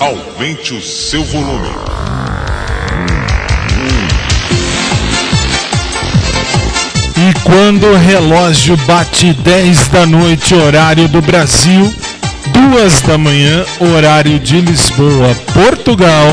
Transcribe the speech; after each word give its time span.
Aumente 0.00 0.74
o 0.74 0.82
seu 0.82 1.24
volume. 1.24 1.68
E 7.16 7.40
quando 7.44 7.86
o 7.86 7.96
relógio 7.96 8.76
bate 8.78 9.32
10 9.32 9.88
da 9.88 10.06
noite, 10.06 10.54
horário 10.54 11.06
do 11.08 11.22
Brasil, 11.22 11.94
2 12.48 13.02
da 13.02 13.16
manhã, 13.16 13.64
horário 13.78 14.40
de 14.40 14.60
Lisboa, 14.60 15.34
Portugal. 15.54 16.26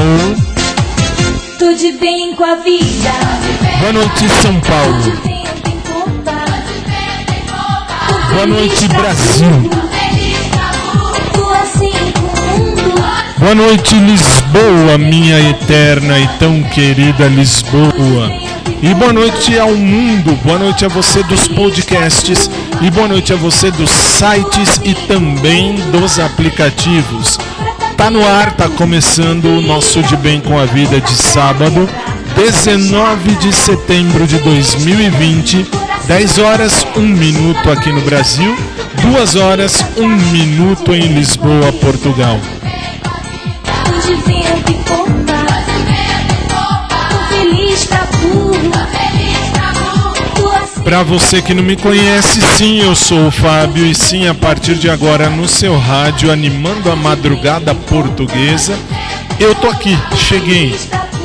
Tudo 1.60 2.00
bem 2.00 2.34
com 2.36 2.44
a 2.44 2.56
vida. 2.56 3.12
Boa 3.80 3.94
noite, 3.94 4.28
São 4.42 4.60
Paulo. 4.62 5.40
Boa 8.32 8.46
noite, 8.48 8.88
Brasil. 8.88 9.79
Boa 13.40 13.56
noite, 13.56 13.96
Lisboa, 13.96 14.98
minha 14.98 15.40
eterna 15.40 16.20
e 16.20 16.28
tão 16.40 16.62
querida 16.62 17.26
Lisboa. 17.28 18.30
E 18.84 18.94
boa 18.94 19.14
noite 19.14 19.58
ao 19.58 19.72
mundo, 19.72 20.38
boa 20.44 20.60
noite 20.60 20.84
a 20.84 20.90
você 20.90 21.24
dos 21.24 21.48
podcasts 21.48 22.52
e 22.82 22.92
boa 22.92 23.08
noite 23.08 23.32
a 23.32 23.38
você 23.38 23.72
dos 23.72 23.90
sites 23.90 24.82
e 24.84 24.94
também 25.08 25.76
dos 25.90 26.20
aplicativos. 26.20 27.40
Tá 27.96 28.12
no 28.12 28.28
ar, 28.28 28.52
tá 28.52 28.68
começando 28.68 29.46
o 29.46 29.62
nosso 29.62 30.04
De 30.04 30.18
Bem 30.18 30.42
com 30.42 30.60
a 30.60 30.66
Vida 30.66 31.00
de 31.00 31.16
sábado, 31.16 31.90
19 32.36 33.36
de 33.38 33.54
setembro 33.56 34.28
de 34.28 34.38
2020, 34.40 35.66
10 36.08 36.40
horas 36.40 36.86
1 36.94 37.00
minuto 37.00 37.72
aqui 37.72 37.90
no 37.90 38.02
Brasil, 38.02 38.54
2 39.02 39.38
horas 39.38 39.86
1 39.96 40.08
minuto 40.34 40.94
em 40.94 41.14
Lisboa, 41.14 41.72
Portugal 41.80 42.38
de 44.10 44.16
vento 44.16 44.72
e 44.72 44.74
popa. 44.86 45.46
feliz 47.30 47.86
pra 47.86 48.08
Para 50.84 51.04
você 51.04 51.44
que 51.44 51.54
não 51.54 51.62
me 51.62 51.76
conhece, 51.76 52.42
sim, 52.58 52.80
eu 52.80 52.96
sou 52.96 53.28
o 53.28 53.32
Fábio 53.32 53.86
e 53.86 53.94
sim, 53.94 54.28
a 54.28 54.34
partir 54.34 54.76
de 54.76 54.90
agora 54.90 55.30
no 55.30 55.48
seu 55.48 55.78
rádio 55.78 56.32
animando 56.32 56.92
a 56.92 56.96
madrugada 56.96 57.76
portuguesa, 57.76 58.76
eu 59.40 59.54
tô 59.54 59.70
aqui, 59.70 59.96
cheguei. 60.16 60.76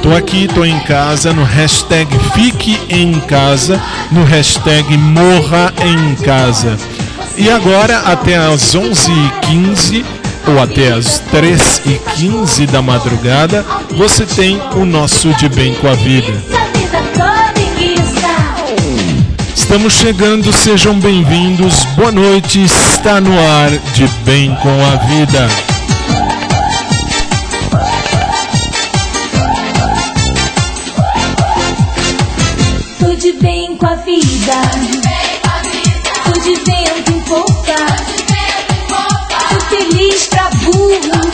Tô 0.03 0.15
aqui, 0.15 0.47
tô 0.47 0.63
em 0.63 0.79
casa, 0.81 1.33
no 1.33 1.43
hashtag 1.43 2.15
Fique 2.35 2.79
em 2.91 3.19
Casa, 3.21 3.81
no 4.13 4.23
hashtag 4.23 4.99
Morra 4.99 5.73
em 5.83 6.15
Casa. 6.17 6.77
E 7.39 7.51
agora, 7.51 8.01
até 8.01 8.37
às 8.37 8.77
11h15, 8.77 10.05
ou 10.47 10.61
até 10.61 10.93
às 10.93 11.19
3 11.31 11.83
e 11.87 12.01
15 12.17 12.67
da 12.67 12.83
madrugada, 12.83 13.65
você 13.97 14.27
tem 14.27 14.61
o 14.75 14.85
nosso 14.85 15.33
De 15.35 15.49
Bem 15.49 15.75
com 15.75 15.89
a 15.89 15.95
Vida. 15.95 16.33
Estamos 19.55 19.95
chegando, 19.95 20.53
sejam 20.53 20.99
bem-vindos. 21.01 21.85
Boa 21.97 22.13
noite, 22.13 22.63
está 22.63 23.21
no 23.21 23.33
ar 23.33 23.71
De 23.95 24.07
Bem 24.25 24.55
com 24.63 24.85
a 24.85 24.97
Vida. 25.07 25.49
Tudo 32.99 33.41
bem 33.41 33.77
com 33.77 33.87
a 33.87 33.95
vida. 33.97 34.53
Tudo 36.25 36.65
vento 36.65 37.13
em 37.13 37.21
popa. 37.23 38.04
Vamos 40.85 41.34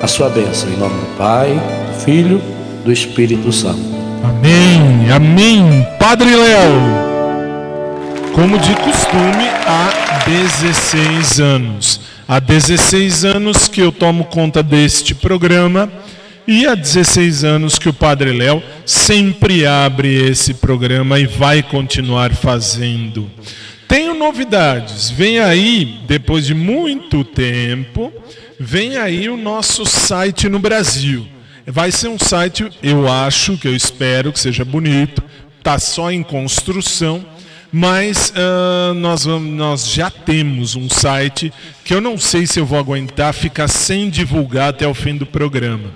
a 0.00 0.06
sua 0.06 0.28
bênção, 0.28 0.68
em 0.70 0.76
nome 0.76 1.00
do 1.00 1.16
Pai, 1.16 1.50
do 1.52 2.00
Filho, 2.04 2.40
do 2.84 2.92
Espírito 2.92 3.50
Santo. 3.52 3.80
Amém, 4.22 5.10
amém. 5.10 5.86
Padre 5.98 6.34
Léo, 6.34 6.72
como 8.34 8.58
de 8.58 8.74
costume, 8.76 9.48
há 9.66 10.24
16 10.24 11.40
anos. 11.40 12.00
Há 12.28 12.38
16 12.38 13.24
anos 13.24 13.68
que 13.68 13.80
eu 13.80 13.90
tomo 13.90 14.24
conta 14.24 14.62
deste 14.62 15.14
programa 15.14 15.90
e 16.46 16.66
há 16.66 16.74
16 16.74 17.42
anos 17.42 17.78
que 17.78 17.88
o 17.88 17.92
Padre 17.92 18.32
Léo 18.32 18.62
sempre 18.86 19.66
abre 19.66 20.28
esse 20.30 20.54
programa 20.54 21.18
e 21.18 21.26
vai 21.26 21.62
continuar 21.62 22.32
fazendo. 22.34 23.30
Tenho 23.88 24.14
novidades. 24.14 25.10
Vem 25.10 25.40
aí, 25.40 26.00
depois 26.06 26.44
de 26.44 26.54
muito 26.54 27.24
tempo, 27.24 28.12
vem 28.58 28.96
aí 28.96 29.28
o 29.28 29.36
nosso 29.36 29.84
site 29.84 30.48
no 30.48 30.58
Brasil. 30.58 31.26
Vai 31.66 31.92
ser 31.92 32.08
um 32.08 32.18
site, 32.18 32.68
eu 32.82 33.06
acho, 33.06 33.56
que 33.58 33.68
eu 33.68 33.76
espero 33.76 34.32
que 34.32 34.40
seja 34.40 34.64
bonito, 34.64 35.22
está 35.58 35.78
só 35.78 36.10
em 36.10 36.22
construção, 36.22 37.24
mas 37.70 38.30
uh, 38.30 38.94
nós, 38.94 39.26
nós 39.26 39.86
já 39.86 40.10
temos 40.10 40.74
um 40.74 40.88
site 40.88 41.52
que 41.84 41.92
eu 41.92 42.00
não 42.00 42.16
sei 42.16 42.46
se 42.46 42.58
eu 42.58 42.64
vou 42.64 42.78
aguentar 42.78 43.34
ficar 43.34 43.68
sem 43.68 44.08
divulgar 44.08 44.70
até 44.70 44.88
o 44.88 44.94
fim 44.94 45.16
do 45.16 45.26
programa. 45.26 45.92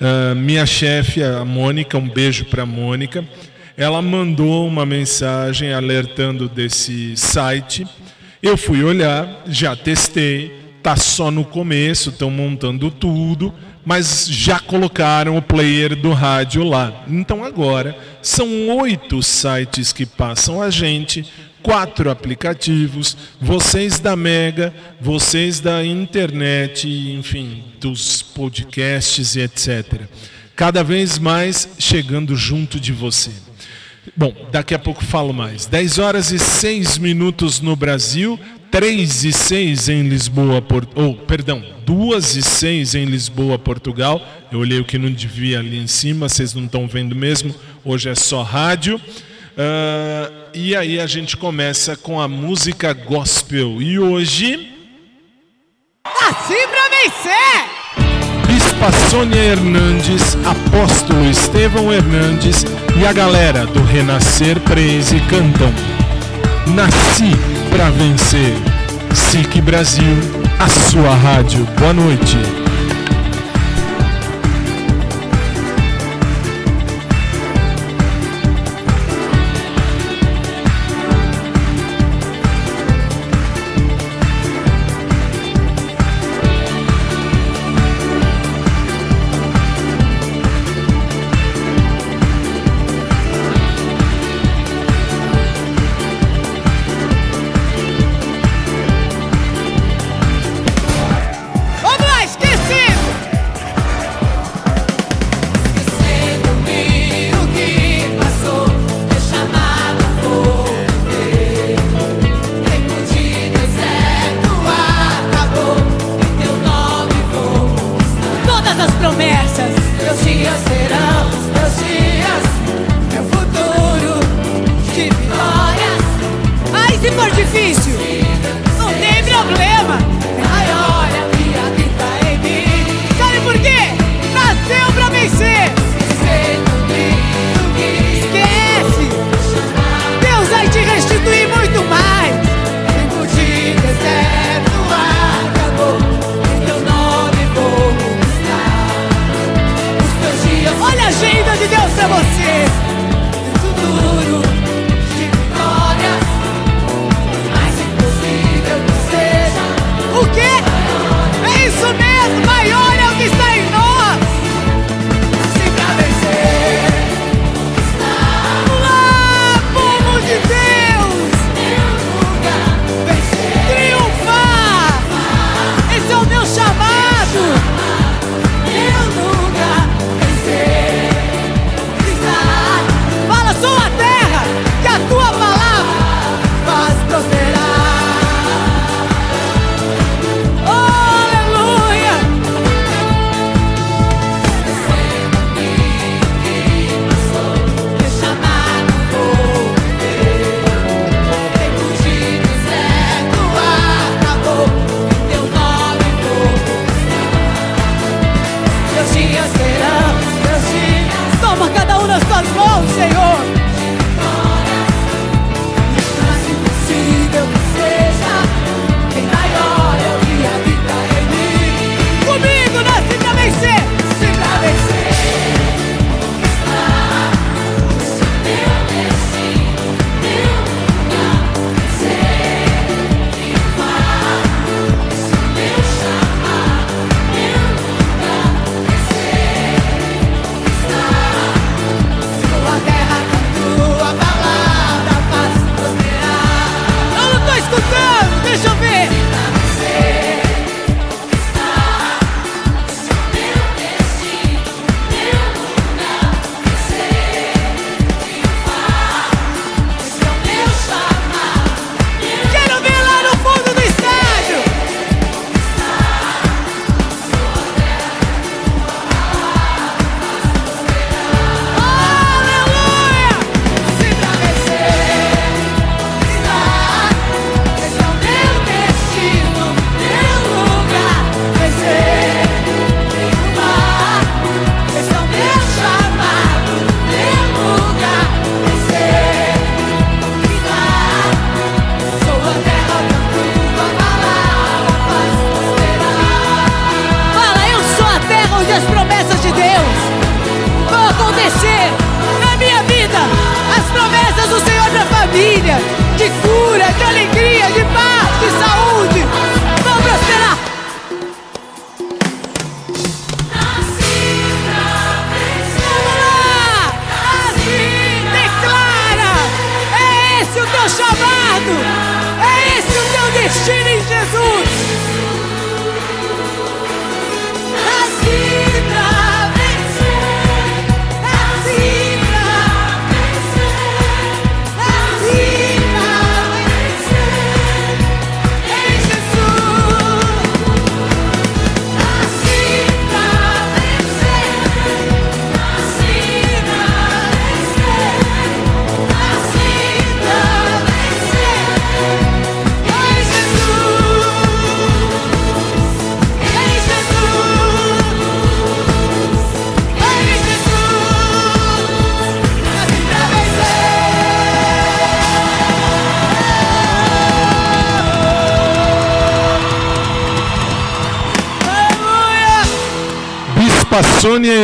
Uh, 0.00 0.34
minha 0.34 0.64
chefe, 0.64 1.22
a 1.22 1.44
Mônica, 1.44 1.98
um 1.98 2.08
beijo 2.08 2.46
para 2.46 2.62
a 2.62 2.66
Mônica, 2.66 3.22
ela 3.76 4.00
mandou 4.00 4.66
uma 4.66 4.86
mensagem 4.86 5.74
alertando 5.74 6.48
desse 6.48 7.14
site. 7.14 7.86
Eu 8.42 8.56
fui 8.56 8.82
olhar, 8.82 9.42
já 9.46 9.76
testei, 9.76 10.59
tá 10.82 10.96
só 10.96 11.30
no 11.30 11.44
começo, 11.44 12.10
estão 12.10 12.30
montando 12.30 12.90
tudo, 12.90 13.54
mas 13.84 14.26
já 14.28 14.58
colocaram 14.58 15.36
o 15.36 15.42
player 15.42 15.94
do 15.96 16.12
rádio 16.12 16.64
lá. 16.64 17.04
Então 17.08 17.44
agora 17.44 17.96
são 18.22 18.68
oito 18.78 19.22
sites 19.22 19.92
que 19.92 20.06
passam 20.06 20.62
a 20.62 20.70
gente 20.70 21.26
quatro 21.62 22.10
aplicativos, 22.10 23.16
vocês 23.40 23.98
da 23.98 24.16
Mega, 24.16 24.72
vocês 25.00 25.60
da 25.60 25.84
internet, 25.84 26.88
enfim, 26.88 27.64
dos 27.80 28.22
podcasts 28.22 29.36
e 29.36 29.40
etc. 29.40 30.02
Cada 30.56 30.82
vez 30.82 31.18
mais 31.18 31.68
chegando 31.78 32.36
junto 32.36 32.78
de 32.78 32.92
você. 32.92 33.30
Bom, 34.16 34.34
daqui 34.50 34.74
a 34.74 34.78
pouco 34.78 35.04
falo 35.04 35.32
mais. 35.32 35.66
10 35.66 35.98
horas 35.98 36.32
e 36.32 36.38
6 36.38 36.98
minutos 36.98 37.60
no 37.60 37.76
Brasil, 37.76 38.38
3 38.70 39.24
e 39.24 39.32
6 39.32 39.88
em 39.88 40.08
Lisboa, 40.08 40.62
Port... 40.62 40.88
oh, 40.94 41.14
perdão, 41.14 41.62
2 41.84 42.36
e 42.36 42.42
6 42.42 42.94
em 42.94 43.04
Lisboa, 43.04 43.58
Portugal. 43.58 44.20
Eu 44.50 44.60
olhei 44.60 44.78
o 44.78 44.84
que 44.84 44.96
não 44.96 45.10
devia 45.10 45.58
ali 45.58 45.78
em 45.78 45.86
cima, 45.86 46.28
vocês 46.28 46.54
não 46.54 46.64
estão 46.64 46.86
vendo 46.86 47.16
mesmo. 47.16 47.54
Hoje 47.84 48.08
é 48.08 48.14
só 48.14 48.42
rádio. 48.42 48.96
Uh, 48.96 50.32
e 50.54 50.76
aí 50.76 51.00
a 51.00 51.06
gente 51.06 51.36
começa 51.36 51.96
com 51.96 52.20
a 52.20 52.28
música 52.28 52.92
gospel. 52.92 53.82
E 53.82 53.98
hoje. 53.98 54.70
Nasci 56.06 56.54
pra 56.68 56.88
vencer! 56.88 57.80
Bispa 58.46 58.92
Sônia 59.10 59.38
Hernandes, 59.38 60.36
Apóstolo 60.44 61.24
Estevão 61.30 61.92
Hernandes 61.92 62.64
e 63.00 63.06
a 63.06 63.12
galera 63.12 63.66
do 63.66 63.82
Renascer 63.82 64.60
Praise 64.60 65.20
cantam 65.28 65.72
Nasci 66.74 67.59
pra 67.70 67.90
vencer. 67.90 68.54
SIC 69.14 69.60
Brasil, 69.62 70.16
a 70.58 70.68
sua 70.90 71.14
rádio. 71.14 71.66
Boa 71.78 71.92
noite. 71.92 72.59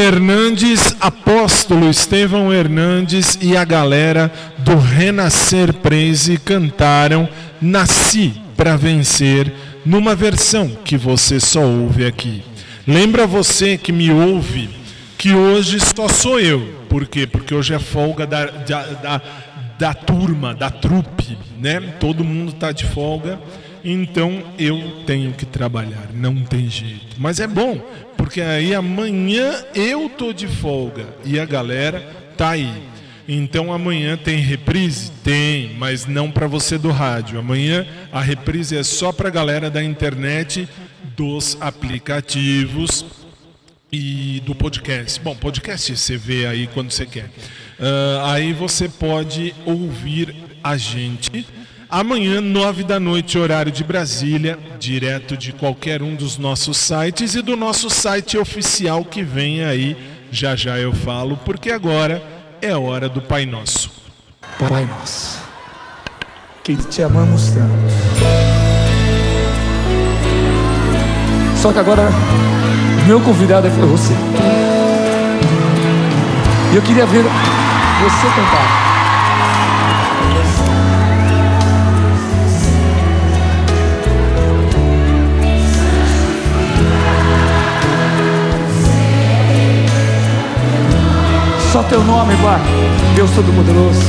Hernandes, 0.07 0.95
Apóstolo 1.01 1.91
Estevão 1.91 2.55
Hernandes 2.55 3.37
e 3.43 3.57
a 3.57 3.65
galera 3.65 4.33
do 4.59 4.77
Renascer 4.77 5.73
Praise 5.73 6.39
cantaram 6.39 7.29
Nasci 7.61 8.41
para 8.57 8.77
Vencer 8.77 9.53
numa 9.85 10.15
versão 10.15 10.69
que 10.85 10.97
você 10.97 11.41
só 11.41 11.61
ouve 11.61 12.07
aqui. 12.07 12.45
Lembra 12.87 13.27
você 13.27 13.77
que 13.77 13.91
me 13.91 14.13
ouve 14.13 14.71
que 15.19 15.33
hoje 15.33 15.81
só 15.81 16.07
sou 16.07 16.39
eu. 16.39 16.61
Por 16.89 17.09
quê? 17.09 17.27
Porque 17.27 17.53
hoje 17.53 17.75
é 17.75 17.79
folga 17.81 18.25
da, 18.25 18.47
da, 18.47 18.83
da, 18.85 19.23
da 19.77 19.93
turma, 19.93 20.55
da 20.55 20.71
trupe, 20.71 21.37
né? 21.59 21.81
Todo 21.99 22.23
mundo 22.23 22.53
está 22.53 22.71
de 22.71 22.85
folga. 22.85 23.41
Então 23.85 24.41
eu 24.57 25.03
tenho 25.05 25.33
que 25.33 25.45
trabalhar, 25.45 26.11
não 26.15 26.37
tem 26.37 26.71
jeito. 26.71 27.17
Mas 27.19 27.41
é 27.41 27.47
bom, 27.49 27.81
porque 28.27 28.41
aí 28.41 28.75
amanhã 28.75 29.55
eu 29.73 30.09
tô 30.09 30.33
de 30.33 30.49
folga 30.49 31.07
e 31.25 31.39
a 31.39 31.45
galera 31.45 32.01
tá 32.37 32.51
aí. 32.51 32.83
Então 33.29 33.73
amanhã 33.73 34.17
tem 34.17 34.39
reprise? 34.39 35.13
Tem, 35.23 35.75
mas 35.75 36.07
não 36.07 36.29
para 36.29 36.49
você 36.49 36.77
do 36.77 36.91
rádio. 36.91 37.39
Amanhã 37.39 37.87
a 38.11 38.21
reprise 38.21 38.77
é 38.77 38.83
só 38.83 39.13
para 39.13 39.29
a 39.29 39.31
galera 39.31 39.71
da 39.71 39.81
internet, 39.81 40.69
dos 41.17 41.57
aplicativos 41.61 43.07
e 43.93 44.43
do 44.45 44.57
podcast. 44.57 45.21
Bom, 45.21 45.37
podcast 45.37 45.97
você 45.97 46.17
vê 46.17 46.49
aí 46.49 46.67
quando 46.75 46.91
você 46.91 47.07
quer. 47.07 47.31
Ah, 47.79 48.33
aí 48.33 48.53
você 48.53 48.89
pode 48.89 49.55
ouvir 49.65 50.35
a 50.65 50.77
gente 50.77 51.47
amanhã, 51.91 52.41
nove 52.41 52.85
da 52.85 52.99
noite, 52.99 53.39
horário 53.39 53.73
de 53.73 53.85
Brasília, 53.85 54.59
direto 54.79 55.37
de 55.37 55.53
qualquer 55.53 56.03
um 56.03 56.15
dos 56.15 56.39
nossos 56.39 56.77
sites 56.77 57.35
e 57.35 57.43
do 57.43 57.57
nosso 57.57 57.89
site 57.91 58.37
oficial 58.39 59.05
que 59.05 59.23
vem 59.23 59.65
aí. 59.65 59.97
Já 60.31 60.57
já 60.57 60.79
eu 60.79 60.93
falo, 60.93 61.37
porque 61.45 61.71
agora 61.71 62.23
é 62.61 62.75
hora 62.77 63.09
do 63.09 63.23
Pai 63.23 63.47
Nosso. 63.47 63.91
Pai 64.59 64.87
nosso, 64.87 65.39
que 66.65 66.77
te 66.77 67.03
amamos 67.03 67.51
tanto. 67.51 68.47
Só 71.61 71.73
que 71.73 71.79
agora, 71.79 72.09
meu 73.07 73.21
convidado 73.21 73.67
é 73.67 73.71
você. 73.71 74.15
E 76.73 76.77
eu 76.77 76.83
queria 76.83 77.07
ver 77.07 77.23
você 77.23 78.27
cantar. 78.35 78.86
Só 91.77 91.83
teu 91.83 92.03
nome, 92.05 92.35
Pai. 92.37 92.59
Deus 93.15 93.31
Todo-Poderoso. 93.33 94.01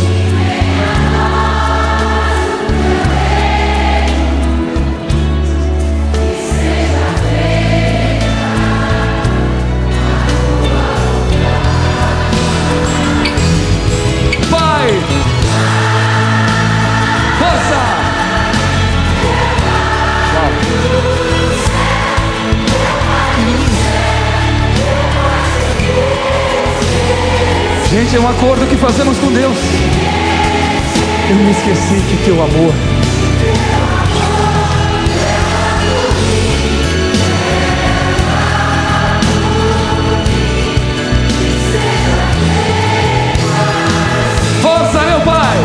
Força! 17.38 17.98
Gente, 27.98 28.16
é 28.16 28.20
um 28.20 28.30
acordo 28.30 28.68
que 28.68 28.76
fazemos 28.78 29.18
com 29.18 29.34
Deus. 29.34 29.58
Eu 31.32 31.36
me 31.36 31.50
esqueci 31.50 31.96
que 32.08 32.26
teu 32.26 32.36
amor 32.44 32.72
Força, 44.62 45.02
meu 45.02 45.22
Pai! 45.22 45.58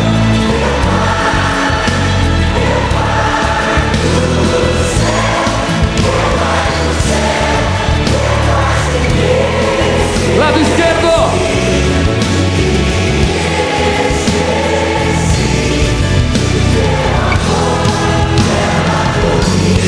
Lado 10.39 10.59
esquerdo! 10.59 11.02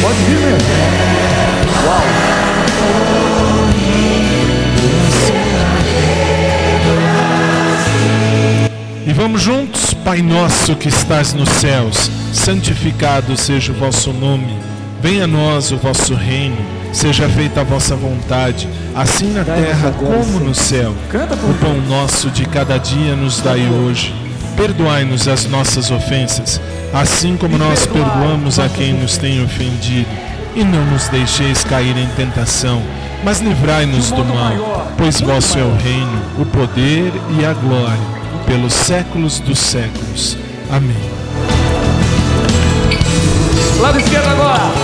Pode 0.01 0.17
vir 0.23 0.39
mesmo. 0.39 0.65
E 9.07 9.13
vamos 9.13 9.41
juntos, 9.41 9.93
Pai 9.93 10.21
nosso 10.21 10.75
que 10.75 10.87
estás 10.89 11.33
nos 11.33 11.49
céus, 11.49 12.09
santificado 12.33 13.37
seja 13.37 13.71
o 13.71 13.75
vosso 13.75 14.11
nome. 14.11 14.57
Venha 15.01 15.25
a 15.25 15.27
nós 15.27 15.71
o 15.71 15.77
vosso 15.77 16.15
reino, 16.15 16.57
seja 16.91 17.29
feita 17.29 17.61
a 17.61 17.63
vossa 17.63 17.95
vontade, 17.95 18.67
assim 18.95 19.31
na 19.31 19.43
terra 19.43 19.91
como 19.91 20.39
no 20.39 20.55
céu. 20.55 20.95
O 21.49 21.53
pão 21.55 21.79
nosso 21.87 22.31
de 22.31 22.45
cada 22.45 22.77
dia 22.77 23.15
nos 23.15 23.39
dai 23.41 23.67
hoje. 23.69 24.13
Perdoai-nos 24.57 25.27
as 25.27 25.45
nossas 25.45 25.91
ofensas, 25.91 26.59
assim 26.95 27.35
como 27.35 27.57
nós 27.57 27.85
perdoamos 27.85 28.57
a 28.57 28.69
quem 28.69 28.93
nos 28.93 29.17
tem 29.17 29.43
ofendido. 29.43 30.09
E 30.55 30.63
não 30.63 30.85
nos 30.85 31.09
deixeis 31.09 31.63
cair 31.65 31.97
em 31.97 32.07
tentação, 32.15 32.81
mas 33.25 33.41
livrai-nos 33.41 34.11
do 34.11 34.23
mal, 34.23 34.87
pois 34.97 35.19
vosso 35.19 35.59
é 35.59 35.63
o 35.63 35.75
reino, 35.75 36.21
o 36.39 36.45
poder 36.45 37.11
e 37.37 37.45
a 37.45 37.53
glória, 37.53 37.99
pelos 38.45 38.73
séculos 38.73 39.41
dos 39.41 39.59
séculos. 39.59 40.37
Amém. 40.71 40.95
Lado 43.81 43.99
esquerdo 43.99 44.29
agora. 44.29 44.75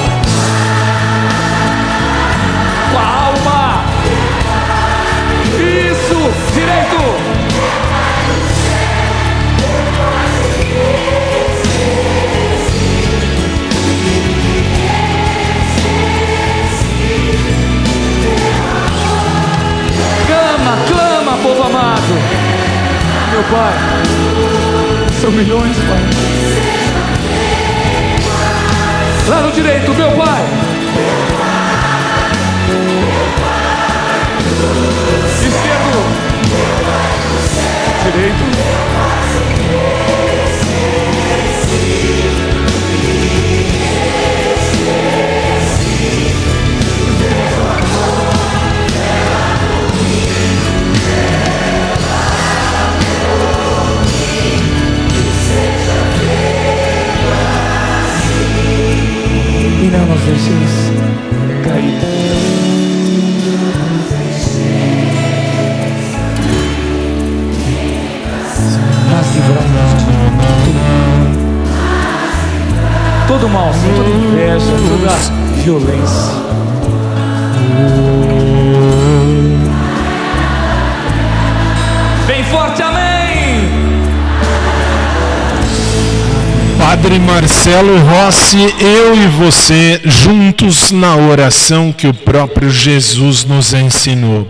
Marcelo 87.71 87.99
Rossi, 87.99 88.75
eu 88.81 89.15
e 89.15 89.27
você 89.27 90.01
juntos 90.03 90.91
na 90.91 91.15
oração 91.15 91.93
que 91.93 92.05
o 92.05 92.13
próprio 92.13 92.69
Jesus 92.69 93.45
nos 93.45 93.71
ensinou. 93.71 94.45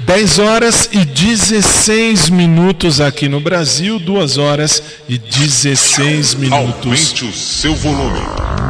10 0.00 0.38
horas 0.38 0.88
e 0.90 1.04
16 1.04 2.30
minutos 2.30 2.98
aqui 2.98 3.28
no 3.28 3.40
Brasil, 3.40 3.98
2 3.98 4.38
horas 4.38 4.82
e 5.06 5.18
16 5.18 6.34
minutos 6.36 7.12
Aumente 7.12 7.24
o 7.26 7.32
seu 7.34 7.74
volume. 7.74 8.20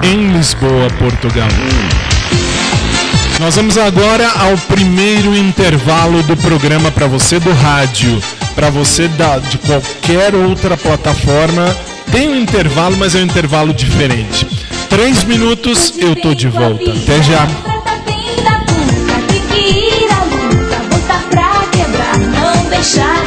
em 0.02 0.32
Lisboa, 0.36 0.90
Portugal. 0.98 1.48
Nós 3.38 3.54
vamos 3.54 3.78
agora 3.78 4.28
ao 4.32 4.58
primeiro 4.58 5.32
intervalo 5.36 6.24
do 6.24 6.36
programa 6.36 6.90
para 6.90 7.06
você 7.06 7.38
do 7.38 7.52
rádio, 7.52 8.20
para 8.56 8.68
você 8.68 9.06
da, 9.06 9.38
de 9.38 9.58
qualquer 9.58 10.34
outra 10.34 10.76
plataforma. 10.76 11.91
Tem 12.12 12.28
um 12.28 12.36
intervalo, 12.36 12.96
mas 12.98 13.14
é 13.14 13.20
um 13.20 13.24
intervalo 13.24 13.72
diferente. 13.72 14.46
Três 14.90 15.24
minutos, 15.24 15.94
eu 15.98 16.14
tô 16.14 16.34
de 16.34 16.46
volta. 16.46 16.90
Até 16.92 17.22
já. 17.22 17.46
Trata 17.46 18.02
bem 18.04 18.44
da 18.44 18.58
puta, 18.60 19.18
tem 19.28 19.40
que 19.48 19.78
ir 19.78 20.12
à 20.12 20.22
luta, 20.24 20.76
botar 20.90 21.22
pra 21.30 21.66
quebrar, 21.72 22.18
não 22.18 22.68
deixar 22.68 23.21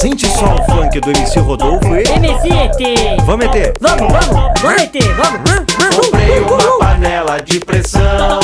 sente 0.00 0.26
só 0.26 0.54
o 0.54 0.64
funk 0.64 0.98
do 0.98 1.10
MC 1.10 1.40
Rodolfo 1.40 1.94
e. 1.94 2.04
MCT! 2.04 3.22
Vamos 3.26 3.46
meter! 3.46 3.76
Vamos, 3.80 4.10
vamos, 4.10 4.60
vamos 4.62 4.80
meter, 4.80 5.14
vamos! 5.14 5.50
Comprei 5.94 6.38
uma 6.40 6.78
panela 6.78 7.38
de 7.42 7.60
pressão. 7.60 8.40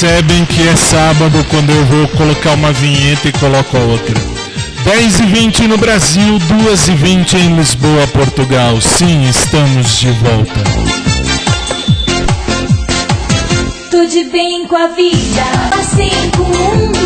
Percebem 0.00 0.44
que 0.44 0.68
é 0.68 0.76
sábado 0.76 1.44
quando 1.50 1.70
eu 1.70 1.84
vou 1.86 2.06
colocar 2.08 2.52
uma 2.52 2.72
vinheta 2.72 3.28
e 3.28 3.32
coloco 3.32 3.76
a 3.76 3.80
outra. 3.80 4.14
10 4.84 5.18
e 5.18 5.26
20 5.26 5.66
no 5.66 5.76
Brasil, 5.76 6.38
2 6.38 6.88
e 6.88 6.94
20 6.94 7.36
em 7.36 7.56
Lisboa, 7.56 8.06
Portugal. 8.06 8.80
Sim, 8.80 9.28
estamos 9.28 9.98
de 9.98 10.12
volta. 10.12 10.60
Tudo 13.90 14.30
bem 14.30 14.68
com 14.68 14.76
a 14.76 14.86
vida, 14.86 15.42
assim 15.80 16.30
com 16.36 16.42
o 16.44 16.46
mundo. 16.46 16.98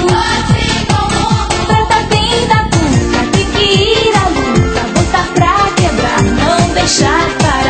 Trata 1.66 2.02
bem 2.10 2.46
da 2.46 2.64
puta, 2.64 3.26
tem 3.32 3.46
que 3.52 3.64
ir 3.72 4.12
à 4.16 4.28
luta, 4.28 4.80
botar 4.94 5.28
pra 5.34 5.56
quebrar, 5.76 6.22
não 6.22 6.74
deixar 6.74 7.26
parar. 7.38 7.61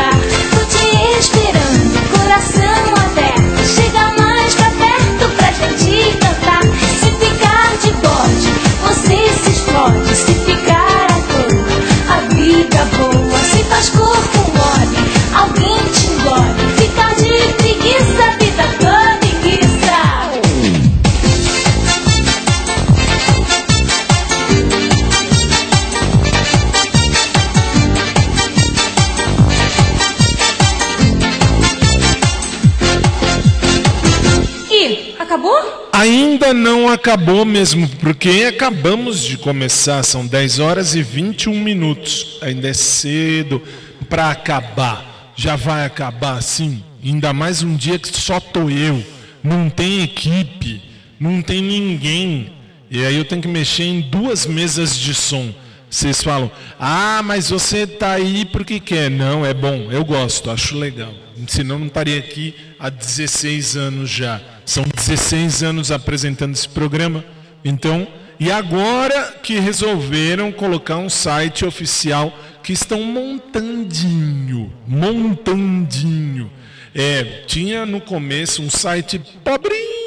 Acabou 37.03 37.43
mesmo, 37.43 37.89
porque 37.99 38.45
acabamos 38.47 39.19
de 39.19 39.37
começar, 39.37 40.01
são 40.03 40.25
10 40.25 40.59
horas 40.59 40.95
e 40.95 41.03
21 41.03 41.59
minutos. 41.59 42.37
Ainda 42.41 42.69
é 42.69 42.73
cedo 42.73 43.61
para 44.09 44.31
acabar. 44.31 45.33
Já 45.35 45.57
vai 45.57 45.85
acabar 45.85 46.41
sim. 46.41 46.81
Ainda 47.03 47.33
mais 47.33 47.61
um 47.61 47.75
dia 47.75 47.99
que 47.99 48.07
só 48.07 48.39
tô 48.39 48.69
eu, 48.69 49.03
não 49.43 49.69
tem 49.69 50.01
equipe, 50.01 50.81
não 51.19 51.41
tem 51.41 51.61
ninguém. 51.61 52.53
E 52.89 53.03
aí 53.03 53.17
eu 53.17 53.25
tenho 53.25 53.41
que 53.41 53.49
mexer 53.49 53.83
em 53.83 53.99
duas 53.99 54.45
mesas 54.45 54.97
de 54.97 55.13
som. 55.13 55.53
Vocês 55.89 56.23
falam, 56.23 56.49
ah, 56.79 57.21
mas 57.21 57.49
você 57.49 57.85
tá 57.85 58.13
aí 58.13 58.45
porque 58.45 58.79
quer. 58.79 59.11
Não, 59.11 59.45
é 59.45 59.53
bom, 59.53 59.89
eu 59.91 60.05
gosto, 60.05 60.49
acho 60.49 60.77
legal. 60.77 61.13
Senão 61.49 61.77
não 61.77 61.87
estaria 61.87 62.17
aqui 62.17 62.55
há 62.79 62.89
16 62.89 63.75
anos 63.75 64.09
já. 64.09 64.52
São 64.65 64.83
16 64.83 65.63
anos 65.63 65.91
apresentando 65.91 66.53
esse 66.53 66.67
programa. 66.67 67.23
Então, 67.63 68.07
e 68.39 68.51
agora 68.51 69.39
que 69.43 69.59
resolveram 69.59 70.51
colocar 70.51 70.97
um 70.97 71.09
site 71.09 71.65
oficial 71.65 72.33
que 72.61 72.73
estão 72.73 73.03
montandinho, 73.03 74.71
montandinho. 74.87 76.51
É, 76.95 77.43
tinha 77.47 77.85
no 77.85 77.99
começo 77.99 78.61
um 78.61 78.69
site 78.69 79.19
pobrinho 79.43 80.03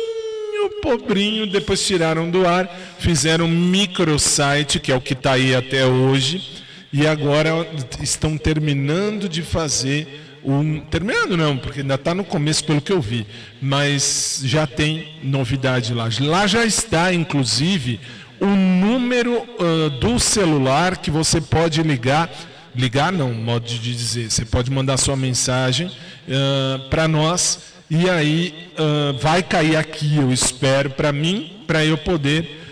pobrinho, 0.87 1.47
depois 1.47 1.85
tiraram 1.85 2.31
do 2.31 2.47
ar, 2.47 2.69
fizeram 2.99 3.47
um 3.47 3.49
microsite, 3.49 4.79
que 4.79 4.93
é 4.93 4.95
o 4.95 5.01
que 5.01 5.15
está 5.15 5.33
aí 5.33 5.55
até 5.55 5.85
hoje, 5.85 6.63
e 6.93 7.07
agora 7.07 7.67
estão 8.01 8.39
terminando 8.39 9.29
de 9.29 9.43
fazer 9.43 10.26
um. 10.47 10.81
Terminando 10.81 11.37
não, 11.37 11.59
porque 11.59 11.81
ainda 11.81 11.97
está 11.97 12.15
no 12.15 12.25
começo 12.25 12.65
pelo 12.65 12.81
que 12.81 12.93
eu 12.93 13.01
vi, 13.01 13.27
mas 13.61 14.41
já 14.45 14.67
tem 14.67 15.09
novidade 15.23 15.93
lá. 15.93 16.09
Lá 16.21 16.47
já 16.47 16.65
está, 16.65 17.13
inclusive, 17.13 18.01
o 18.41 18.47
número 18.47 19.35
uh, 19.37 19.91
do 19.99 20.19
celular 20.21 20.99
que 20.99 21.11
você 21.11 21.41
pode 21.41 21.83
ligar. 21.83 22.31
Ligar 22.75 23.11
não, 23.11 23.33
modo 23.33 23.67
de 23.67 23.79
dizer. 23.79 24.31
Você 24.31 24.45
pode 24.45 24.71
mandar 24.71 24.99
sua 24.99 25.17
mensagem 25.17 25.87
uh, 25.87 26.89
para 26.91 27.09
nós 27.09 27.73
e 27.89 28.09
aí 28.11 28.71
uh, 28.79 29.19
vai 29.19 29.43
cair 29.43 29.77
aqui, 29.77 30.17
eu 30.17 30.31
espero, 30.31 30.91
para 30.91 31.11
mim, 31.13 31.63
para 31.67 31.85
eu 31.85 31.99
poder 31.99 32.63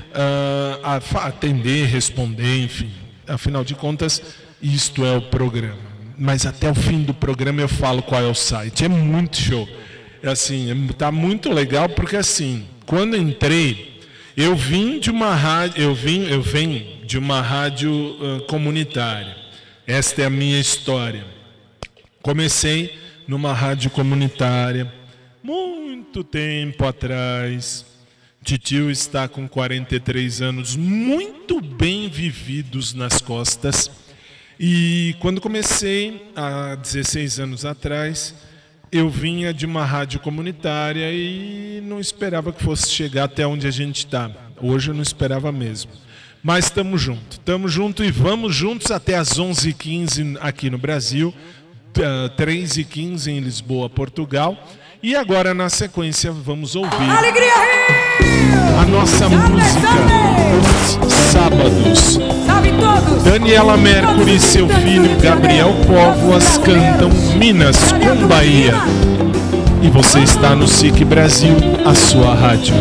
atender, 0.85 1.87
responder, 1.87 2.63
enfim. 2.63 2.89
Afinal 3.27 3.65
de 3.65 3.75
contas, 3.75 4.23
isto 4.63 5.05
é 5.05 5.17
o 5.17 5.23
programa. 5.23 5.94
Mas 6.17 6.47
até 6.47 6.71
o 6.71 6.75
fim 6.75 7.03
do 7.03 7.13
programa 7.13 7.61
eu 7.61 7.69
falo 7.69 8.03
qual 8.03 8.23
é 8.23 8.27
o 8.27 8.35
site. 8.35 8.85
É 8.85 8.89
muito 8.89 9.37
show. 9.37 9.69
É 10.23 10.29
assim, 10.29 10.89
tá 10.97 11.13
muito 11.13 11.53
legal 11.53 11.89
porque 11.89 12.17
assim, 12.17 12.67
quando 12.87 13.17
entrei, 13.17 14.01
eu 14.37 14.57
vim 14.57 14.99
de 14.99 15.11
uma 15.11 15.35
rádio, 15.35 15.83
eu 15.83 15.95
vim, 15.95 16.27
eu 16.27 16.41
venho 16.41 17.05
de 17.05 17.19
uma 17.19 17.41
rádio 17.41 17.93
uh, 17.93 18.47
comunitária. 18.47 19.37
Esta 19.87 20.23
é 20.23 20.25
a 20.25 20.31
minha 20.31 20.59
história. 20.59 21.25
Comecei 22.23 22.99
numa 23.29 23.53
rádio 23.53 23.91
comunitária 23.91 24.91
muito 25.43 26.25
tempo 26.25 26.87
atrás. 26.87 27.85
Titio 28.43 28.91
está 28.91 29.27
com 29.27 29.49
43 29.49 30.43
anos, 30.43 30.77
muito 30.77 31.61
bem 31.61 32.09
vividos 32.09 32.95
nas 32.95 33.21
costas. 33.21 33.91
E 34.59 35.17
quando 35.19 35.41
comecei, 35.41 36.31
há 36.37 36.77
16 36.77 37.41
anos 37.41 37.65
atrás, 37.65 38.35
eu 38.93 39.11
vinha 39.11 39.53
de 39.53 39.67
uma 39.67 39.85
rádio 39.85 40.21
comunitária 40.21 41.11
e 41.13 41.83
não 41.85 41.99
esperava 41.99 42.53
que 42.53 42.63
fosse 42.63 42.91
chegar 42.91 43.25
até 43.25 43.47
onde 43.47 43.67
a 43.67 43.71
gente 43.71 43.99
está. 43.99 44.31
Hoje 44.63 44.91
eu 44.91 44.95
não 44.95 45.03
esperava 45.03 45.51
mesmo. 45.51 45.91
Mas 46.43 46.67
estamos 46.67 47.01
juntos. 47.01 47.39
Estamos 47.39 47.73
juntos 47.73 48.07
e 48.07 48.11
vamos 48.11 48.55
juntos 48.55 48.91
até 48.91 49.17
as 49.17 49.31
11h15 49.31 50.37
aqui 50.41 50.71
no 50.71 50.79
Brasil, 50.79 51.35
3h15 51.93 53.29
em 53.29 53.41
Lisboa, 53.41 53.91
Portugal. 53.91 54.57
E 55.03 55.17
agora, 55.17 55.53
na 55.53 55.69
sequência, 55.69 56.33
vamos 56.33 56.77
ouvir 56.77 57.11
a 58.79 58.85
nossa 58.87 59.29
música 59.29 59.89
dos 61.01 61.13
sábados. 61.13 62.34
Daniela 63.25 63.77
Mercury 63.77 64.37
e 64.37 64.41
seu 64.41 64.69
filho 64.69 65.17
Gabriel 65.21 65.75
Póvoas 65.87 66.59
cantam 66.59 67.11
Minas 67.37 67.77
com 67.93 68.27
Bahia. 68.27 68.75
E 69.83 69.89
você 69.89 70.21
está 70.21 70.55
no 70.55 70.69
SIC 70.69 71.05
Brasil, 71.05 71.57
a 71.85 71.95
sua 71.95 72.35
rádio. 72.35 72.75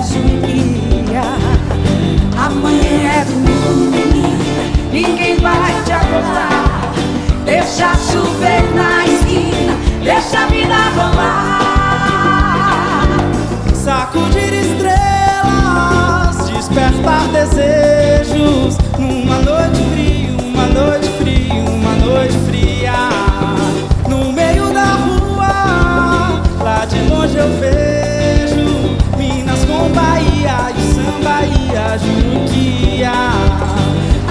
E 0.00 0.02
judia. 0.02 1.22
Amanhã 2.36 3.12
é 3.12 3.24
domingo, 3.24 4.32
ninguém 4.92 5.36
vai 5.36 5.82
te 5.84 5.92
acordar. 5.92 6.92
Deixa 7.44 7.94
chover 8.10 8.62
na 8.74 9.04
esquina, 9.04 9.76
deixa 10.02 10.38
a 10.40 10.46
vida 10.46 10.74
rolar. 10.96 11.60
Sacudir 13.74 14.52
estrelas, 14.52 16.36
despertar 16.50 17.26
desejos 17.32 18.76
Numa 18.98 19.38
noite 19.38 19.82
fria, 19.92 20.30
uma 20.44 20.66
noite 20.66 21.08
fria, 21.18 21.54
uma 21.54 21.94
noite 21.96 22.38
fria 22.46 22.92
No 24.06 24.32
meio 24.32 24.72
da 24.72 24.84
rua, 24.84 26.42
lá 26.62 26.84
de 26.84 27.00
longe 27.08 27.36
eu 27.38 27.48
vejo 27.58 27.79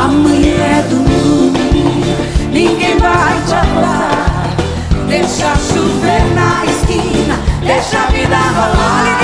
Amanhã 0.10 0.56
é 0.56 0.82
domingo, 0.90 1.54
ninguém 2.52 2.98
vai 2.98 3.40
te 3.46 3.54
acordar. 3.54 4.56
Deixa 5.08 5.56
chover 5.56 6.26
na 6.34 6.66
esquina, 6.66 7.38
deixa 7.64 8.00
a 8.00 8.08
vida 8.08 8.36
rolar. 8.36 9.19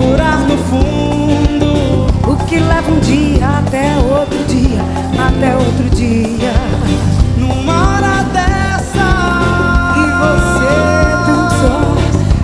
Procurar 0.00 0.38
no 0.48 0.56
fundo 0.56 2.06
O 2.26 2.36
que 2.46 2.58
leva 2.58 2.90
um 2.90 3.00
dia 3.00 3.46
até 3.58 3.98
outro 3.98 4.38
dia, 4.48 4.80
até 5.28 5.54
outro 5.54 5.90
dia. 5.90 6.54
Numa 7.36 7.96
hora 7.96 8.24
dessa 8.32 9.04
E 9.98 10.04
você 10.22 10.70
dançou. 11.26 11.98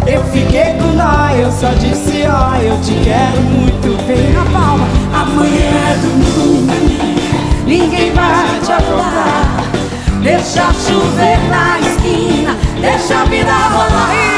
Eu 0.06 0.22
fiquei 0.24 0.74
com 0.74 0.96
dó, 0.98 1.30
eu 1.34 1.50
só 1.50 1.70
disse 1.80 2.26
ó, 2.28 2.56
eu 2.56 2.78
te 2.82 2.92
quero 3.02 3.40
muito 3.40 4.06
bem 4.06 4.34
na 4.34 4.44
palma, 4.52 4.86
amanhã 5.14 5.64
é 5.64 5.96
domingo. 6.02 6.72
Ninguém 7.66 8.12
vai 8.12 8.60
te 8.62 8.72
acordar. 8.72 9.64
Deixa 10.22 10.74
chover 10.74 11.38
na 11.48 11.80
esquina, 11.80 12.54
deixa 12.82 13.18
a 13.18 13.24
vida 13.24 13.50
rolar. 13.50 14.35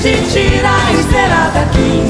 Tire, 0.00 0.22
tirar 0.30 0.76
a 0.76 1.02
será 1.10 1.50
daqui. 1.52 2.04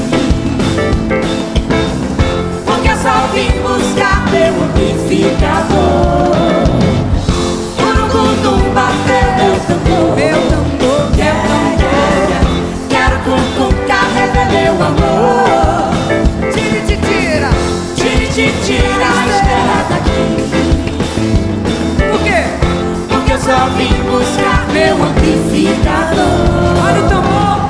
Porque 2.63 2.87
eu 2.87 2.95
só 2.97 3.27
vim 3.33 3.49
buscar 3.63 4.27
meu 4.29 4.63
amplificador. 4.63 6.29
Por 7.77 7.95
um 7.97 8.69
meu 9.37 9.59
tambor. 9.67 10.15
Meu 10.15 10.39
tambor. 10.49 11.01
Yeah, 11.17 11.37
yeah, 11.79 12.09
yeah. 12.29 12.45
Quero 12.89 13.17
cucum, 13.23 13.73
carrega 13.87 14.43
meu 14.51 14.73
amor. 14.73 15.89
Tire, 16.53 16.81
te 16.85 16.95
tira. 16.95 17.49
Tire, 17.95 18.27
te 18.27 18.45
tira 18.65 19.09
e 19.25 19.31
será 19.33 19.79
daqui. 19.89 20.23
Por 22.11 22.19
quê? 22.21 22.41
Porque 23.09 23.31
eu 23.33 23.39
só 23.39 23.59
vim 23.75 23.95
buscar 24.11 24.67
meu 24.71 24.95
amplificador. 25.03 26.85
Olha 26.85 27.01
o 27.03 27.09
tambor. 27.09 27.68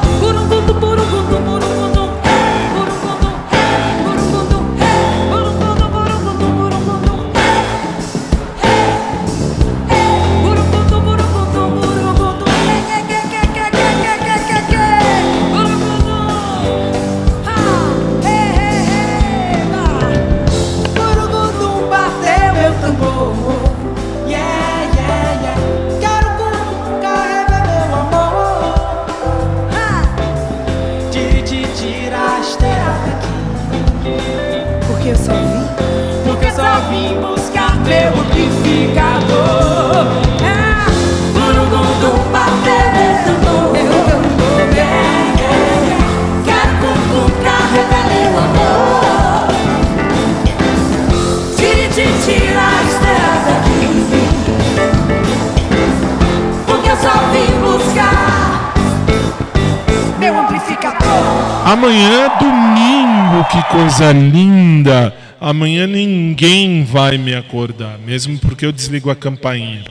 Que 63.63 63.71
coisa 63.71 64.11
linda. 64.11 65.13
Amanhã 65.39 65.87
ninguém 65.87 66.83
vai 66.83 67.17
me 67.17 67.33
acordar, 67.33 67.97
mesmo 67.99 68.37
porque 68.37 68.65
eu 68.65 68.71
desligo 68.71 69.09
a 69.09 69.15
campainha. 69.15 69.83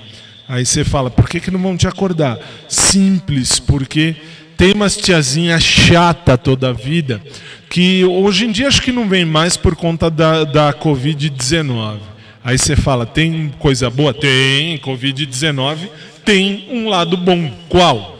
Aí 0.48 0.64
você 0.64 0.85
fala, 0.85 1.11
por 1.11 1.28
que, 1.28 1.40
que 1.40 1.50
não 1.50 1.61
vão 1.61 1.76
te 1.76 1.87
acordar? 1.87 2.38
Simples, 2.68 3.59
porque 3.59 4.16
tem 4.57 4.72
umas 4.72 4.96
tiazinha 4.96 5.59
chata 5.61 6.37
toda 6.37 6.70
a 6.70 6.72
vida 6.72 7.22
que 7.68 8.04
hoje 8.04 8.46
em 8.46 8.50
dia 8.50 8.68
acho 8.68 8.83
que 8.83 8.90
não 8.90 9.09
vem 9.09 9.24
mais 9.24 9.57
por 9.57 9.76
conta 9.76 10.11
da, 10.11 10.44
da 10.44 10.72
Covid-19. 10.72 11.98
Aí 12.42 12.57
você 12.57 12.74
fala, 12.74 13.04
tem 13.04 13.52
coisa 13.59 13.90
boa? 13.90 14.14
Tem, 14.14 14.78
Covid-19 14.78 15.88
tem 16.24 16.66
um 16.70 16.88
lado 16.88 17.16
bom. 17.16 17.50
Qual? 17.68 18.18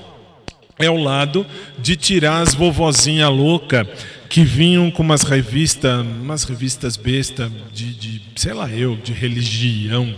É 0.79 0.89
o 0.89 0.97
lado 0.97 1.45
de 1.79 1.97
tirar 1.97 2.41
as 2.41 2.55
vovozinha 2.55 3.29
louca 3.29 3.87
que 4.29 4.45
vinham 4.45 4.91
com 4.91 5.03
umas 5.03 5.23
revistas, 5.23 6.01
umas 6.01 6.45
revistas 6.45 6.97
besta 6.97 7.51
de, 7.73 7.95
de, 7.95 8.23
sei 8.37 8.53
lá 8.53 8.69
eu, 8.71 8.97
de 8.97 9.13
religião. 9.13 10.15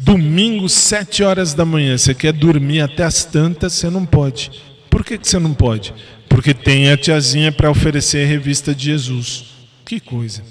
Domingo, 0.00 0.68
sete 0.68 1.22
horas 1.22 1.54
da 1.54 1.64
manhã, 1.64 1.96
você 1.96 2.14
quer 2.14 2.32
dormir 2.32 2.80
até 2.80 3.04
as 3.04 3.24
tantas, 3.24 3.72
você 3.72 3.88
não 3.88 4.04
pode. 4.04 4.50
Por 4.90 5.02
que, 5.02 5.16
que 5.16 5.26
você 5.26 5.38
não 5.38 5.54
pode? 5.54 5.94
Porque 6.28 6.52
tem 6.52 6.90
a 6.90 6.96
tiazinha 6.96 7.50
para 7.50 7.70
oferecer 7.70 8.24
a 8.24 8.28
revista 8.28 8.74
de 8.74 8.84
Jesus. 8.84 9.44
Que 9.84 9.98
coisa. 9.98 10.42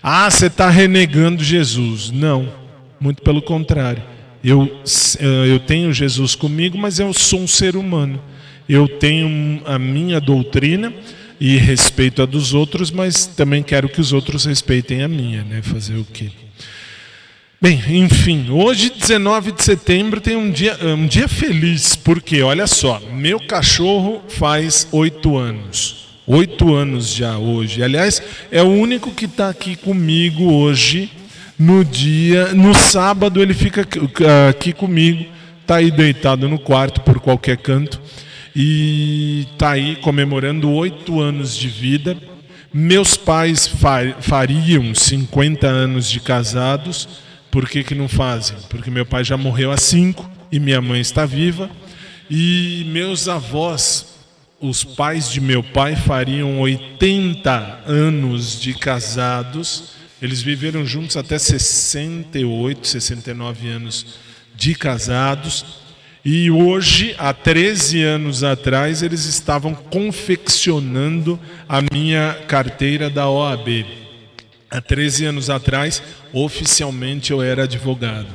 Ah, 0.00 0.30
você 0.30 0.46
está 0.46 0.70
renegando 0.70 1.42
Jesus. 1.42 2.12
Não, 2.12 2.48
muito 3.00 3.20
pelo 3.22 3.42
contrário. 3.42 4.02
Eu, 4.44 4.80
eh, 5.18 5.46
eu 5.48 5.58
tenho 5.58 5.92
Jesus 5.92 6.36
comigo, 6.36 6.78
mas 6.78 7.00
eu 7.00 7.12
sou 7.12 7.40
um 7.40 7.48
ser 7.48 7.74
humano. 7.74 8.22
Eu 8.68 8.86
tenho 8.86 9.60
a 9.64 9.76
minha 9.78 10.20
doutrina 10.20 10.92
e 11.40 11.56
respeito 11.56 12.22
a 12.22 12.26
dos 12.26 12.52
outros, 12.52 12.90
mas 12.90 13.26
também 13.26 13.62
quero 13.62 13.88
que 13.88 14.00
os 14.00 14.12
outros 14.12 14.44
respeitem 14.44 15.02
a 15.02 15.08
minha, 15.08 15.42
né? 15.44 15.62
Fazer 15.62 15.96
o 15.96 16.04
quê? 16.04 16.30
Bem, 17.60 17.80
enfim, 17.88 18.50
hoje, 18.50 18.90
19 18.90 19.52
de 19.52 19.64
setembro, 19.64 20.20
tem 20.20 20.36
um 20.36 20.50
dia, 20.50 20.78
um 20.82 21.06
dia 21.06 21.26
feliz, 21.26 21.96
porque, 21.96 22.40
olha 22.42 22.66
só, 22.66 23.00
meu 23.12 23.40
cachorro 23.40 24.22
faz 24.28 24.86
oito 24.92 25.36
anos. 25.36 26.06
Oito 26.26 26.74
anos 26.74 27.12
já 27.14 27.38
hoje. 27.38 27.82
Aliás, 27.82 28.22
é 28.52 28.62
o 28.62 28.68
único 28.68 29.10
que 29.10 29.24
está 29.24 29.48
aqui 29.48 29.76
comigo 29.76 30.52
hoje, 30.52 31.10
no 31.58 31.84
dia. 31.84 32.54
No 32.54 32.74
sábado 32.74 33.40
ele 33.40 33.54
fica 33.54 33.86
aqui 34.48 34.72
comigo, 34.72 35.26
está 35.62 35.76
aí 35.76 35.90
deitado 35.90 36.48
no 36.48 36.58
quarto 36.58 37.00
por 37.00 37.18
qualquer 37.18 37.56
canto 37.56 38.00
e 38.60 39.46
está 39.52 39.70
aí 39.70 39.94
comemorando 39.94 40.68
oito 40.72 41.20
anos 41.20 41.56
de 41.56 41.68
vida. 41.68 42.18
Meus 42.74 43.16
pais 43.16 43.70
fariam 44.20 44.92
50 44.92 45.64
anos 45.64 46.10
de 46.10 46.18
casados, 46.18 47.08
por 47.52 47.68
que, 47.68 47.84
que 47.84 47.94
não 47.94 48.08
fazem? 48.08 48.56
Porque 48.68 48.90
meu 48.90 49.06
pai 49.06 49.22
já 49.22 49.36
morreu 49.36 49.70
há 49.70 49.76
cinco 49.76 50.28
e 50.50 50.58
minha 50.58 50.80
mãe 50.82 51.00
está 51.00 51.24
viva. 51.24 51.70
E 52.28 52.84
meus 52.88 53.28
avós, 53.28 54.06
os 54.60 54.82
pais 54.82 55.30
de 55.30 55.40
meu 55.40 55.62
pai, 55.62 55.94
fariam 55.94 56.58
80 56.58 57.84
anos 57.86 58.60
de 58.60 58.74
casados. 58.74 59.90
Eles 60.20 60.42
viveram 60.42 60.84
juntos 60.84 61.16
até 61.16 61.38
68, 61.38 62.88
69 62.88 63.68
anos 63.68 64.18
de 64.56 64.74
casados. 64.74 65.64
E 66.30 66.50
hoje, 66.50 67.14
há 67.16 67.32
13 67.32 68.02
anos 68.02 68.44
atrás, 68.44 69.02
eles 69.02 69.24
estavam 69.24 69.74
confeccionando 69.74 71.40
a 71.66 71.80
minha 71.90 72.38
carteira 72.46 73.08
da 73.08 73.30
OAB. 73.30 73.86
Há 74.70 74.78
13 74.78 75.24
anos 75.24 75.48
atrás, 75.48 76.02
oficialmente 76.30 77.30
eu 77.30 77.40
era 77.40 77.62
advogado. 77.62 78.28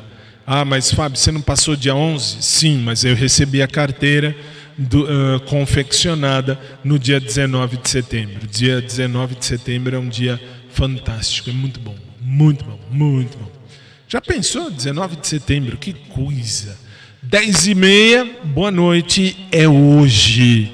Ah, 0.44 0.66
mas 0.66 0.92
Fábio, 0.92 1.20
você 1.20 1.32
não 1.32 1.40
passou 1.40 1.76
dia 1.76 1.94
11? 1.94 2.42
Sim, 2.42 2.80
mas 2.80 3.06
eu 3.06 3.14
recebi 3.14 3.62
a 3.62 3.68
carteira 3.68 4.36
do, 4.76 5.04
uh, 5.04 5.40
confeccionada 5.42 6.60
no 6.84 6.98
dia 6.98 7.20
19 7.20 7.78
de 7.78 7.92
setembro. 7.92 8.48
Dia 8.48 8.82
19 8.82 9.36
de 9.36 9.46
setembro 9.46 9.96
é 9.96 10.00
um 10.00 10.10
dia 10.10 10.42
fantástico, 10.72 11.52
é 11.52 11.54
muito 11.54 11.80
bom, 11.80 11.96
muito 12.20 12.66
bom, 12.66 12.80
muito 12.90 13.38
bom. 13.38 13.52
Já 14.08 14.20
pensou 14.20 14.72
19 14.72 15.18
de 15.18 15.28
setembro? 15.28 15.78
Que 15.78 15.94
coisa! 15.94 16.82
10 17.26 17.68
e 17.68 17.76
meia, 17.76 18.28
boa 18.44 18.70
noite, 18.70 19.48
é 19.52 19.66
hoje. 19.68 20.72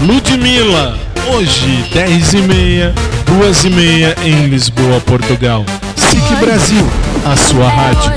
Ludmilla, 0.00 0.96
hoje, 1.32 1.84
10 1.92 2.34
e 2.34 2.42
meia, 2.42 2.94
2 3.26 3.64
e 3.64 3.70
meia 3.70 4.16
em 4.24 4.46
Lisboa, 4.46 5.00
Portugal. 5.00 5.64
SIC 5.96 6.36
Brasil, 6.40 6.86
a 7.26 7.36
sua 7.36 7.68
rádio. 7.68 8.12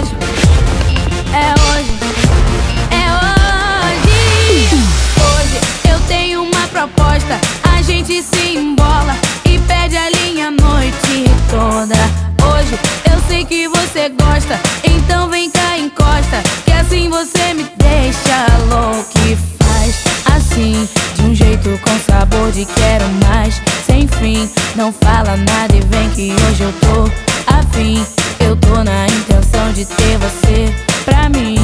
É 1.33 1.53
hoje, 1.65 1.91
é 2.91 3.05
hoje. 3.89 4.83
Hoje 5.17 5.91
eu 5.91 5.99
tenho 6.07 6.43
uma 6.43 6.67
proposta. 6.67 7.41
A 7.63 7.81
gente 7.81 8.21
se 8.21 8.57
embola 8.57 9.17
e 9.43 9.57
pede 9.59 9.97
a 9.97 10.09
linha 10.11 10.47
a 10.49 10.51
noite 10.51 11.25
toda. 11.49 11.95
Hoje 12.45 12.96
sei 13.27 13.45
que 13.45 13.67
você 13.67 14.09
gosta, 14.09 14.59
então 14.83 15.29
vem 15.29 15.49
cá 15.51 15.77
encosta, 15.77 16.41
que 16.65 16.71
assim 16.71 17.09
você 17.09 17.53
me 17.53 17.65
deixa 17.77 18.47
louco 18.69 19.11
e 19.25 19.35
faz 19.61 20.03
assim, 20.35 20.87
de 21.15 21.21
um 21.23 21.35
jeito 21.35 21.77
com 21.79 21.99
sabor 21.99 22.51
de 22.51 22.65
quero 22.65 23.05
mais, 23.27 23.61
sem 23.85 24.07
fim. 24.07 24.49
Não 24.75 24.91
fala 24.93 25.35
nada 25.35 25.75
e 25.75 25.81
vem 25.81 26.09
que 26.11 26.31
hoje 26.31 26.63
eu 26.63 26.73
tô 26.73 27.11
afim. 27.53 28.05
Eu 28.39 28.55
tô 28.55 28.83
na 28.83 29.07
intenção 29.07 29.73
de 29.73 29.85
ter 29.85 30.17
você 30.17 30.73
pra 31.03 31.29
mim, 31.29 31.57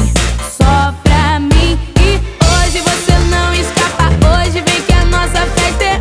só 0.56 0.92
pra 1.02 1.38
mim. 1.38 1.78
E 2.00 2.20
hoje 2.44 2.80
você 2.80 3.12
não 3.30 3.54
escapa, 3.54 4.10
hoje 4.36 4.60
vem 4.60 4.82
que 4.82 4.92
a 4.92 5.04
nossa 5.06 5.40
festa 5.56 5.84
é 5.84 5.93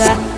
toda. 0.00 0.29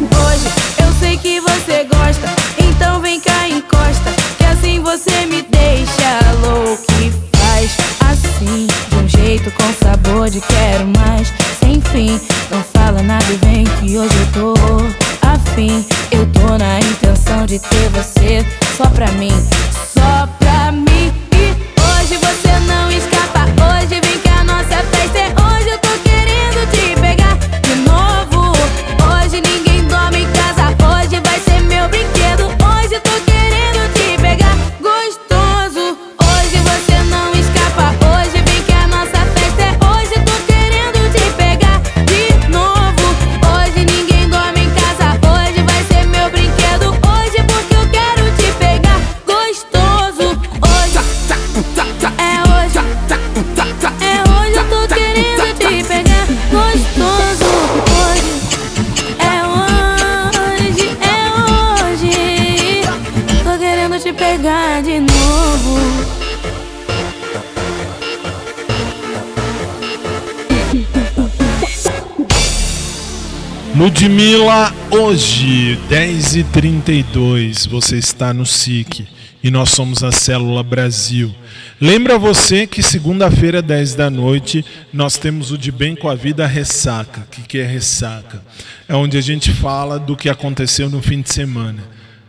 Hoje, 75.12 75.78
10h32, 75.90 77.68
você 77.68 77.98
está 77.98 78.32
no 78.32 78.46
SIC 78.46 79.06
e 79.44 79.50
nós 79.50 79.68
somos 79.68 80.02
a 80.02 80.10
Célula 80.10 80.62
Brasil. 80.62 81.30
Lembra 81.78 82.16
você 82.16 82.66
que 82.66 82.82
segunda-feira, 82.82 83.60
10 83.60 83.94
da 83.94 84.08
noite, 84.08 84.64
nós 84.90 85.18
temos 85.18 85.50
o 85.50 85.58
De 85.58 85.70
Bem 85.70 85.94
com 85.94 86.08
a 86.08 86.14
Vida 86.14 86.46
Ressaca. 86.46 87.20
O 87.20 87.30
que, 87.30 87.42
que 87.42 87.58
é 87.58 87.66
ressaca? 87.66 88.42
É 88.88 88.94
onde 88.94 89.18
a 89.18 89.20
gente 89.20 89.50
fala 89.50 89.98
do 89.98 90.16
que 90.16 90.30
aconteceu 90.30 90.88
no 90.88 91.02
fim 91.02 91.20
de 91.20 91.30
semana. 91.30 91.84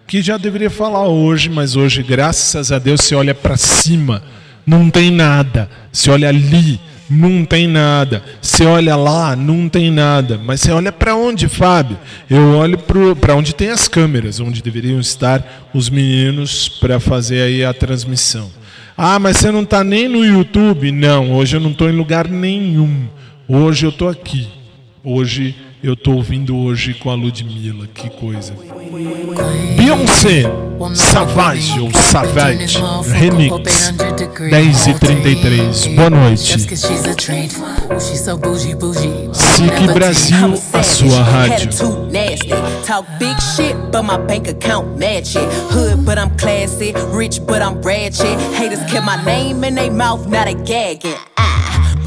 Que 0.05 0.21
já 0.21 0.35
deveria 0.35 0.69
falar 0.69 1.07
hoje, 1.07 1.49
mas 1.49 1.77
hoje, 1.77 2.03
graças 2.03 2.69
a 2.69 2.79
Deus, 2.79 2.99
se 2.99 3.15
olha 3.15 3.33
para 3.33 3.55
cima, 3.55 4.21
não 4.67 4.89
tem 4.89 5.09
nada. 5.09 5.69
Se 5.93 6.09
olha 6.09 6.27
ali, 6.27 6.81
não 7.09 7.45
tem 7.45 7.67
nada. 7.67 8.23
Você 8.41 8.65
olha 8.65 8.95
lá, 8.95 9.35
não 9.35 9.67
tem 9.67 9.91
nada. 9.91 10.39
Mas 10.43 10.61
você 10.61 10.71
olha 10.71 10.91
para 10.91 11.15
onde, 11.15 11.47
Fábio? 11.47 11.97
Eu 12.29 12.55
olho 12.55 12.77
para 13.19 13.35
onde 13.35 13.53
tem 13.53 13.69
as 13.69 13.87
câmeras, 13.87 14.39
onde 14.39 14.61
deveriam 14.61 14.99
estar 14.99 15.69
os 15.73 15.89
meninos 15.89 16.67
para 16.67 16.99
fazer 16.99 17.41
aí 17.41 17.63
a 17.63 17.73
transmissão. 17.73 18.49
Ah, 18.95 19.17
mas 19.19 19.37
você 19.37 19.51
não 19.51 19.63
está 19.63 19.83
nem 19.83 20.07
no 20.07 20.23
YouTube? 20.23 20.91
Não, 20.91 21.33
hoje 21.33 21.57
eu 21.57 21.59
não 21.59 21.71
estou 21.71 21.89
em 21.89 21.95
lugar 21.95 22.27
nenhum. 22.27 23.07
Hoje 23.47 23.85
eu 23.85 23.89
estou 23.89 24.07
aqui. 24.07 24.47
Hoje 25.03 25.55
eu 25.83 25.93
estou 25.93 26.15
ouvindo 26.15 26.55
hoje 26.55 26.93
com 26.93 27.09
a 27.09 27.13
Ludmilla. 27.13 27.85
Que 27.93 28.09
coisa. 28.09 28.53
Beyoncé, 29.75 30.43
Savage 30.95 31.77
ou 31.81 31.91
Savage, 31.93 32.79
Remix, 33.11 33.91
10 34.49 34.87
e 34.87 34.93
33. 34.93 35.87
Boa 35.87 36.09
noite. 36.09 36.57
SIC 36.57 36.77
Brasil, 39.93 40.53
a 40.71 40.83
sua 40.83 41.21
rádio. 41.21 41.69
Talk 42.87 43.05
big 43.19 43.35
shit, 43.41 43.75
but 43.91 44.03
my 44.03 44.17
bank 44.17 44.49
account 44.49 44.97
match 44.97 45.35
it. 45.35 45.43
Hood, 45.69 46.05
but 46.05 46.17
I'm 46.17 46.29
classy. 46.37 46.93
Rich, 47.11 47.41
but 47.41 47.61
I'm 47.61 47.81
ratchet. 47.81 48.39
Haters 48.55 48.79
kept 48.89 49.05
my 49.05 49.21
name 49.25 49.65
in 49.65 49.75
their 49.75 49.91
mouth, 49.91 50.27
not 50.27 50.47
a 50.47 50.53
gagging. 50.53 51.17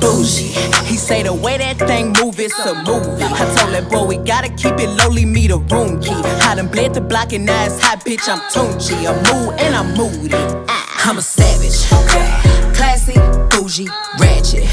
Bougie. 0.00 0.52
He 0.86 0.96
say 0.96 1.22
the 1.22 1.32
way 1.32 1.58
that 1.58 1.78
thing 1.78 2.12
move, 2.20 2.38
it's 2.38 2.58
a 2.58 2.74
movie. 2.74 3.22
I 3.22 3.54
told 3.56 3.74
that 3.74 3.88
boy 3.90 4.04
we 4.06 4.16
gotta 4.18 4.48
keep 4.50 4.78
it 4.78 4.88
lowly, 4.90 5.24
me 5.24 5.46
the 5.46 5.58
room 5.58 6.00
key. 6.00 6.14
I 6.46 6.54
done 6.54 6.68
bled 6.68 6.94
the 6.94 7.00
block 7.00 7.32
and 7.32 7.44
now 7.46 7.64
it's 7.64 7.80
hot, 7.82 8.04
bitch. 8.04 8.28
I'm 8.28 8.40
Tunchi. 8.52 9.06
I'm 9.06 9.16
mood 9.28 9.58
and 9.60 9.74
I'm 9.74 9.94
moody. 9.96 10.34
Ah, 10.68 11.10
I'm 11.10 11.18
a 11.18 11.22
savage. 11.22 11.86
Classy, 12.76 13.14
bougie, 13.50 13.88
ratchet. 14.20 14.64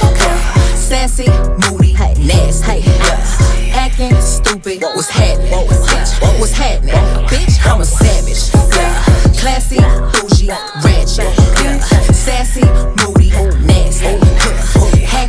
Sassy, 0.76 1.28
moody, 1.70 1.94
nasty. 1.94 2.82
Yeah. 2.82 3.74
Acting 3.74 4.16
stupid, 4.22 4.82
what's 4.82 5.10
happening? 5.10 5.52
Bitch, 5.52 6.40
what's 6.40 6.52
happening? 6.52 6.94
Bitch, 7.28 7.58
I'm 7.66 7.82
a 7.82 7.86
savage. 7.86 8.52
Yeah. 8.76 9.04
Classy, 9.40 9.78
bougie, 10.14 10.50
ratchet. 10.84 11.34
Yeah. 11.64 11.80
Sassy, 12.12 12.62
moody, 13.00 13.30
nasty. 13.66 14.06
Yeah. 14.06 14.73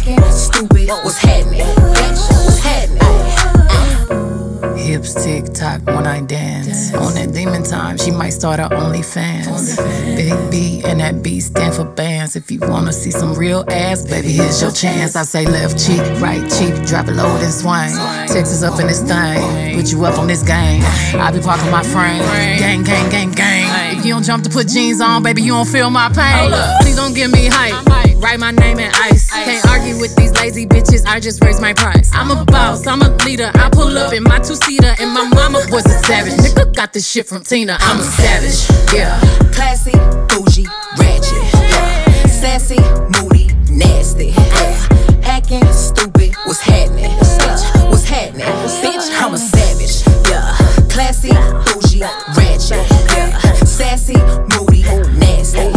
Hacking, 0.05 0.31
stupid, 0.31 0.89
what's 1.03 1.17
happening? 1.17 1.61
Bitch, 1.61 2.29
what's 2.45 2.59
happening? 2.59 3.01
Hips 4.77 5.15
tick 5.25 5.55
tock 5.55 5.81
when 5.87 6.07
I 6.07 6.21
dance. 6.21 6.93
On 6.93 7.15
that 7.15 7.33
demon 7.33 7.63
time, 7.63 7.97
she 7.97 8.11
might 8.11 8.35
start 8.35 8.61
her 8.61 8.69
OnlyFans. 8.69 9.79
Big 10.15 10.51
B 10.51 10.83
and 10.85 11.01
that 11.01 11.23
B 11.23 11.41
stand 11.41 11.75
for 11.75 11.85
bands. 11.85 12.37
If 12.37 12.51
you 12.51 12.61
wanna 12.61 12.93
see 12.93 13.11
some 13.11 13.33
real 13.35 13.65
ass, 13.69 14.03
baby, 14.03 14.33
here's 14.33 14.61
your 14.61 14.73
chance. 14.73 15.17
I 15.17 15.23
say 15.23 15.47
left 15.47 15.79
cheek, 15.83 16.03
right 16.21 16.43
cheek, 16.51 16.85
drop 16.87 17.09
it 17.09 17.15
low 17.15 17.35
and 17.37 17.51
swing. 17.51 17.97
Texas 18.29 18.63
up 18.63 18.79
in 18.81 18.87
this 18.89 19.01
thing, 19.01 19.75
put 19.75 19.91
you 19.91 20.05
up 20.05 20.19
on 20.19 20.27
this 20.27 20.43
game. 20.43 20.83
I 21.19 21.31
be 21.33 21.41
parking 21.41 21.71
my 21.71 21.83
frame, 21.83 22.21
gang, 22.59 22.83
gang, 22.83 23.09
gang, 23.09 23.31
gang. 23.31 23.84
You 24.05 24.13
don't 24.13 24.23
jump 24.23 24.45
to 24.45 24.51
put 24.51 24.69
jeans 24.69 25.01
on, 25.01 25.23
baby, 25.23 25.41
you 25.41 25.53
don't 25.53 25.67
feel 25.67 25.89
my 25.89 26.11
pain. 26.11 26.53
Please 26.83 26.95
don't 26.95 27.15
give 27.15 27.33
me 27.33 27.47
hype. 27.51 27.87
Write 28.21 28.39
my 28.39 28.51
name 28.51 28.79
in 28.79 28.91
ice. 28.93 29.31
Can't 29.33 29.67
argue 29.69 29.99
with 29.99 30.15
these 30.15 30.31
lazy 30.35 30.67
bitches. 30.67 31.07
I 31.07 31.21
just 31.21 31.43
raise 31.43 31.59
my 31.59 31.73
price. 31.73 32.11
I'm 32.13 32.31
a 32.31 32.45
boss, 32.45 32.87
I'm 32.87 33.01
a 33.01 33.09
leader. 33.25 33.51
I 33.55 33.71
pull 33.71 33.97
up 33.97 34.13
in 34.13 34.23
my 34.23 34.39
two 34.41 34.57
seater, 34.57 34.95
and 35.01 35.11
my 35.11 35.27
mama 35.29 35.61
was 35.71 35.87
a 35.87 35.99
savage. 36.05 36.35
Nigga 36.35 36.75
got 36.77 36.93
this 36.93 37.09
shit 37.09 37.27
from 37.27 37.45
Tina. 37.45 37.79
I'm 37.81 37.99
a 37.99 38.03
savage. 38.03 38.69
Yeah. 38.93 39.19
Classy, 39.53 39.93
bougie, 40.29 40.67
ratchet. 40.99 41.33
Yeah. 41.55 42.27
Sassy, 42.27 42.81
moody, 43.19 43.49
nasty. 43.71 44.35
Yeah. 44.37 45.25
Acting 45.25 45.65
stupid, 45.73 46.35
what's 46.45 46.61
happening? 46.61 47.11
Bitch, 47.11 47.91
what's 47.91 48.05
happening? 48.05 48.45
Bitch, 48.85 49.09
I'm 49.19 49.33
a 49.33 49.39
savage. 49.39 50.05
Yeah. 50.29 50.55
Classy, 50.91 51.31
bougie. 51.73 52.05
Sassy, 54.05 54.19
moody, 54.53 54.83
nasty. 55.19 55.71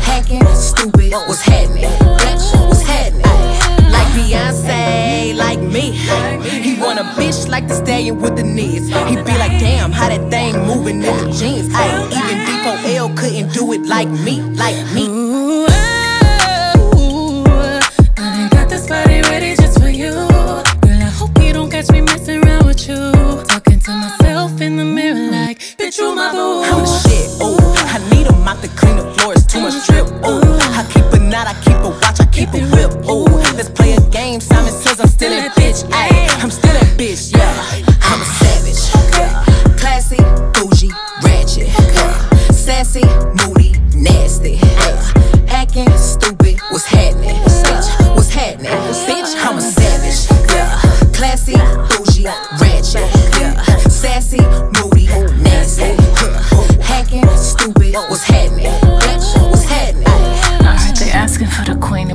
Hacking, 0.00 0.44
stupid, 0.46 1.12
what's 1.12 1.42
happening? 1.42 1.84
Bitch, 1.84 2.68
what's 2.68 2.82
happening? 2.82 3.22
Like 3.92 4.08
Beyonce, 4.14 5.36
like 5.36 5.60
me. 5.60 5.92
He 6.42 6.80
want 6.80 6.98
a 6.98 7.04
bitch 7.04 7.48
like 7.48 7.68
the 7.68 7.74
stallion 7.74 8.20
with 8.20 8.34
the 8.36 8.42
knees. 8.42 8.88
He 8.88 9.16
be 9.16 9.38
like, 9.38 9.60
damn, 9.60 9.92
how 9.92 10.08
that 10.08 10.28
thing 10.28 10.58
moving 10.66 10.96
in 10.96 11.16
the 11.18 11.32
jeans. 11.32 11.72
Ay, 11.72 12.06
even 12.06 12.38
D4L 12.46 13.16
couldn't 13.16 13.52
do 13.52 13.72
it 13.74 13.82
like 13.86 14.08
me, 14.08 14.40
like 14.40 14.76
me. 14.92 15.65
To 23.86 23.92
myself 23.92 24.60
in 24.60 24.76
the 24.76 24.84
mirror 24.84 25.30
like, 25.30 25.60
bitch, 25.78 25.98
you 25.98 26.12
my 26.12 26.32
boo. 26.32 26.62
I'm 26.64 26.80
the 26.82 26.90
shit, 27.06 27.30
ooh. 27.40 27.54
I 27.94 27.98
need 28.10 28.26
a 28.26 28.32
mop 28.32 28.60
to 28.62 28.68
clean 28.74 28.96
the 28.96 29.14
floors, 29.14 29.46
too 29.46 29.60
much 29.60 29.78
drip, 29.86 30.06
ooh. 30.26 30.58
I 30.74 30.82
keep 30.90 31.06
a 31.14 31.18
knot, 31.20 31.46
I 31.46 31.54
keep 31.62 31.78
a 31.86 31.90
watch, 31.90 32.18
I 32.18 32.26
keep 32.26 32.48
a 32.48 32.66
whip, 32.74 32.90
ooh. 33.08 33.26
Let's 33.54 33.70
play 33.70 33.85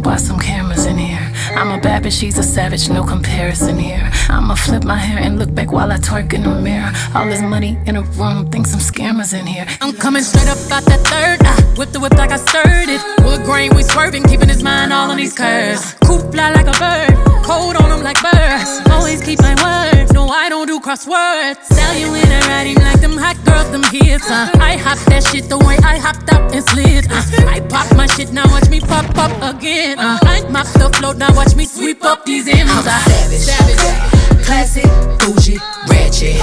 why 0.06 0.18
some 0.18 0.40
cameras 0.40 0.86
in 0.86 0.98
here. 0.98 1.32
I'm 1.56 1.72
a 1.72 1.82
bad 1.82 2.04
bitch, 2.04 2.20
she's 2.20 2.38
a 2.38 2.44
savage, 2.44 2.90
no 2.90 3.04
comparison 3.04 3.78
here. 3.78 4.10
I'ma 4.30 4.56
flip 4.56 4.84
my 4.84 4.98
hair 4.98 5.20
and 5.20 5.38
look 5.40 5.54
back 5.54 5.72
while 5.72 5.92
I 5.92 5.98
twerk 5.98 6.34
in 6.34 6.44
the 6.44 6.56
mirror. 6.56 6.92
All 7.14 7.26
this 7.26 7.42
money 7.42 7.78
in 7.86 7.96
a 7.96 8.02
room, 8.02 8.50
think 8.50 8.68
some 8.68 8.80
scammers 8.80 9.38
in 9.38 9.46
here. 9.46 9.66
I'm 9.82 9.94
coming 9.94 10.24
straight 10.24 10.48
up 10.48 10.58
out 10.72 10.84
that 10.86 11.02
third. 11.12 11.46
Uh, 11.46 11.50
I 11.50 11.78
whip 11.78 11.90
the 11.90 12.00
whip 12.00 12.14
like 12.14 12.32
I 12.32 12.38
stirred 12.38 12.90
it. 12.90 13.02
Wood 13.26 13.44
grain, 13.44 13.76
we 13.76 13.84
swerving, 13.84 14.24
keeping 14.24 14.50
his 14.50 14.64
mind 14.64 14.94
all 14.94 15.12
on 15.12 15.18
these 15.18 15.34
curves. 15.34 15.96
Coop 16.12 16.30
fly 16.34 16.52
like 16.52 16.68
a 16.68 16.76
bird, 16.76 17.16
cold 17.46 17.78
on 17.78 17.90
him 17.90 18.04
like 18.04 18.20
birds. 18.22 18.82
Always 18.92 19.22
keep 19.24 19.40
my 19.40 19.56
word. 19.64 20.12
No, 20.14 20.28
I 20.28 20.50
don't 20.50 20.68
do 20.68 20.78
crosswords. 20.82 21.64
Sell 21.64 21.96
you 21.98 22.14
in 22.16 22.28
a 22.30 22.40
writing 22.50 22.76
like 22.76 23.00
them 23.00 23.16
hot 23.16 23.38
girls, 23.46 23.72
them 23.72 23.84
hits. 23.84 24.30
Uh. 24.30 24.52
I 24.60 24.76
hop 24.76 25.00
that 25.08 25.24
shit 25.24 25.48
the 25.48 25.58
way 25.58 25.78
I 25.86 25.98
hopped 25.98 26.28
up 26.34 26.52
and 26.52 26.62
slid. 26.66 27.08
Uh. 27.10 27.24
I 27.48 27.62
pop 27.62 27.88
my 27.96 28.08
shit, 28.08 28.34
now 28.34 28.44
watch 28.52 28.68
me 28.70 28.82
pop 28.82 29.08
up 29.18 29.32
again. 29.56 30.00
Uh. 30.00 30.20
I 30.24 30.42
mop 30.50 30.68
the 30.74 30.90
float, 31.00 31.16
now 31.16 31.34
watch 31.34 31.56
me 31.56 31.64
sweep 31.64 32.04
up 32.04 32.26
these 32.26 32.46
M's. 32.46 32.70
I'm 32.70 32.84
Uh. 32.86 33.00
savage. 33.08 33.48
savage. 33.48 34.46
Classy, 34.46 34.84
bougie, 35.24 35.60
ratchet. 35.88 36.36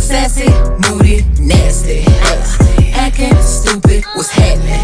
Sassy, 0.00 0.50
moody, 0.82 1.22
nasty. 1.38 2.02
Acting 2.92 3.40
stupid, 3.40 4.04
what's 4.16 4.30
happening? 4.30 4.82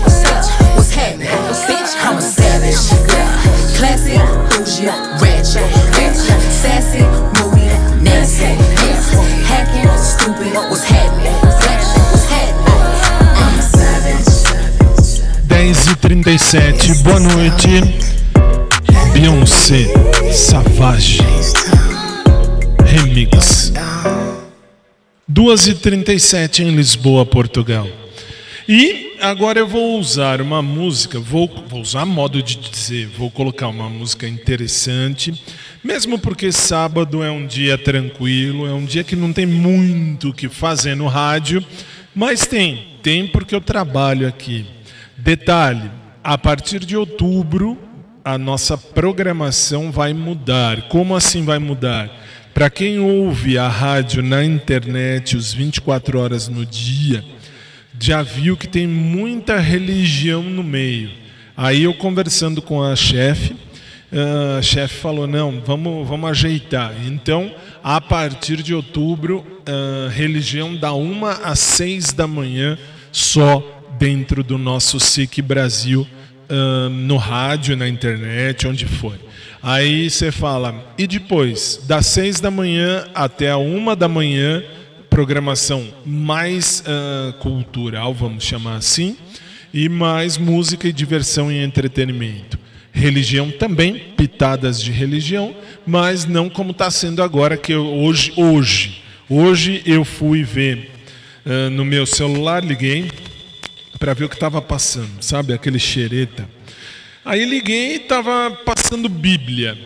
What's 0.77 0.95
happening? 0.95 1.27
Bitch, 1.67 1.93
I'm 2.07 2.19
a 2.19 2.23
savage. 2.23 3.16
Classy, 3.77 4.17
bougie, 4.49 4.87
ratchet. 5.21 5.71
Sassy, 6.51 7.03
moody, 7.37 7.67
nasty. 8.03 8.57
Hacking, 9.45 9.91
stupid, 9.99 10.55
what's 10.55 10.83
happening? 10.85 11.35
Bitch, 11.61 11.85
what's 12.11 12.25
happening? 12.31 12.81
I'm 13.37 13.59
a 13.59 13.63
savage. 13.63 14.41
10 15.47 15.93
e 15.93 15.97
37, 15.97 17.03
boa 17.03 17.21
noite. 17.21 17.83
Beyoncé, 19.13 19.93
Savage, 20.33 21.21
Remix. 22.83 23.73
2 25.29 25.69
e 25.69 25.75
37 25.75 26.63
em 26.63 26.75
Lisboa, 26.75 27.27
Portugal. 27.27 27.87
E 28.67 29.06
agora 29.21 29.59
eu 29.59 29.67
vou 29.67 29.99
usar 29.99 30.41
uma 30.41 30.63
música, 30.63 31.19
vou, 31.19 31.49
vou 31.69 31.81
usar 31.81 32.05
modo 32.05 32.43
de 32.43 32.57
dizer, 32.57 33.07
vou 33.07 33.31
colocar 33.31 33.69
uma 33.69 33.89
música 33.89 34.27
interessante, 34.29 35.43
mesmo 35.83 36.19
porque 36.19 36.51
sábado 36.53 37.23
é 37.23 37.31
um 37.31 37.47
dia 37.47 37.79
tranquilo, 37.79 38.67
é 38.67 38.73
um 38.73 38.85
dia 38.85 39.05
que 39.05 39.17
não 39.17 39.33
tem 39.33 39.47
muito 39.47 40.31
o 40.31 40.35
que 40.35 40.49
fazer 40.49 40.95
no 40.95 41.07
rádio, 41.07 41.65
mas 42.15 42.47
tem, 42.47 42.99
tem 43.03 43.27
porque 43.27 43.55
eu 43.55 43.61
trabalho 43.61 44.27
aqui. 44.27 44.67
Detalhe, 45.17 45.91
a 46.23 46.37
partir 46.37 46.81
de 46.81 46.97
outubro 46.97 47.79
a 48.25 48.37
nossa 48.37 48.77
programação 48.77 49.93
vai 49.93 50.13
mudar. 50.13 50.89
Como 50.89 51.15
assim 51.15 51.45
vai 51.45 51.61
mudar? 51.61 52.11
Para 52.53 52.69
quem 52.69 52.99
ouve 52.99 53.57
a 53.57 53.69
rádio 53.69 54.21
na 54.21 54.45
internet 54.45 55.37
os 55.37 55.55
24 55.55 56.19
horas 56.19 56.49
no 56.49 56.67
dia, 56.67 57.23
já 57.99 58.23
viu 58.23 58.57
que 58.57 58.69
tem 58.69 58.87
muita 58.87 59.59
religião 59.59 60.43
no 60.43 60.63
meio. 60.63 61.11
Aí 61.57 61.85
eu 61.85 61.95
conversando 61.95 62.61
com 62.61 62.83
a 62.83 62.95
chefe, 62.95 63.57
a 64.59 64.63
chefe 64.63 64.97
falou: 64.97 65.27
não, 65.27 65.61
vamos, 65.65 66.07
vamos 66.07 66.31
ajeitar. 66.31 66.95
Então, 67.07 67.53
a 67.83 68.01
partir 68.01 68.63
de 68.63 68.75
outubro, 68.75 69.45
a 69.67 70.11
religião 70.11 70.77
da 70.77 70.93
uma 70.93 71.33
às 71.33 71.59
seis 71.59 72.13
da 72.13 72.27
manhã, 72.27 72.79
só 73.11 73.83
dentro 73.99 74.43
do 74.45 74.59
nosso 74.59 75.01
SIC 75.01 75.41
Brasil, 75.41 76.07
no 76.91 77.17
rádio, 77.17 77.77
na 77.77 77.89
internet, 77.89 78.67
onde 78.67 78.87
for. 78.87 79.19
Aí 79.63 80.09
você 80.09 80.31
fala, 80.31 80.93
e 80.97 81.07
depois, 81.07 81.81
das 81.89 82.07
seis 82.07 82.39
da 82.39 82.51
manhã 82.51 83.07
até 83.15 83.51
a 83.51 83.57
uma 83.57 83.97
da 83.97 84.07
manhã, 84.07 84.63
programação 85.17 85.89
mais 86.05 86.81
uh, 86.81 87.33
cultural, 87.39 88.13
vamos 88.13 88.45
chamar 88.45 88.77
assim, 88.77 89.17
e 89.73 89.89
mais 89.89 90.37
música 90.37 90.87
e 90.87 90.93
diversão 90.93 91.51
e 91.51 91.57
entretenimento. 91.57 92.59
Religião 92.93 93.51
também, 93.51 94.13
pitadas 94.15 94.79
de 94.79 94.93
religião, 94.93 95.57
mas 95.87 96.27
não 96.27 96.51
como 96.51 96.73
está 96.73 96.91
sendo 96.91 97.23
agora, 97.23 97.57
que 97.57 97.73
eu, 97.73 97.87
hoje, 97.87 98.35
hoje, 98.37 99.03
hoje 99.27 99.83
eu 99.87 100.05
fui 100.05 100.43
ver 100.43 100.91
uh, 101.47 101.71
no 101.71 101.83
meu 101.83 102.05
celular, 102.05 102.63
liguei 102.63 103.11
para 103.99 104.13
ver 104.13 104.25
o 104.25 104.29
que 104.29 104.37
estava 104.37 104.61
passando, 104.61 105.23
sabe, 105.23 105.55
aquele 105.55 105.79
xereta. 105.79 106.47
Aí 107.25 107.43
liguei 107.47 107.93
e 107.93 107.97
estava 107.97 108.51
passando 108.67 109.09
Bíblia. 109.09 109.79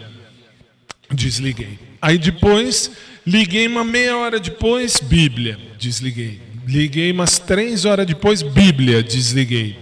Desliguei. 1.08 1.78
Aí 2.02 2.18
depois, 2.18 2.90
liguei 3.26 3.66
uma 3.66 3.84
meia 3.84 4.16
hora 4.16 4.38
depois, 4.40 5.00
Bíblia. 5.00 5.58
Desliguei. 5.78 6.40
Liguei 6.66 7.10
umas 7.10 7.38
três 7.38 7.84
horas 7.84 8.06
depois, 8.06 8.42
Bíblia. 8.42 9.02
Desliguei. 9.02 9.76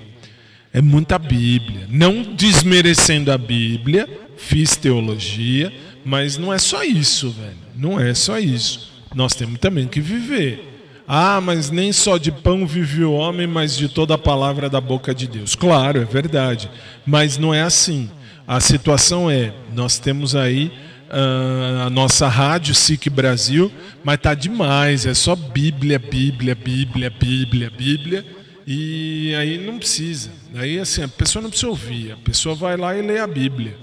É 0.73 0.81
muita 0.81 1.19
Bíblia. 1.19 1.87
Não 1.89 2.23
desmerecendo 2.23 3.33
a 3.33 3.39
Bíblia, 3.39 4.09
fiz 4.37 4.77
teologia, 4.77 5.73
mas 6.05 6.39
não 6.39 6.53
é 6.53 6.59
só 6.59 6.83
isso, 6.83 7.31
velho. 7.31 7.57
Não 7.77 7.99
é 7.99 8.15
só 8.15 8.39
isso. 8.39 8.93
Nós 9.15 9.35
temos 9.35 9.59
também 9.59 9.87
que 9.87 10.01
viver. 10.01 10.69
Ah, 11.07 11.41
mas 11.41 11.71
nem 11.71 11.91
só 11.91 12.19
de 12.19 12.31
pão 12.31 12.67
vive 12.67 13.03
o 13.03 13.13
homem, 13.13 13.47
mas 13.47 13.75
de 13.77 13.89
toda 13.89 14.15
a 14.15 14.19
palavra 14.19 14.69
da 14.69 14.81
boca 14.81 15.15
de 15.15 15.27
Deus. 15.27 15.55
Claro, 15.55 16.03
é 16.03 16.05
verdade. 16.05 16.71
Mas 17.07 17.39
não 17.39 17.55
é 17.55 17.63
assim. 17.63 18.11
A 18.47 18.61
situação 18.61 19.31
é: 19.31 19.53
nós 19.75 19.99
temos 19.99 20.37
aí 20.37 20.71
uh, 21.09 21.87
a 21.87 21.91
nossa 21.91 22.29
rádio 22.29 22.75
SIC 22.75 23.09
Brasil, 23.11 23.73
mas 24.05 24.19
tá 24.19 24.35
demais. 24.35 25.07
É 25.07 25.15
só 25.15 25.35
Bíblia, 25.35 25.99
Bíblia, 25.99 26.55
Bíblia, 26.55 27.11
Bíblia, 27.11 27.71
Bíblia. 27.71 28.25
E 28.67 29.35
aí 29.35 29.59
não 29.59 29.79
precisa. 29.79 30.31
Aí 30.55 30.79
assim, 30.79 31.03
a 31.03 31.09
pessoa 31.09 31.43
não 31.43 31.51
precisa 31.51 31.71
ouvir. 31.71 32.13
A 32.13 32.17
pessoa 32.17 32.55
vai 32.55 32.77
lá 32.77 32.97
e 32.97 33.03
lê 33.03 33.19
a 33.19 33.27
Bíblia. 33.27 33.77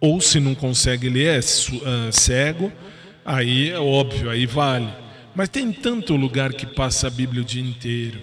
Ou 0.00 0.20
se 0.20 0.38
não 0.38 0.54
consegue 0.54 1.08
ler, 1.08 1.36
é 1.36 1.38
uh, 1.38 2.12
cego. 2.12 2.72
Aí 3.24 3.70
é 3.70 3.78
óbvio, 3.78 4.30
aí 4.30 4.46
vale. 4.46 4.88
Mas 5.34 5.48
tem 5.48 5.72
tanto 5.72 6.16
lugar 6.16 6.52
que 6.52 6.66
passa 6.66 7.06
a 7.06 7.10
Bíblia 7.10 7.42
o 7.42 7.44
dia 7.44 7.62
inteiro. 7.62 8.18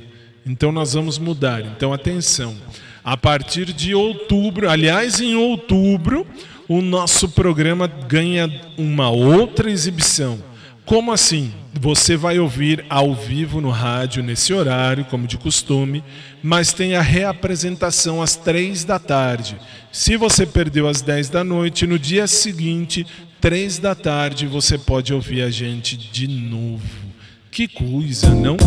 Então 0.46 0.72
nós 0.72 0.94
vamos 0.94 1.18
mudar. 1.18 1.62
Então 1.62 1.92
atenção. 1.94 2.56
A 3.04 3.16
partir 3.16 3.66
de 3.72 3.94
outubro, 3.94 4.70
aliás, 4.70 5.22
em 5.22 5.36
outubro, 5.36 6.26
o 6.68 6.82
nosso 6.82 7.30
programa 7.30 7.88
ganha 7.88 8.50
uma 8.78 9.10
outra 9.10 9.70
exibição. 9.70 10.40
Como 10.86 11.12
assim? 11.12 11.52
Você 11.80 12.16
vai 12.16 12.40
ouvir 12.40 12.86
ao 12.90 13.14
vivo 13.14 13.60
no 13.60 13.70
rádio 13.70 14.24
nesse 14.24 14.54
horário, 14.54 15.04
como 15.06 15.28
de 15.28 15.38
costume, 15.38 16.04
mas 16.44 16.74
tem 16.74 16.96
a 16.96 17.02
reapresentação 17.02 18.22
às 18.22 18.36
três 18.36 18.84
da 18.84 19.00
tarde. 19.00 19.58
Se 19.92 20.16
você 20.16 20.46
perdeu 20.46 20.88
às 20.88 21.02
dez 21.02 21.28
da 21.28 21.44
noite, 21.44 21.88
no 21.88 21.98
dia 21.98 22.28
seguinte, 22.28 23.06
três 23.42 23.80
da 23.80 23.96
tarde, 23.96 24.46
você 24.46 24.78
pode 24.78 25.14
ouvir 25.14 25.42
a 25.42 25.50
gente 25.50 25.98
de 25.98 26.28
novo. 26.28 27.06
Que 27.52 27.68
coisa, 27.68 28.30
não? 28.36 28.58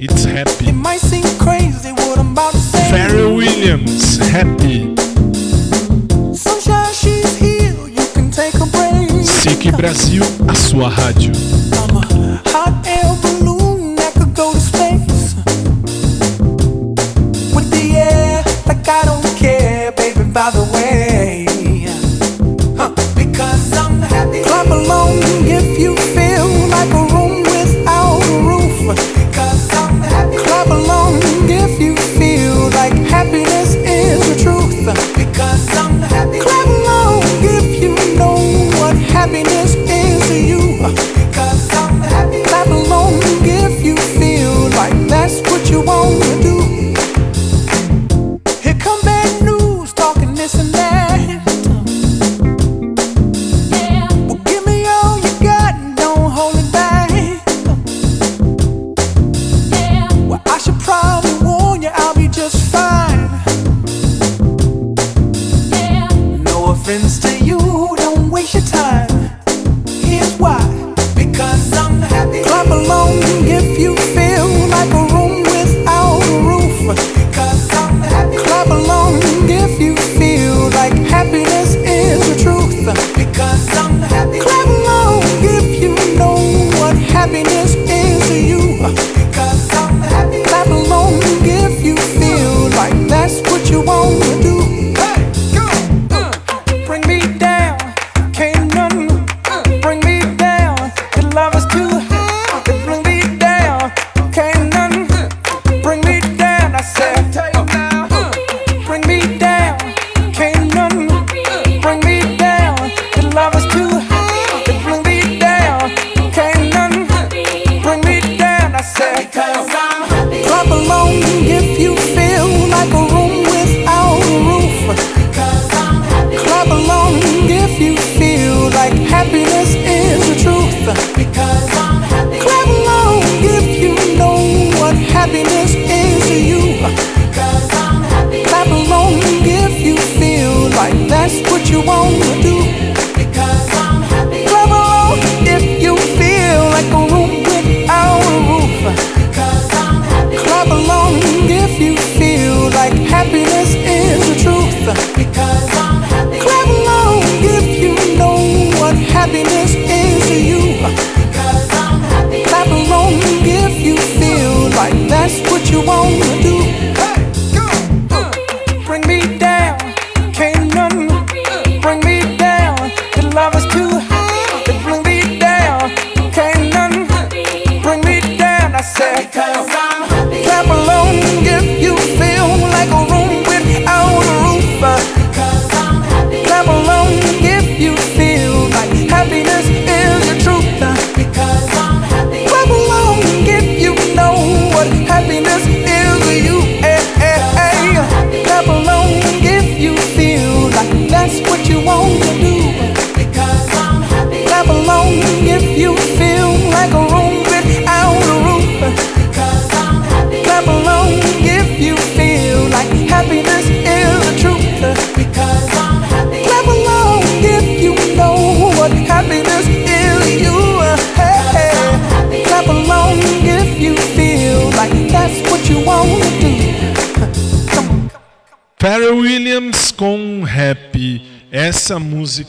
It's 0.00 0.26
happy. 0.26 0.66
It 0.66 0.72
might 0.72 1.00
seem 1.00 1.22
crazy 1.38 1.92
what 1.92 2.18
I'm 2.18 2.32
about 2.32 2.52
to 2.52 2.58
say. 2.58 2.90
Pharrell 2.90 3.36
Williams, 3.36 4.18
happy. 4.18 5.01
SIC 9.42 9.72
Brasil, 9.72 10.22
a 10.46 10.54
sua 10.54 10.90
rádio. 10.90 11.32
I'm 11.72 11.96
a 11.96 12.02
hot 12.50 12.82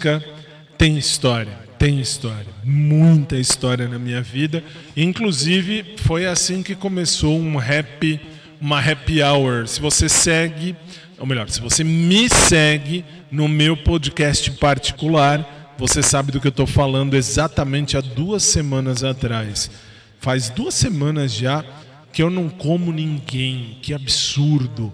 música 0.04 0.24
tem 0.78 0.97
história, 0.97 1.58
tem 1.80 1.99
história, 2.01 2.47
muita 2.64 3.38
história 3.38 3.88
na 3.88 3.97
minha 3.97 4.22
vida. 4.22 4.62
Inclusive, 4.97 5.95
foi 5.99 6.26
assim 6.26 6.62
que 6.62 6.76
começou 6.76 7.39
um 7.39 7.56
rap, 7.56 8.20
uma 8.60 8.80
happy 8.80 9.22
hour. 9.24 9.66
Se 9.66 9.80
você 9.80 10.10
segue, 10.10 10.76
ou 11.18 11.26
melhor, 11.26 11.49
se 11.49 11.62
você 11.62 11.86
me 11.86 12.28
segue 12.28 13.06
no 13.32 13.47
meu 13.47 13.78
podcast 13.78 14.51
particular, 14.51 15.74
você 15.78 16.04
sabe 16.04 16.34
do 16.34 16.41
que 16.41 16.47
eu 16.47 16.49
estou 16.49 16.68
falando 16.68 17.14
exatamente 17.14 17.95
há 17.95 18.01
duas 18.01 18.43
semanas 18.43 19.06
atrás. 19.06 19.72
Faz 20.20 20.49
duas 20.49 20.74
semanas 20.74 21.34
já 21.34 21.64
que 22.12 22.22
eu 22.22 22.30
não 22.30 22.49
como 22.49 22.91
ninguém. 22.91 23.78
Que 23.82 23.93
absurdo. 23.93 24.91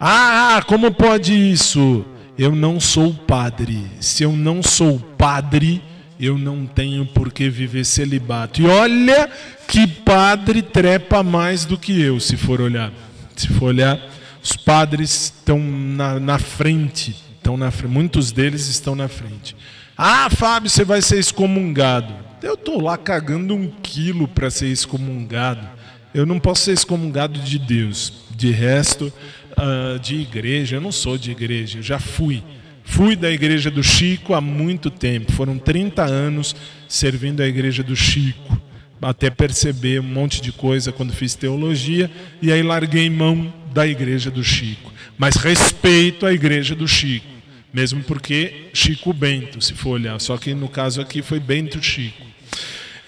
Ah, 0.00 0.62
como 0.66 0.90
pode 0.90 1.32
isso? 1.32 2.04
Eu 2.38 2.54
não 2.54 2.78
sou 2.78 3.12
padre. 3.12 3.84
Se 3.98 4.22
eu 4.22 4.32
não 4.32 4.62
sou 4.62 5.00
padre, 5.00 5.82
eu 6.20 6.38
não 6.38 6.66
tenho 6.66 7.04
por 7.04 7.32
que 7.32 7.50
viver 7.50 7.84
celibato. 7.84 8.62
E 8.62 8.66
olha 8.66 9.28
que 9.66 9.86
padre 9.86 10.62
trepa 10.62 11.22
mais 11.22 11.64
do 11.64 11.76
que 11.76 12.00
eu, 12.00 12.20
se 12.20 12.36
for 12.36 12.60
olhar. 12.60 12.92
Se 13.36 13.48
for 13.48 13.66
olhar, 13.66 14.00
os 14.42 14.56
padres 14.56 15.32
estão 15.36 15.58
na, 15.58 16.20
na 16.20 16.38
frente. 16.38 17.16
Estão 17.36 17.56
na, 17.56 17.72
muitos 17.88 18.30
deles 18.30 18.68
estão 18.68 18.94
na 18.94 19.08
frente. 19.08 19.56
Ah, 19.96 20.28
Fábio, 20.30 20.70
você 20.70 20.84
vai 20.84 21.02
ser 21.02 21.18
excomungado. 21.18 22.14
Eu 22.40 22.54
estou 22.54 22.80
lá 22.80 22.96
cagando 22.96 23.52
um 23.52 23.68
quilo 23.82 24.28
para 24.28 24.48
ser 24.48 24.68
excomungado. 24.68 25.66
Eu 26.14 26.24
não 26.24 26.38
posso 26.38 26.62
ser 26.62 26.72
excomungado 26.72 27.40
de 27.40 27.58
Deus. 27.58 28.12
De 28.30 28.52
resto, 28.52 29.12
ah, 29.58 29.98
de 29.98 30.14
igreja, 30.14 30.76
eu 30.76 30.80
não 30.80 30.92
sou 30.92 31.18
de 31.18 31.32
igreja, 31.32 31.78
eu 31.78 31.82
já 31.82 31.98
fui. 31.98 32.42
Fui 32.84 33.16
da 33.16 33.30
igreja 33.30 33.70
do 33.70 33.82
Chico 33.82 34.32
há 34.32 34.40
muito 34.40 34.88
tempo. 34.88 35.32
Foram 35.32 35.58
30 35.58 36.04
anos 36.04 36.56
servindo 36.88 37.42
a 37.42 37.46
igreja 37.46 37.82
do 37.82 37.94
Chico. 37.94 38.60
Até 39.02 39.30
perceber 39.30 40.00
um 40.00 40.04
monte 40.04 40.40
de 40.40 40.52
coisa 40.52 40.90
quando 40.90 41.12
fiz 41.12 41.34
teologia. 41.34 42.10
E 42.40 42.50
aí 42.50 42.62
larguei 42.62 43.10
mão 43.10 43.52
da 43.74 43.86
igreja 43.86 44.30
do 44.30 44.42
Chico. 44.42 44.92
Mas 45.18 45.36
respeito 45.36 46.24
a 46.24 46.32
igreja 46.32 46.74
do 46.74 46.88
Chico. 46.88 47.26
Mesmo 47.72 48.02
porque 48.02 48.70
Chico 48.72 49.12
Bento, 49.12 49.60
se 49.60 49.74
for 49.74 49.90
olhar. 49.90 50.18
Só 50.20 50.36
que 50.38 50.54
no 50.54 50.68
caso 50.68 51.00
aqui 51.00 51.20
foi 51.20 51.38
Bento 51.38 51.82
Chico. 51.82 52.27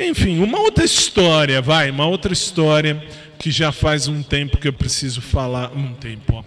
Enfim, 0.01 0.38
uma 0.40 0.59
outra 0.61 0.84
história, 0.84 1.61
vai, 1.61 1.90
uma 1.90 2.07
outra 2.07 2.32
história 2.32 3.03
que 3.38 3.51
já 3.51 3.70
faz 3.70 4.09
um 4.09 4.22
tempo 4.22 4.57
que 4.59 4.68
eu 4.68 4.72
preciso 4.72 5.20
falar, 5.20 5.72
um 5.76 5.92
tempo, 5.92 6.36
ó, 6.36 6.42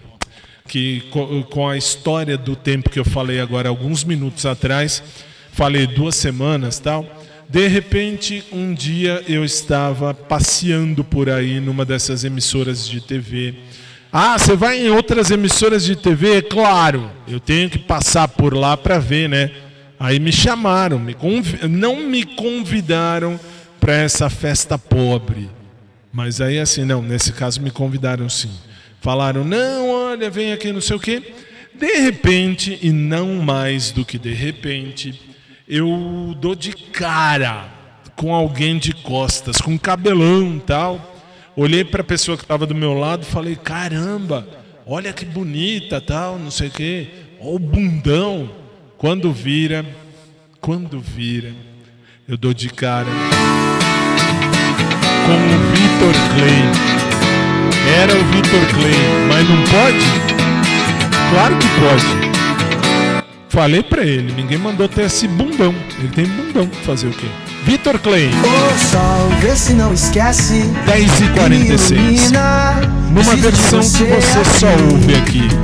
que 0.68 1.02
co- 1.10 1.42
com 1.44 1.68
a 1.68 1.76
história 1.76 2.36
do 2.36 2.56
tempo 2.56 2.90
que 2.90 2.98
eu 2.98 3.04
falei 3.04 3.40
agora 3.40 3.68
alguns 3.68 4.02
minutos 4.04 4.44
atrás, 4.46 5.02
falei 5.52 5.86
duas 5.86 6.16
semanas, 6.16 6.78
tal. 6.78 7.06
De 7.48 7.68
repente, 7.68 8.42
um 8.50 8.74
dia 8.74 9.22
eu 9.28 9.44
estava 9.44 10.12
passeando 10.14 11.04
por 11.04 11.28
aí 11.30 11.60
numa 11.60 11.84
dessas 11.84 12.24
emissoras 12.24 12.88
de 12.88 13.00
TV. 13.00 13.54
Ah, 14.12 14.38
você 14.38 14.56
vai 14.56 14.80
em 14.84 14.88
outras 14.90 15.30
emissoras 15.30 15.84
de 15.84 15.94
TV? 15.94 16.42
Claro, 16.42 17.10
eu 17.28 17.38
tenho 17.38 17.68
que 17.68 17.78
passar 17.78 18.28
por 18.28 18.54
lá 18.54 18.76
para 18.76 18.98
ver, 18.98 19.28
né? 19.28 19.50
Aí 19.98 20.18
me 20.18 20.32
chamaram, 20.32 20.98
me 20.98 21.14
convi- 21.14 21.66
não 21.68 21.96
me 21.96 22.24
convidaram 22.24 23.38
para 23.80 23.94
essa 23.94 24.28
festa 24.28 24.78
pobre. 24.78 25.48
Mas 26.12 26.40
aí 26.40 26.58
assim, 26.58 26.84
não, 26.84 27.02
nesse 27.02 27.32
caso 27.32 27.60
me 27.60 27.70
convidaram 27.70 28.28
sim. 28.28 28.50
Falaram, 29.00 29.44
não, 29.44 29.90
olha, 29.90 30.30
vem 30.30 30.52
aqui, 30.52 30.72
não 30.72 30.80
sei 30.80 30.96
o 30.96 31.00
quê. 31.00 31.34
De 31.74 31.98
repente, 31.98 32.78
e 32.80 32.90
não 32.90 33.36
mais 33.42 33.90
do 33.90 34.04
que 34.04 34.16
de 34.18 34.32
repente, 34.32 35.20
eu 35.68 36.34
dou 36.40 36.54
de 36.54 36.72
cara 36.72 37.68
com 38.16 38.32
alguém 38.34 38.78
de 38.78 38.92
costas, 38.92 39.60
com 39.60 39.78
cabelão 39.78 40.56
e 40.56 40.60
tal. 40.60 41.14
Olhei 41.56 41.84
para 41.84 42.00
a 42.00 42.04
pessoa 42.04 42.36
que 42.36 42.44
estava 42.44 42.66
do 42.66 42.74
meu 42.74 42.94
lado 42.94 43.26
falei, 43.26 43.56
caramba, 43.56 44.46
olha 44.86 45.12
que 45.12 45.24
bonita, 45.24 46.00
tal, 46.00 46.38
não 46.38 46.50
sei 46.50 46.68
o 46.68 46.70
quê. 46.70 47.08
Ó 47.40 47.54
o 47.54 47.58
bundão. 47.58 48.63
Quando 49.04 49.30
vira, 49.34 49.84
quando 50.62 50.98
vira, 50.98 51.52
eu 52.26 52.38
dou 52.38 52.54
de 52.54 52.70
cara 52.70 53.04
com 55.26 55.34
o 55.34 55.58
Vitor 55.72 56.14
Clay. 56.32 56.64
Era 58.00 58.14
o 58.14 58.24
Vitor 58.24 58.66
Clay, 58.72 58.94
mas 59.28 59.46
não 59.46 59.62
pode? 59.64 60.06
Claro 61.30 61.54
que 61.58 61.68
pode. 61.80 62.06
Falei 63.50 63.82
pra 63.82 64.02
ele, 64.06 64.32
ninguém 64.32 64.56
mandou 64.56 64.88
ter 64.88 65.02
esse 65.02 65.28
bundão. 65.28 65.74
Ele 65.98 66.08
tem 66.08 66.24
bundão, 66.24 66.66
fazer 66.86 67.08
o 67.08 67.12
quê? 67.12 67.26
Vitor 67.66 67.98
Clay. 67.98 68.30
Ô 68.30 68.78
sol, 68.78 69.28
vê 69.42 69.54
se 69.54 69.74
não 69.74 69.92
esquece. 69.92 70.62
10 70.86 71.20
e 71.20 71.28
46 71.28 71.90
Ilumina. 71.90 72.80
Numa 73.10 73.36
versão 73.36 73.80
que 73.80 74.04
você 74.04 74.44
só 74.58 74.68
ouve 74.90 75.14
aqui. 75.14 75.63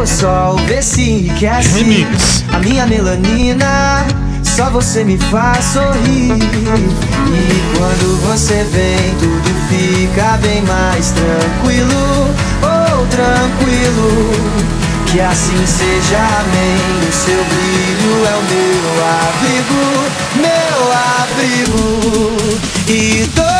Ô 0.00 0.06
sol, 0.06 0.56
vê 0.66 0.80
se 0.80 1.02
enriquece. 1.02 1.78
Remix. 1.78 2.42
A 2.50 2.58
minha 2.58 2.86
melanina. 2.86 4.06
Só 4.42 4.70
você 4.70 5.04
me 5.04 5.18
faz 5.18 5.62
sorrir. 5.62 6.32
E 6.32 7.76
quando 7.76 8.18
você 8.26 8.64
vem, 8.72 9.14
tudo 9.18 9.50
fica 9.68 10.38
bem 10.38 10.62
mais 10.62 11.10
tranquilo. 11.10 12.34
Oh, 12.62 13.04
tranquilo. 13.08 14.32
Que 15.04 15.20
assim 15.20 15.66
seja, 15.66 16.16
amém. 16.16 16.78
O 17.06 17.12
seu 17.12 17.44
brilho 17.44 18.26
é 18.26 18.34
o 18.36 18.42
meu 18.48 18.94
abrigo, 19.28 19.82
meu 20.36 20.80
abrigo. 21.28 22.36
E 22.88 23.28
toda 23.36 23.59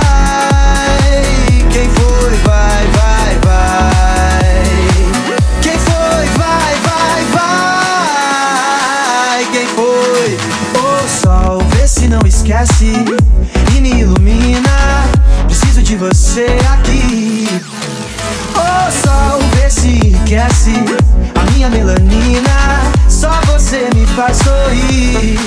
e 13.75 13.81
me 13.81 14.01
ilumina. 14.01 14.69
Preciso 15.47 15.81
de 15.81 15.95
você 15.95 16.45
aqui. 16.71 17.47
Oh, 18.53 18.91
sol 18.91 19.39
vê 19.55 19.67
se 19.67 19.87
enriquece 19.87 20.71
a 21.33 21.51
minha 21.51 21.69
melanina. 21.69 22.81
Só 23.09 23.31
você 23.47 23.89
me 23.95 24.05
faz 24.15 24.37
sorrir. 24.37 25.39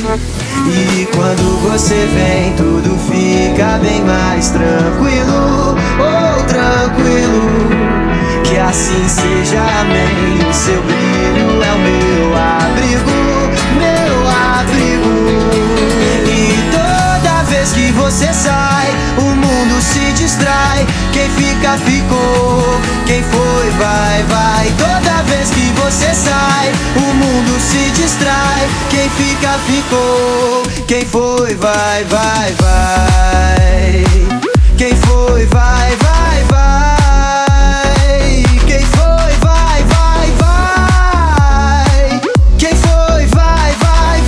E 0.67 1.09
quando 1.15 1.71
você 1.71 2.09
vem, 2.15 2.53
tudo 2.57 2.99
fica 3.09 3.79
bem 3.79 4.03
mais 4.03 4.49
tranquilo. 4.49 5.77
Oh, 6.01 6.43
tranquilo. 6.45 7.45
Que 8.43 8.57
assim 8.59 9.09
seja, 9.09 9.61
amém. 9.81 10.49
O 10.51 10.53
seu 10.53 10.83
brilho 10.83 11.62
é 11.62 11.73
o 11.73 11.79
meu 11.79 12.37
ar. 12.37 12.64
Quem 21.12 21.30
fica, 21.30 21.78
ficou. 21.78 22.80
Quem 23.07 23.22
foi, 23.22 23.70
vai, 23.78 24.22
vai. 24.24 24.72
Toda 24.76 25.22
vez 25.22 25.49
que 25.51 25.72
você 25.80 26.12
sai, 26.12 26.72
o 26.97 27.14
mundo 27.14 27.61
se 27.61 27.91
distrai. 27.93 28.68
Quem 28.91 29.09
fica, 29.11 29.53
ficou. 29.66 30.64
Quem 30.89 31.05
foi, 31.05 31.55
vai, 31.55 32.03
vai, 32.05 32.53
vai. 32.55 34.05
Quem 34.76 34.97
foi, 34.97 35.47
vai, 35.47 35.97
vai, 35.97 36.45
vai. 36.51 37.85
Quem 38.66 38.80
foi, 38.80 39.32
vai, 39.41 39.85
vai, 39.85 40.32
vai. 40.41 42.20
Quem 42.59 42.74
foi, 42.74 43.26
vai, 43.26 43.72
vai, 43.76 44.20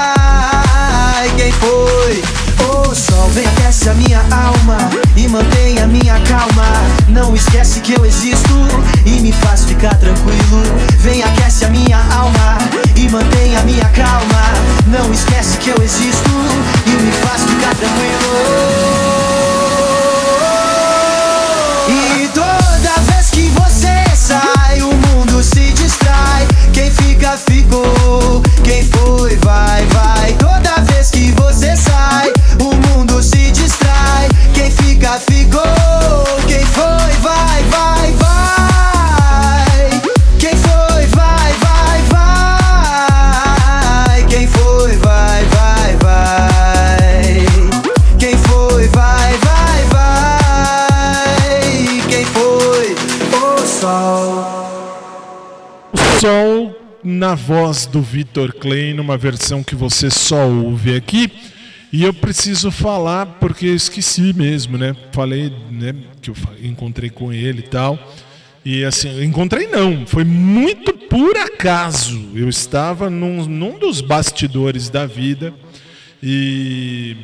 vai. 0.00 1.30
Quem 1.36 1.52
foi? 1.52 2.22
O 2.66 2.94
sol 2.94 3.28
vem 3.28 3.46
aquece 3.46 3.88
a 3.88 3.94
minha 3.94 4.20
alma 4.30 5.02
mantém 5.32 5.78
a 5.78 5.86
minha 5.86 6.20
calma. 6.20 6.68
Não 7.08 7.34
esquece 7.34 7.80
que 7.80 7.94
eu 7.94 8.04
existo 8.04 8.54
e 9.06 9.20
me 9.20 9.32
faz 9.32 9.64
ficar 9.64 9.94
tranquilo. 9.94 10.62
Vem 10.98 11.22
aquece 11.22 11.64
a 11.64 11.70
minha 11.70 11.98
alma 12.14 12.58
e 12.94 13.08
mantém 13.08 13.56
a 13.56 13.62
minha 13.62 13.88
calma. 13.88 14.42
Não 14.86 15.10
esquece 15.10 15.56
que 15.56 15.70
eu 15.70 15.82
existo 15.82 16.30
e 16.86 16.90
me 16.90 17.12
faz 17.12 17.42
ficar 17.44 17.74
tranquilo. 17.74 18.32
E 21.88 22.28
toda 22.28 23.00
vez 23.12 23.30
que 23.30 23.48
você 23.48 24.04
sai, 24.14 24.82
o 24.82 24.92
mundo 24.92 25.42
se 25.42 25.72
distrai. 25.72 26.46
Quem 26.74 26.90
fica, 26.90 27.38
ficou. 27.38 28.42
Quem 28.62 28.84
foi, 28.84 29.36
vai, 29.36 29.86
vai. 29.86 30.32
Toda 30.34 30.71
Sol 56.22 56.72
na 57.02 57.34
voz 57.34 57.84
do 57.84 58.00
Vitor 58.00 58.54
Clay, 58.54 58.94
numa 58.94 59.18
versão 59.18 59.60
que 59.60 59.74
você 59.74 60.08
só 60.08 60.48
ouve 60.48 60.94
aqui. 60.94 61.28
E 61.92 62.04
eu 62.04 62.14
preciso 62.14 62.70
falar 62.70 63.26
porque 63.40 63.66
eu 63.66 63.74
esqueci 63.74 64.32
mesmo, 64.32 64.78
né? 64.78 64.94
Falei, 65.10 65.52
né, 65.68 65.96
que 66.20 66.30
eu 66.30 66.36
encontrei 66.62 67.10
com 67.10 67.32
ele 67.32 67.58
e 67.58 67.68
tal. 67.68 67.98
E 68.64 68.84
assim, 68.84 69.20
encontrei 69.24 69.66
não, 69.66 70.06
foi 70.06 70.22
muito 70.22 70.94
por 70.94 71.36
acaso. 71.38 72.30
Eu 72.36 72.48
estava 72.48 73.10
num, 73.10 73.44
num 73.44 73.76
dos 73.76 74.00
bastidores 74.00 74.88
da 74.88 75.06
vida 75.06 75.52
e 76.22 77.16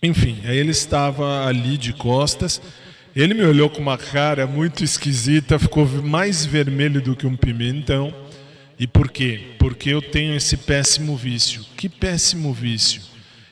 enfim, 0.00 0.38
aí 0.44 0.56
ele 0.56 0.70
estava 0.70 1.48
ali 1.48 1.76
de 1.76 1.92
costas. 1.92 2.62
Ele 3.18 3.34
me 3.34 3.42
olhou 3.42 3.68
com 3.68 3.82
uma 3.82 3.98
cara 3.98 4.46
muito 4.46 4.84
esquisita, 4.84 5.58
ficou 5.58 5.84
mais 6.04 6.46
vermelho 6.46 7.02
do 7.02 7.16
que 7.16 7.26
um 7.26 7.34
pimentão. 7.34 8.14
E 8.78 8.86
por 8.86 9.10
quê? 9.10 9.40
Porque 9.58 9.90
eu 9.90 10.00
tenho 10.00 10.36
esse 10.36 10.56
péssimo 10.56 11.16
vício. 11.16 11.64
Que 11.76 11.88
péssimo 11.88 12.52
vício. 12.52 13.02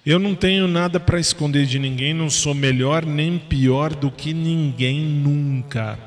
Eu 0.07 0.21
não 0.21 0.37
tenho 0.37 0.69
nada 0.69 1.01
para 1.01 1.19
esconder 1.19 1.67
de 1.67 1.81
ninguém, 1.81 2.15
não 2.15 2.31
sou 2.31 2.55
melhor 2.55 3.05
nem 3.05 3.39
pior 3.39 3.93
do 3.93 4.09
que 4.09 4.33
ninguém 4.33 5.01
nunca. 5.01 5.99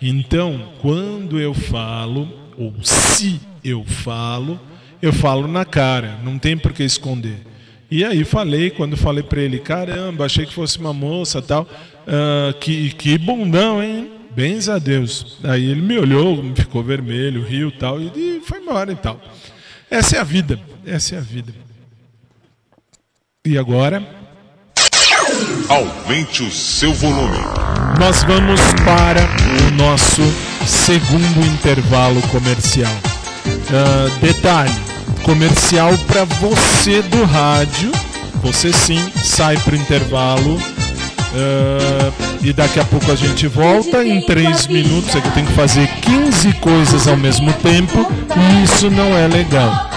Então, 0.00 0.70
quando 0.80 1.40
eu 1.40 1.52
falo, 1.52 2.32
ou 2.56 2.72
se 2.80 3.40
eu 3.64 3.84
falo, 3.84 4.60
eu 5.02 5.12
falo 5.12 5.48
na 5.48 5.64
cara, 5.64 6.16
não 6.22 6.38
tem 6.38 6.56
por 6.56 6.72
que 6.72 6.84
esconder. 6.84 7.42
E 7.90 8.04
aí 8.04 8.22
falei, 8.22 8.70
quando 8.70 8.96
falei 8.96 9.24
pra 9.24 9.40
ele, 9.40 9.58
caramba, 9.58 10.26
achei 10.26 10.46
que 10.46 10.54
fosse 10.54 10.78
uma 10.78 10.92
moça 10.92 11.42
tal, 11.42 11.68
ah, 12.10 12.52
que, 12.58 12.90
que 12.90 13.16
bundão, 13.16 13.82
hein? 13.82 14.10
Bens 14.34 14.68
a 14.68 14.78
Deus. 14.78 15.38
Aí 15.44 15.64
ele 15.70 15.80
me 15.80 15.98
olhou, 15.98 16.42
ficou 16.54 16.82
vermelho, 16.82 17.44
riu 17.44 17.70
tal, 17.70 18.00
e, 18.00 18.40
foi 18.44 18.60
embora 18.60 18.90
e 18.92 18.96
tal. 18.96 19.20
Essa 19.90 20.16
é 20.16 20.20
a 20.20 20.24
vida, 20.24 20.58
essa 20.84 21.14
é 21.14 21.18
a 21.18 21.22
vida. 21.22 21.52
E 23.44 23.56
agora, 23.56 24.06
Aumente 25.68 26.42
o 26.42 26.50
seu 26.50 26.92
volume. 26.92 27.38
nós 27.98 28.24
vamos 28.24 28.60
para 28.84 29.20
o 29.68 29.70
nosso 29.76 30.22
segundo 30.66 31.46
intervalo 31.46 32.20
comercial. 32.28 32.92
Ah, 33.72 34.18
detalhe: 34.20 34.74
comercial 35.22 35.96
para 36.06 36.24
você 36.24 37.02
do 37.02 37.24
rádio. 37.24 37.92
Você 38.42 38.72
sim 38.72 39.12
sai 39.22 39.56
para 39.58 39.74
o 39.74 39.78
intervalo. 39.78 40.58
Ah, 41.34 42.12
e 42.42 42.52
daqui 42.52 42.80
a 42.80 42.84
pouco 42.84 43.10
a 43.10 43.14
gente 43.14 43.46
volta 43.46 44.04
em 44.04 44.20
3 44.20 44.66
minutos. 44.66 45.14
É 45.14 45.20
que 45.20 45.28
eu 45.28 45.32
tenho 45.32 45.46
que 45.46 45.52
fazer 45.52 45.86
15 46.00 46.52
coisas 46.54 47.06
ao 47.08 47.16
mesmo 47.16 47.52
tempo 47.54 48.06
e 48.36 48.64
isso 48.64 48.90
não 48.90 49.16
é 49.16 49.26
legal. 49.28 49.90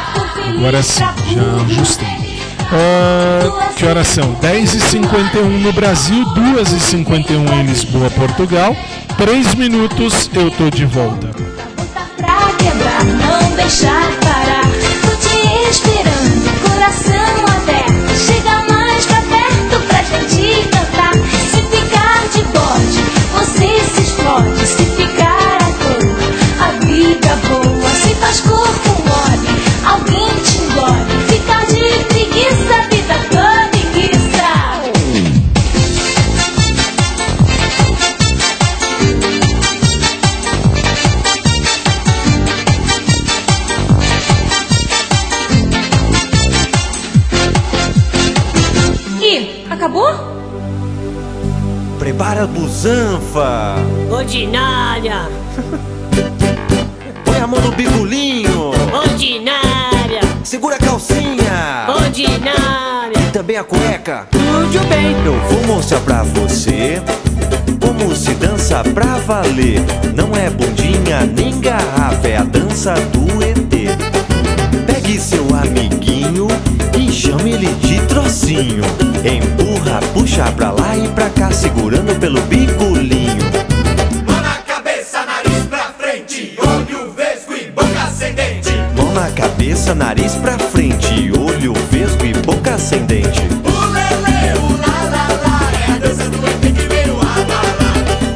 Agora 0.57 0.83
sim, 0.83 0.99
já 0.99 1.65
ajustei. 1.65 2.23
Ah, 2.71 3.71
que 3.75 3.85
horas 3.85 4.07
são? 4.07 4.35
10h51 4.35 5.61
no 5.61 5.73
Brasil, 5.73 6.23
2h51 6.25 7.53
em 7.53 7.63
Lisboa, 7.65 8.09
Portugal. 8.11 8.75
3 9.17 9.55
minutos 9.55 10.29
eu 10.33 10.49
tô 10.51 10.69
de 10.69 10.85
volta. 10.85 11.29
pra 12.17 12.51
quebrar, 12.57 13.03
não 13.03 13.55
deixar 13.55 14.11
parar. 14.21 14.63
Tô 15.01 15.15
te 15.17 15.69
esperando, 15.69 16.61
coração 16.67 17.22
faz 28.33 28.41
corpo 28.41 28.89
mole, 29.03 29.47
alguém 29.85 30.29
te 30.43 30.57
engole. 30.57 31.05
Ficar 31.27 31.65
de 31.67 32.03
preguiça, 32.05 32.87
vida 32.89 33.17
toda 33.29 33.77
enguiça. 33.77 34.51
Ih, 49.21 49.65
acabou? 49.69 50.33
Prepara 51.99 52.43
a 52.43 52.47
busanfa. 52.47 53.75
Ordinária, 54.11 55.29
a 57.43 57.47
mão 57.47 57.59
no 57.59 57.71
bigolinho. 57.73 58.71
ordinária, 58.93 60.21
Segura 60.45 60.75
a 60.75 60.79
calcinha. 60.79 61.87
ordinária. 61.89 63.19
E 63.19 63.31
também 63.31 63.57
a 63.57 63.63
cueca. 63.65 64.27
Tudo 64.31 64.87
bem. 64.87 65.13
Eu 65.25 65.37
vou 65.49 65.75
mostrar 65.75 65.99
pra 66.01 66.23
você 66.23 67.01
como 67.81 68.15
se 68.15 68.33
dança 68.35 68.81
pra 68.93 69.17
valer. 69.17 69.81
Não 70.15 70.33
é 70.33 70.49
bundinha 70.49 71.25
nem 71.25 71.59
garrafa, 71.59 72.27
é 72.27 72.37
a 72.37 72.43
dança 72.43 72.93
do 72.93 73.43
ET. 73.43 73.97
Pegue 74.87 75.19
seu 75.19 75.45
amiguinho 75.53 76.47
e 76.97 77.11
chame 77.11 77.51
ele 77.51 77.67
de 77.81 77.99
trocinho. 78.07 78.85
Empurra, 79.25 79.99
puxa 80.13 80.49
pra 80.53 80.71
lá 80.71 80.95
e 80.95 81.09
pra 81.09 81.29
cá, 81.29 81.51
segurando 81.51 82.17
pelo 82.19 82.39
bigolinho. 82.43 83.72
cabeça, 89.73 89.95
nariz 89.95 90.35
pra 90.35 90.59
frente, 90.59 91.31
olho 91.31 91.73
vesgo 91.89 92.23
e 92.23 92.33
boca 92.33 92.77
sem 92.77 93.01
o 93.01 93.05
Ulele, 93.65 94.53
ulala, 94.61 95.25
la 95.41 95.71
é 95.73 95.93
a 95.93 95.97
dança 95.97 96.29
do 96.29 96.45
ET 96.45 96.61
que 96.61 96.87
veio 96.87 97.15
o 97.15 97.19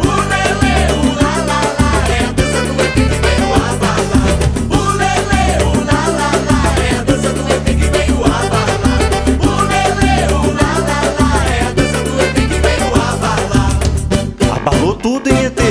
Ulele, 0.01 0.73
ulala, 0.97 1.59
la 1.77 1.91
é 2.09 2.19
a 2.25 2.31
dança 2.33 2.61
do 2.65 2.81
ET 2.81 2.93
que 2.93 3.19
veio 3.21 3.45
o 3.45 4.73
Ulele, 4.73 5.43
O 5.61 5.69
lá, 6.17 6.61
é 6.81 6.97
la 6.97 7.03
dança 7.03 7.29
do 7.33 7.47
ET 7.53 7.65
que 7.65 7.85
veio 7.85 8.17
abalar. 8.25 8.99
Ulele, 9.45 10.13
ulala, 10.33 10.97
lá, 11.19 11.31
é 11.45 11.61
a 11.61 11.71
dança 11.71 11.99
do 12.03 12.13
ET 12.19 12.33
que 12.33 12.57
veio 12.65 12.89
abalar. 12.95 13.71
Abalou 14.55 14.95
tudo 14.95 15.29
em 15.29 15.45
ET. 15.45 15.61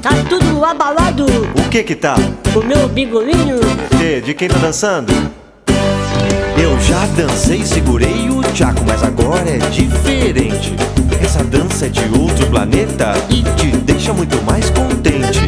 Tá 0.00 0.10
tudo 0.28 0.64
abalado. 0.64 1.26
O 1.56 1.68
que 1.70 1.82
que 1.82 1.96
tá? 1.96 2.14
O 2.54 2.64
meu 2.64 2.88
bigolinho. 2.88 3.60
Que? 3.96 4.20
De 4.20 4.34
quem 4.34 4.48
tá 4.48 4.58
dançando? 4.58 5.12
Eu 6.60 6.78
já 6.80 7.06
dancei, 7.16 7.64
segurei 7.64 8.28
o 8.28 8.42
tchaco, 8.52 8.82
mas 8.84 9.04
agora 9.04 9.48
é 9.48 9.58
diferente. 9.70 10.74
Essa 11.22 11.44
dança 11.44 11.86
é 11.86 11.88
de 11.88 12.02
outro 12.18 12.44
planeta 12.48 13.12
e 13.30 13.42
te 13.54 13.68
deixa 13.78 14.12
muito 14.12 14.36
mais 14.42 14.68
contente. 14.70 15.40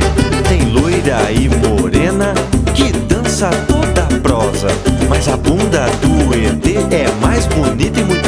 Tem 0.48 0.70
loira 0.70 1.32
e 1.32 1.48
morena 1.66 2.34
que 2.72 2.92
dança 2.92 3.50
toda 3.66 4.02
prosa, 4.20 4.68
mas 5.08 5.28
a 5.28 5.36
bunda 5.36 5.86
do 6.00 6.32
ET 6.34 6.92
é 6.92 7.10
mais 7.20 7.46
bonita 7.46 8.00
e 8.00 8.04
muito 8.04 8.21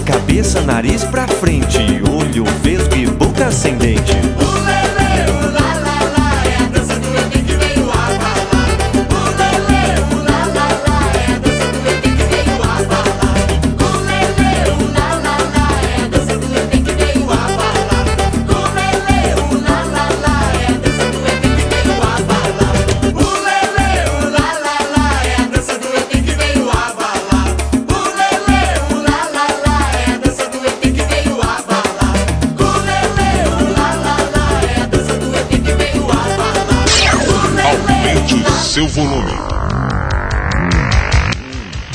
cabeça, 0.00 0.60
nariz 0.62 1.04
pra 1.04 1.26
frente, 1.26 1.78
olho 2.10 2.44
vesgo 2.62 2.94
e 2.96 3.06
boca 3.06 3.46
ascendente. 3.46 3.76
Ulele, 3.86 3.95
seu 38.76 38.86
volume. 38.88 39.32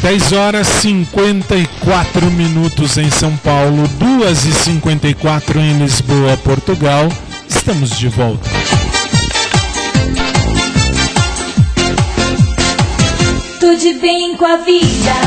10 0.01 0.31
horas 0.31 0.65
54 0.65 2.25
minutos 2.31 2.97
em 2.97 3.07
São 3.11 3.37
Paulo, 3.37 3.87
2 3.87 4.45
e 4.45 4.51
54 4.51 5.59
em 5.59 5.77
Lisboa, 5.77 6.35
Portugal. 6.37 7.07
Estamos 7.47 7.99
de 7.99 8.07
volta. 8.07 8.49
Tô 13.59 13.75
de 13.75 13.93
bem 13.99 14.35
com 14.35 14.45
a 14.45 14.57
vida. 14.57 15.20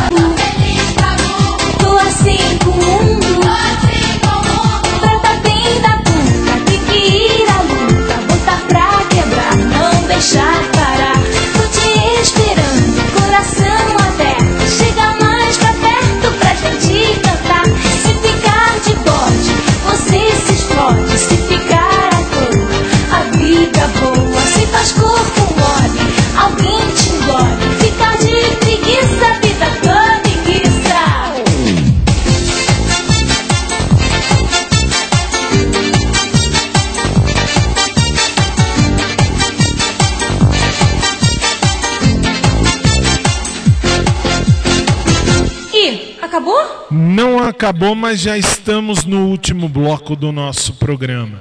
Acabou, 47.55 47.95
mas 47.95 48.21
já 48.21 48.37
estamos 48.37 49.05
no 49.05 49.29
último 49.29 49.69
bloco 49.69 50.17
do 50.17 50.33
nosso 50.33 50.75
programa. 50.75 51.41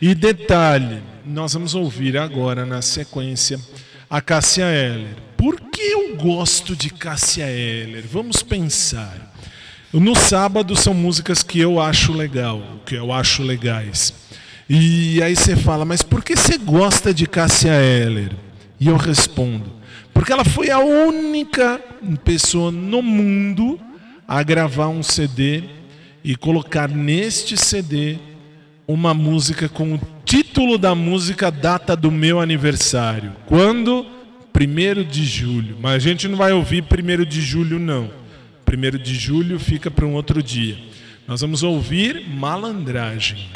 E 0.00 0.12
detalhe, 0.12 1.00
nós 1.24 1.54
vamos 1.54 1.76
ouvir 1.76 2.18
agora 2.18 2.66
na 2.66 2.82
sequência 2.82 3.60
a 4.10 4.20
Cássia 4.20 4.64
Eller. 4.64 5.14
Por 5.36 5.60
que 5.60 5.80
eu 5.80 6.16
gosto 6.16 6.74
de 6.74 6.90
Cássia 6.90 7.48
Eller? 7.48 8.04
Vamos 8.04 8.42
pensar. 8.42 9.32
No 9.92 10.16
sábado 10.16 10.74
são 10.74 10.92
músicas 10.92 11.44
que 11.44 11.60
eu 11.60 11.80
acho 11.80 12.12
legal, 12.12 12.60
que 12.84 12.96
eu 12.96 13.12
acho 13.12 13.44
legais. 13.44 14.12
E 14.68 15.22
aí 15.22 15.36
você 15.36 15.54
fala, 15.54 15.84
mas 15.84 16.02
por 16.02 16.24
que 16.24 16.34
você 16.34 16.58
gosta 16.58 17.14
de 17.14 17.24
Cássia 17.24 17.80
Eller? 17.80 18.32
E 18.80 18.88
eu 18.88 18.96
respondo, 18.96 19.72
porque 20.12 20.32
ela 20.32 20.44
foi 20.44 20.70
a 20.70 20.80
única 20.80 21.80
pessoa 22.24 22.72
no 22.72 23.00
mundo 23.00 23.78
a 24.26 24.42
gravar 24.42 24.88
um 24.88 25.02
CD 25.02 25.64
e 26.24 26.36
colocar 26.36 26.88
neste 26.88 27.56
CD 27.56 28.18
uma 28.86 29.14
música 29.14 29.68
com 29.68 29.94
o 29.94 30.00
título 30.24 30.78
da 30.78 30.94
música 30.94 31.50
data 31.50 31.96
do 31.96 32.10
meu 32.10 32.40
aniversário. 32.40 33.32
Quando? 33.46 34.06
1 34.54 35.04
de 35.04 35.24
julho. 35.24 35.76
Mas 35.80 35.94
a 35.94 35.98
gente 35.98 36.28
não 36.28 36.36
vai 36.36 36.52
ouvir 36.52 36.84
1 36.84 37.24
de 37.24 37.40
julho, 37.40 37.78
não. 37.78 38.10
1 38.66 39.02
de 39.02 39.14
julho 39.14 39.58
fica 39.58 39.90
para 39.90 40.06
um 40.06 40.14
outro 40.14 40.42
dia. 40.42 40.76
Nós 41.26 41.40
vamos 41.40 41.62
ouvir 41.62 42.28
Malandragem. 42.28 43.48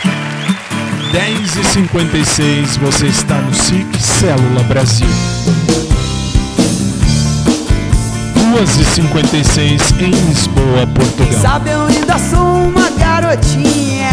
10h56, 1.12 2.78
você 2.78 3.06
está 3.06 3.40
no 3.40 3.54
SIC 3.54 4.00
Célula 4.00 4.62
Brasil. 4.64 5.35
2h56 8.56 10.00
em 10.00 10.10
Lisboa, 10.12 10.86
Portugal. 10.94 11.42
Sabe, 11.42 11.70
eu 11.72 11.82
ainda 11.82 12.18
sou 12.18 12.40
uma 12.40 12.88
garotinha. 12.88 14.10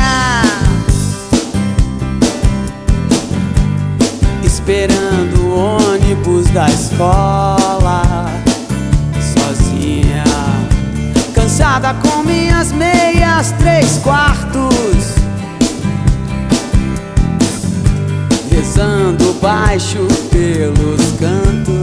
Esperando 4.43 5.39
o 5.45 5.77
ônibus 5.77 6.45
da 6.47 6.67
escola 6.69 8.29
Sozinha. 9.33 10.25
Cansada 11.33 11.93
com 11.93 12.23
minhas 12.23 12.73
meias 12.73 13.53
três 13.57 13.97
quartos. 13.99 15.15
Rezando 18.51 19.33
baixo 19.41 20.05
pelos 20.29 21.13
cantos 21.17 21.82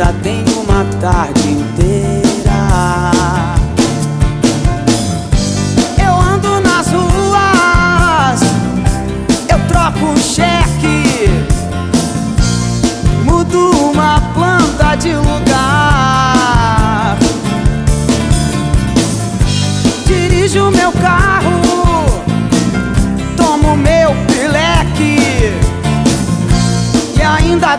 ainda 0.00 0.12
tenho 0.22 0.60
uma 0.62 0.84
tarde 1.00 1.56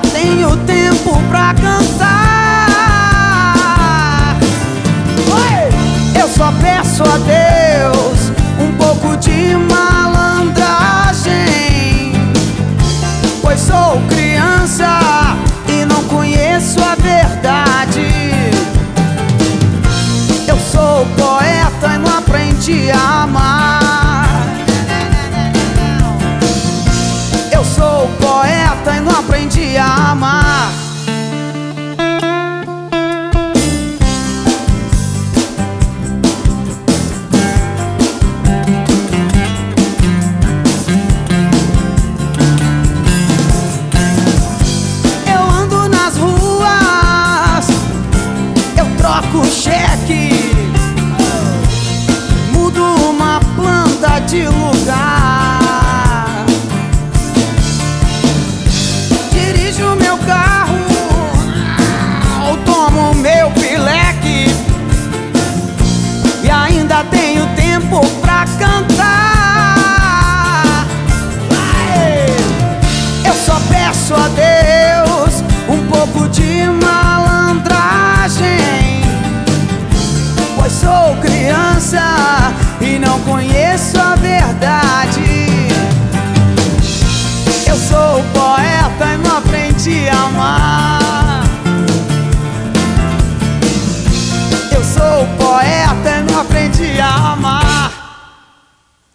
tenho 0.02 0.58
tempo 0.58 1.18
pra 1.30 1.54
cantar. 1.54 2.68
Oi! 5.28 5.70
Eu 6.20 6.28
só 6.28 6.52
peço 6.62 7.04
a 7.04 7.18
Deus 7.18 8.32
um 8.60 8.74
pouco 8.78 9.16
de 9.18 9.56
malandragem, 9.56 12.14
pois 13.42 13.60
sou 13.60 14.02
criança 14.10 14.88
e 15.68 15.86
não 15.86 16.04
conheço 16.06 16.80
a 16.84 16.96
verdade. 16.96 18.10
Eu 20.48 20.58
sou 20.72 21.06
poeta 21.18 21.96
e 21.96 21.98
não 21.98 22.18
aprendi 22.18 22.90
a 22.92 23.24
amar. 23.24 23.41
Aprendi 29.78 30.41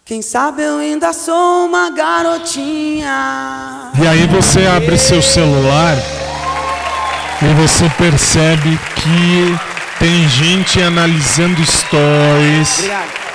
Quem 0.07 0.21
sabe 0.21 0.63
eu 0.63 0.77
ainda 0.77 1.11
sou 1.11 1.65
uma 1.65 1.89
garotinha. 1.89 3.91
E 4.01 4.07
aí 4.07 4.25
você 4.25 4.65
abre 4.65 4.97
seu 4.97 5.21
celular 5.21 5.97
e 7.41 7.53
você 7.61 7.89
percebe 7.97 8.79
que 8.95 9.99
tem 9.99 10.25
gente 10.29 10.81
analisando 10.81 11.61
stories 11.65 12.89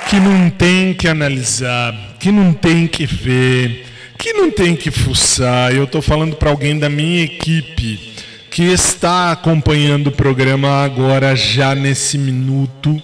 que 0.09 0.19
não 0.19 0.49
tem 0.49 0.95
que 0.95 1.07
analisar, 1.07 1.93
que 2.19 2.31
não 2.31 2.51
tem 2.51 2.87
que 2.87 3.05
ver, 3.05 3.85
que 4.17 4.33
não 4.33 4.49
tem 4.49 4.75
que 4.75 4.89
fuçar. 4.89 5.75
Eu 5.75 5.83
estou 5.83 6.01
falando 6.01 6.35
para 6.37 6.49
alguém 6.49 6.79
da 6.79 6.89
minha 6.89 7.23
equipe 7.23 8.15
que 8.49 8.63
está 8.63 9.31
acompanhando 9.31 10.07
o 10.07 10.11
programa 10.11 10.83
agora, 10.83 11.35
já 11.35 11.75
nesse 11.75 12.17
minuto. 12.17 12.99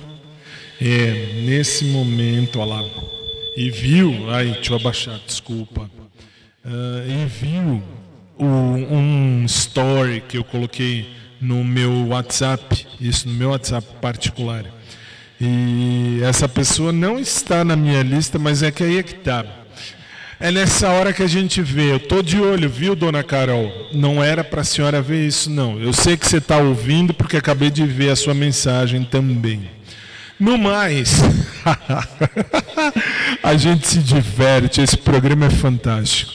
É, 0.82 1.44
nesse 1.46 1.86
momento, 1.86 2.60
olha 2.60 2.82
lá. 2.82 3.19
E 3.56 3.70
viu, 3.70 4.30
ai, 4.32 4.52
deixa 4.52 4.72
eu 4.74 4.78
abaixar, 4.78 5.20
desculpa. 5.26 5.90
Ah, 6.66 7.04
e 7.08 7.26
viu 7.26 7.82
o- 8.38 8.44
um 8.96 9.44
story 9.46 10.24
que 10.28 10.38
eu 10.38 10.44
coloquei 10.44 11.10
no 11.42 11.64
meu 11.64 12.08
WhatsApp, 12.08 12.86
isso 13.00 13.28
no 13.28 13.34
meu 13.34 13.50
WhatsApp 13.50 13.86
particular. 14.02 14.66
E 15.42 16.20
essa 16.24 16.48
pessoa 16.50 16.92
não 16.92 17.18
está 17.20 17.64
na 17.64 17.76
minha 17.76 18.02
lista, 18.04 18.38
mas 18.38 18.62
é 18.62 18.72
que 18.72 18.84
aí 18.84 18.98
é 18.98 19.04
que 19.04 19.16
tá. 19.16 19.46
É 20.42 20.52
nessa 20.52 20.90
hora 20.90 21.12
que 21.12 21.22
a 21.24 21.28
gente 21.28 21.62
vê. 21.62 21.92
Eu 21.92 22.00
tô 22.00 22.22
de 22.22 22.40
olho, 22.40 22.70
viu, 22.70 22.96
dona 22.96 23.24
Carol? 23.24 23.72
Não 23.94 24.24
era 24.24 24.42
para 24.44 24.62
a 24.62 24.64
senhora 24.66 25.02
ver 25.02 25.26
isso, 25.28 25.50
não. 25.50 25.78
Eu 25.80 25.92
sei 25.92 26.16
que 26.16 26.28
você 26.28 26.38
está 26.38 26.58
ouvindo 26.58 27.14
porque 27.14 27.36
acabei 27.36 27.70
de 27.70 27.86
ver 27.86 28.10
a 28.10 28.16
sua 28.16 28.34
mensagem 28.34 29.04
também. 29.04 29.70
No 30.40 30.58
mais, 30.58 31.22
a 33.44 33.58
gente 33.58 33.86
se 33.86 34.00
diverte, 34.00 34.80
esse 34.80 34.96
programa 34.96 35.48
é 35.48 35.50
fantástico. 35.50 36.32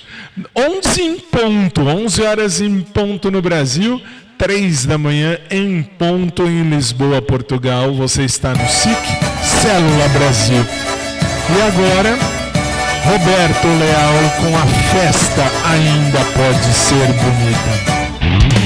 11 0.54 1.02
em 1.02 1.18
ponto, 1.18 1.80
11 1.80 2.22
horas 2.22 2.60
em 2.60 2.80
ponto 2.80 3.30
no 3.30 3.40
Brasil, 3.40 4.02
3 4.36 4.84
da 4.84 4.98
manhã 4.98 5.38
em 5.50 5.82
ponto 5.82 6.42
em 6.42 6.68
Lisboa, 6.68 7.22
Portugal. 7.22 7.94
Você 7.94 8.24
está 8.24 8.50
no 8.50 8.68
SIC 8.68 8.98
Célula 9.42 10.08
Brasil. 10.08 10.66
E 11.48 11.62
agora, 11.62 12.18
Roberto 13.04 13.66
Leal 13.66 14.14
com 14.40 14.56
a 14.58 14.66
festa 14.92 15.42
ainda 15.66 16.18
pode 16.34 16.74
ser 16.74 17.06
bonita. 17.06 18.63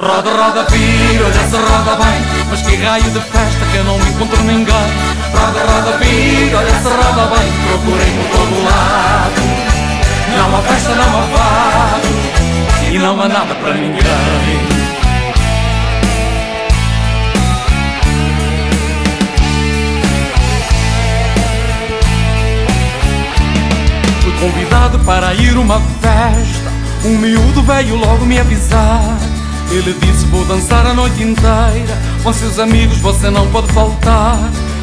Roda, 0.00 0.30
roda, 0.30 0.64
vira, 0.70 1.24
olha 1.24 1.48
se 1.48 1.56
roda 1.56 1.96
bem. 1.96 2.46
Mas 2.48 2.62
que 2.62 2.76
raio 2.76 3.10
de 3.10 3.18
festa 3.18 3.66
que 3.72 3.78
eu 3.78 3.84
não 3.84 3.96
encontro 3.96 4.44
ninguém 4.44 4.66
Roda, 5.34 5.58
roda, 5.58 5.98
vira, 5.98 6.58
olha 6.58 6.74
se 6.74 6.88
roda 6.88 7.34
bem. 7.34 7.52
Procurei 7.66 8.10
por 8.12 8.38
todo 8.38 8.64
lado. 8.64 9.42
Não 10.36 10.56
há 10.56 10.62
festa, 10.62 10.94
não 10.94 11.18
há 11.18 11.22
fado. 11.36 12.92
E 12.92 12.98
não 12.98 13.20
há 13.20 13.28
nada 13.28 13.54
para 13.56 13.74
ninguém. 13.74 13.98
Fui 24.22 24.32
convidado 24.38 25.00
para 25.00 25.34
ir 25.34 25.58
uma 25.58 25.80
festa. 26.00 26.72
Um 27.04 27.18
miúdo 27.18 27.62
veio 27.64 27.96
logo 27.96 28.24
me 28.24 28.38
avisar 28.38 29.27
Ele 29.70 29.92
disse 30.00 30.24
vou 30.26 30.44
dançar 30.46 30.86
a 30.86 30.94
noite 30.94 31.22
inteira 31.22 31.98
Com 32.22 32.32
seus 32.32 32.58
amigos 32.58 32.96
você 32.98 33.28
não 33.28 33.46
pode 33.50 33.70
faltar. 33.72 34.38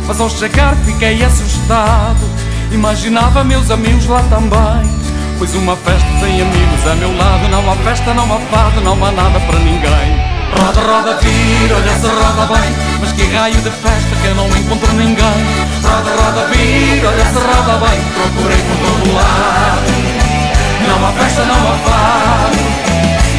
Mas 0.07 0.21
ao 0.21 0.29
chegar 0.29 0.75
fiquei 0.85 1.23
assustado. 1.23 2.23
Imaginava 2.71 3.43
meus 3.43 3.71
amigos 3.71 4.05
lá 4.05 4.21
também. 4.29 4.87
Pois 5.39 5.55
uma 5.55 5.75
festa 5.75 6.07
sem 6.19 6.39
amigos 6.39 6.87
a 6.87 6.95
meu 6.95 7.17
lado. 7.17 7.47
Não 7.49 7.71
há 7.71 7.75
festa, 7.77 8.13
não 8.13 8.25
há 8.25 8.39
fado, 8.51 8.81
não 8.81 9.03
há 9.03 9.11
nada 9.11 9.39
para 9.39 9.57
ninguém. 9.59 10.35
Roda, 10.55 10.81
roda, 10.81 11.17
vira, 11.17 11.75
olha 11.75 11.99
se 11.99 12.07
roda 12.07 12.53
bem. 12.53 12.75
Mas 13.01 13.11
que 13.13 13.23
raio 13.35 13.55
de 13.55 13.71
festa 13.71 14.15
que 14.21 14.27
eu 14.27 14.35
não 14.35 14.47
encontro 14.49 14.93
ninguém. 14.93 15.45
Roda, 15.83 16.11
roda, 16.21 16.47
vira, 16.53 17.07
olha 17.07 17.25
se 17.25 17.39
roda 17.39 17.87
bem. 17.87 17.99
Procurei 18.13 18.61
por 18.61 18.77
todo 18.77 19.15
lado. 19.15 19.91
Não 20.87 21.07
há 21.07 21.11
festa, 21.13 21.43
não 21.43 21.55
há 21.55 21.77
fado 21.79 22.24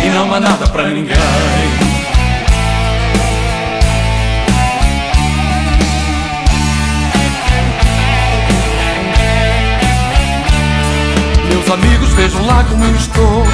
E 0.07 0.09
não 0.09 0.33
há 0.33 0.39
nada 0.39 0.69
para 0.69 0.85
ninguém. 0.91 1.17
Meus 11.49 11.69
amigos 11.69 12.09
vejam 12.11 12.47
lá 12.47 12.63
como 12.71 12.85
eu 12.85 12.95
estou. 12.95 13.45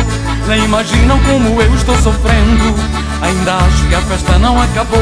Nem 0.46 0.62
imaginam 0.64 1.18
como 1.20 1.62
eu 1.62 1.74
estou 1.74 1.96
sofrendo. 1.96 2.74
Ainda 3.22 3.54
acho 3.54 3.88
que 3.88 3.94
a 3.94 4.00
festa 4.02 4.36
não 4.38 4.60
acabou 4.60 4.98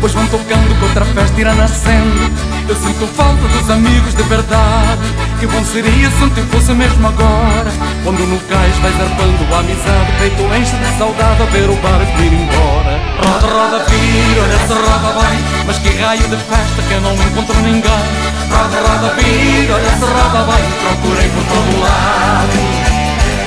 Pois 0.00 0.12
vão 0.12 0.26
tocando 0.26 0.78
que 0.78 0.84
outra 0.84 1.04
festa 1.06 1.40
irá 1.40 1.54
nascendo 1.54 2.57
eu 2.68 2.76
sinto 2.76 3.06
falta 3.16 3.48
dos 3.48 3.70
amigos 3.70 4.14
de 4.14 4.22
verdade. 4.24 5.00
Que 5.40 5.46
bom 5.46 5.64
seria 5.64 6.10
se 6.10 6.22
ontem 6.22 6.44
fosse 6.52 6.70
mesmo 6.72 7.08
agora. 7.08 7.72
Quando 8.04 8.20
no 8.28 8.38
cais 8.40 8.76
vais 8.76 8.94
arpando 9.00 9.54
a 9.54 9.58
amizade 9.60 10.12
feito 10.18 10.42
enche 10.54 10.76
de 10.76 10.98
saudade 10.98 11.42
a 11.42 11.46
ver 11.46 11.70
o 11.70 11.76
barco 11.76 12.20
ir 12.20 12.32
embora. 12.34 13.00
Roda, 13.24 13.46
roda, 13.46 13.84
vira, 13.88 14.42
olha 14.42 14.58
se 14.58 14.74
roda 14.74 15.20
bem. 15.20 15.38
Mas 15.66 15.78
que 15.78 15.88
raio 15.96 16.28
de 16.28 16.36
festa 16.36 16.82
que 16.86 16.92
eu 16.92 17.00
não 17.00 17.14
encontro 17.14 17.56
ninguém. 17.62 18.06
Roda, 18.52 18.80
roda, 18.84 19.14
vira, 19.14 19.74
olha 19.74 19.90
se 19.90 20.04
roda 20.04 20.52
bem. 20.52 20.64
Procurei 20.84 21.28
por 21.30 21.44
todo 21.48 21.80
lado. 21.80 22.88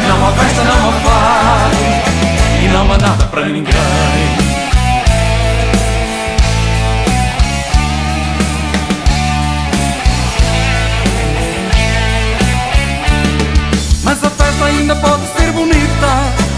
Não 0.07 0.27
há 0.27 0.31
festa, 0.31 0.63
não 0.63 0.89
há 0.89 0.93
fado 0.93 1.77
E 2.63 2.67
não 2.69 2.91
há 2.91 2.97
nada 2.97 3.25
para 3.25 3.45
ninguém. 3.45 4.40
Ainda 14.71 14.95
pode 14.95 15.23
ser 15.37 15.51
bonita. 15.51 16.11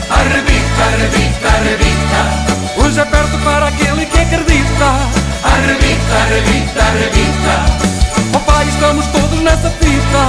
Arrebita, 0.09 0.81
arrebita, 0.93 1.47
arrebita. 1.47 2.83
Hoje 2.83 2.99
é 2.99 3.05
perto 3.05 3.37
para 3.39 3.67
aquele 3.67 4.05
que 4.05 4.19
acredita. 4.19 4.89
Arrebita, 5.43 6.13
arrebita, 6.23 6.83
arrebita. 6.83 7.55
Oh 8.35 8.39
pai, 8.39 8.67
estamos 8.67 9.05
todos 9.07 9.39
nessa 9.39 9.69
fita. 9.81 10.23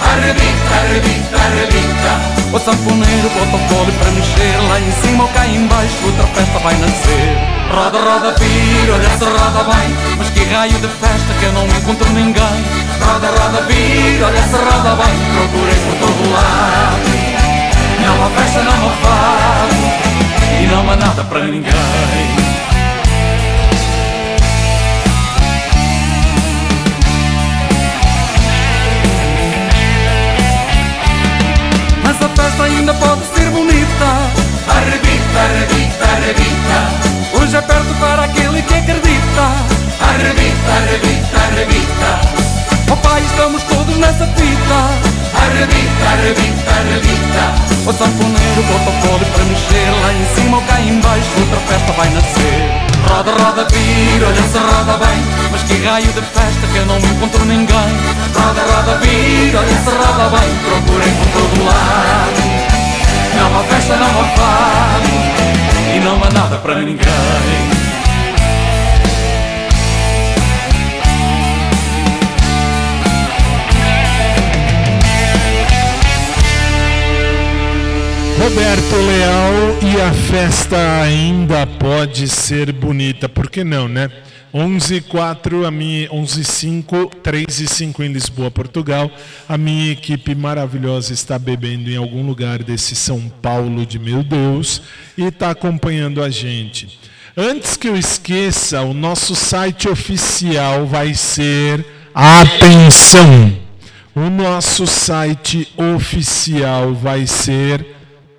Arrebita, 0.00 0.74
arrebita, 0.80 1.36
arrebita. 1.36 2.36
O 2.52 2.58
sanfoneiro 2.58 3.28
bota 3.30 3.56
o 3.56 3.92
para 3.98 4.10
mexer. 4.12 4.56
Lá 4.68 4.80
em 4.80 4.92
cima 5.02 5.24
ou 5.24 5.30
cá 5.30 5.46
embaixo, 5.46 5.96
outra 6.04 6.26
festa 6.28 6.58
vai 6.60 6.74
nascer. 6.76 7.56
Roda, 7.70 7.98
roda, 7.98 8.34
vira, 8.38 8.94
olha 8.94 9.10
se 9.10 9.24
roda 9.24 9.64
bem. 9.64 9.96
Mas 10.16 10.30
que 10.30 10.44
raio 10.44 10.78
de 10.78 10.88
festa 10.88 11.34
que 11.38 11.44
eu 11.44 11.52
não 11.52 11.66
encontro 11.66 12.10
ninguém. 12.12 12.64
Roda, 13.00 13.28
roda, 13.28 13.62
vira, 13.68 14.26
olha 14.26 14.42
se 14.42 14.56
roda 14.56 14.96
bem. 14.96 15.16
Procurei 15.34 15.74
por 15.84 16.06
todo 16.06 16.32
lado. 16.32 17.15
Festa, 18.46 18.62
não 18.62 18.72
há 18.72 18.92
fado. 19.02 19.74
E 20.62 20.66
não 20.66 20.90
há 20.90 20.96
nada 20.96 21.24
para 21.24 21.44
ninguém. 21.44 21.72
Mas 32.04 32.22
a 32.22 32.28
festa 32.28 32.62
ainda 32.62 32.94
pode 32.94 33.22
ser 33.34 33.50
bonita. 33.50 34.06
Arrebita, 34.68 35.40
arrebita, 35.40 36.04
arrebita. 36.04 37.40
Hoje 37.40 37.56
é 37.56 37.62
perto 37.62 37.94
para 37.98 38.24
aquele 38.24 38.62
que 38.62 38.74
acredita. 38.74 39.42
Arrebita, 40.00 40.72
arrebita, 40.72 41.36
arrebita. 41.36 42.45
Oh 42.90 42.96
pai, 42.96 43.20
estamos 43.24 43.62
todos 43.64 43.96
nessa 43.96 44.26
fita. 44.26 44.78
Arrebita, 45.34 46.04
arrebita, 46.12 46.70
arrebita. 46.70 47.66
O 47.86 47.92
sanfoneiro 47.92 48.62
bota 48.62 48.90
o 48.90 49.08
pole 49.08 49.24
para 49.24 49.44
mexer. 49.44 49.90
Lá 50.02 50.12
em 50.12 50.24
cima 50.34 50.56
ou 50.58 50.62
cá 50.64 50.80
embaixo, 50.80 51.28
outra 51.40 51.60
festa 51.66 51.92
vai 51.92 52.08
nascer. 52.10 52.86
Roda, 53.08 53.32
roda, 53.32 53.66
vira, 53.70 54.26
olha 54.26 54.42
se 54.42 54.58
roda 54.58 55.04
bem. 55.04 55.18
Mas 55.50 55.62
que 55.62 55.84
raio 55.84 56.06
de 56.06 56.20
festa 56.20 56.66
que 56.72 56.78
eu 56.78 56.86
não 56.86 56.98
encontro 56.98 57.44
ninguém. 57.44 57.92
Roda, 58.34 58.62
roda, 58.70 58.98
vira, 58.98 59.58
olha 59.58 59.68
se 59.68 59.90
roda 59.90 60.36
bem. 60.36 60.50
Procurem 60.64 61.14
por 61.14 61.28
todo 61.32 61.64
lado. 61.64 62.42
Não 63.36 63.60
há 63.60 63.64
festa, 63.64 63.96
não 63.96 64.06
há 64.06 64.24
fado. 64.36 65.08
E 65.94 66.00
não 66.00 66.22
há 66.22 66.30
nada 66.30 66.56
para 66.58 66.76
ninguém. 66.76 67.85
Roberto 78.38 78.96
Leal 78.96 79.54
e 79.82 80.00
a 80.00 80.12
festa 80.12 80.76
ainda 81.02 81.66
pode 81.66 82.28
ser 82.28 82.70
bonita, 82.70 83.28
por 83.28 83.50
que 83.50 83.64
não, 83.64 83.88
né? 83.88 84.10
11 84.52 85.00
4 85.02 85.66
a 85.66 85.70
minha 85.70 86.10
11 86.12 86.44
5 86.44 87.10
3 87.22 87.60
e 87.60 87.68
5 87.68 88.02
em 88.02 88.12
Lisboa, 88.12 88.50
Portugal. 88.50 89.10
A 89.48 89.56
minha 89.56 89.90
equipe 89.90 90.34
maravilhosa 90.34 91.12
está 91.12 91.38
bebendo 91.38 91.90
em 91.90 91.96
algum 91.96 92.26
lugar 92.26 92.62
desse 92.62 92.94
São 92.94 93.28
Paulo 93.42 93.86
de 93.86 93.98
meu 93.98 94.22
Deus 94.22 94.82
e 95.16 95.24
está 95.24 95.50
acompanhando 95.50 96.22
a 96.22 96.28
gente. 96.28 96.98
Antes 97.36 97.76
que 97.76 97.88
eu 97.88 97.96
esqueça, 97.96 98.82
o 98.82 98.94
nosso 98.94 99.34
site 99.34 99.88
oficial 99.88 100.86
vai 100.86 101.14
ser 101.14 101.84
atenção. 102.14 103.56
O 104.14 104.30
nosso 104.30 104.86
site 104.86 105.68
oficial 105.76 106.94
vai 106.94 107.26
ser 107.26 107.95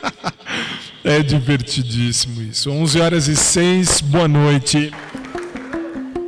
é 1.03 1.23
divertidíssimo 1.23 2.43
isso. 2.43 2.71
11 2.71 3.01
horas 3.01 3.27
e 3.27 3.37
6, 3.37 4.03
boa 4.03 4.29
noite. 4.29 4.93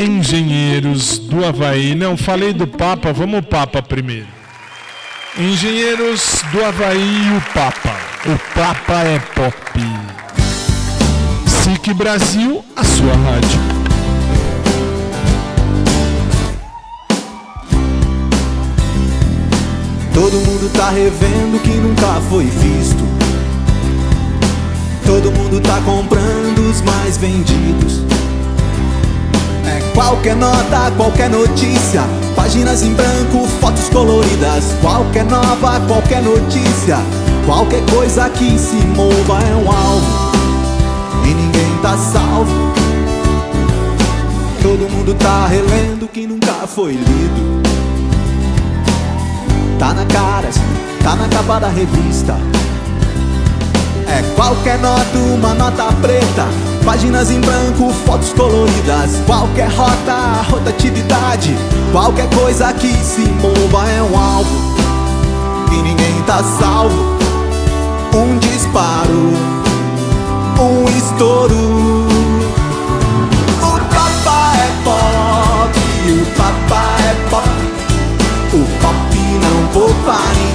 Engenheiros 0.03 1.19
do 1.19 1.45
Havaí. 1.45 1.95
Não, 1.95 2.17
falei 2.17 2.53
do 2.53 2.67
Papa, 2.67 3.13
vamos 3.13 3.39
o 3.39 3.43
Papa 3.43 3.81
primeiro. 3.81 4.27
Engenheiros 5.39 6.43
do 6.51 6.65
Havaí 6.65 7.29
e 7.29 7.37
o 7.37 7.41
Papa. 7.55 7.97
O 8.27 8.37
Papa 8.53 9.01
é 9.05 9.21
pop. 9.21 9.81
SIC 11.47 11.95
Brasil, 11.95 12.65
a 12.75 12.83
sua 12.83 13.15
rádio. 13.15 13.61
Todo 20.13 20.35
mundo 20.35 20.73
tá 20.77 20.91
revendo 20.91 21.61
que 21.63 21.71
nunca 21.71 22.21
foi 22.29 22.45
visto. 22.47 23.05
Todo 25.07 25.31
mundo 25.31 25.61
tá 25.61 25.81
comprando 25.83 26.69
os 26.69 26.81
mais 26.81 27.17
vendidos. 27.19 28.03
Qualquer 30.05 30.35
nota, 30.35 30.91
qualquer 30.97 31.31
notícia. 31.31 32.03
Páginas 32.35 32.83
em 32.83 32.93
branco, 32.93 33.47
fotos 33.61 33.89
coloridas. 33.89 34.65
Qualquer 34.81 35.25
nova, 35.25 35.81
qualquer 35.87 36.21
notícia. 36.21 36.99
Qualquer 37.47 37.83
coisa 37.89 38.29
que 38.29 38.59
se 38.59 38.75
mova 38.75 39.41
é 39.41 39.55
um 39.55 39.71
alvo. 39.71 40.33
E 41.25 41.29
ninguém 41.29 41.79
tá 41.81 41.97
salvo. 41.97 42.51
Todo 44.61 44.91
mundo 44.91 45.15
tá 45.15 45.47
relendo 45.47 46.09
que 46.09 46.27
nunca 46.27 46.67
foi 46.67 46.95
lido. 46.95 47.63
Tá 49.79 49.95
na 49.95 50.05
cara, 50.07 50.49
tá 51.03 51.15
na 51.15 51.29
capa 51.29 51.61
da 51.61 51.69
revista. 51.69 52.37
É 54.13 54.23
qualquer 54.37 54.79
nota, 54.79 55.17
uma 55.17 55.55
nota 55.55 55.85
preta. 56.03 56.47
Páginas 56.85 57.31
em 57.31 57.41
branco, 57.41 57.91
fotos 58.05 58.31
coloridas. 58.35 59.23
Qualquer 59.25 59.71
rota, 59.71 60.43
rotatividade. 60.51 61.57
Qualquer 61.93 62.29
coisa 62.29 62.75
que 62.75 62.93
se 63.03 63.23
mova 63.23 63.89
é 63.89 64.03
um 64.03 64.19
alvo. 64.19 64.51
E 65.73 65.77
ninguém 65.77 66.23
tá 66.27 66.43
salvo. 66.43 67.17
Um 68.15 68.39
disparo, 68.39 69.33
um 70.61 70.85
estouro. 70.99 72.07
O 73.63 73.81
papa 73.95 74.53
é 74.59 74.71
pop, 74.85 75.81
o 76.11 76.27
papa 76.37 76.85
é 77.01 77.15
pop. 77.31 77.49
O 78.53 78.63
pop 78.79 79.17
não 79.41 79.69
poupa 79.69 80.19
ninguém. 80.37 80.52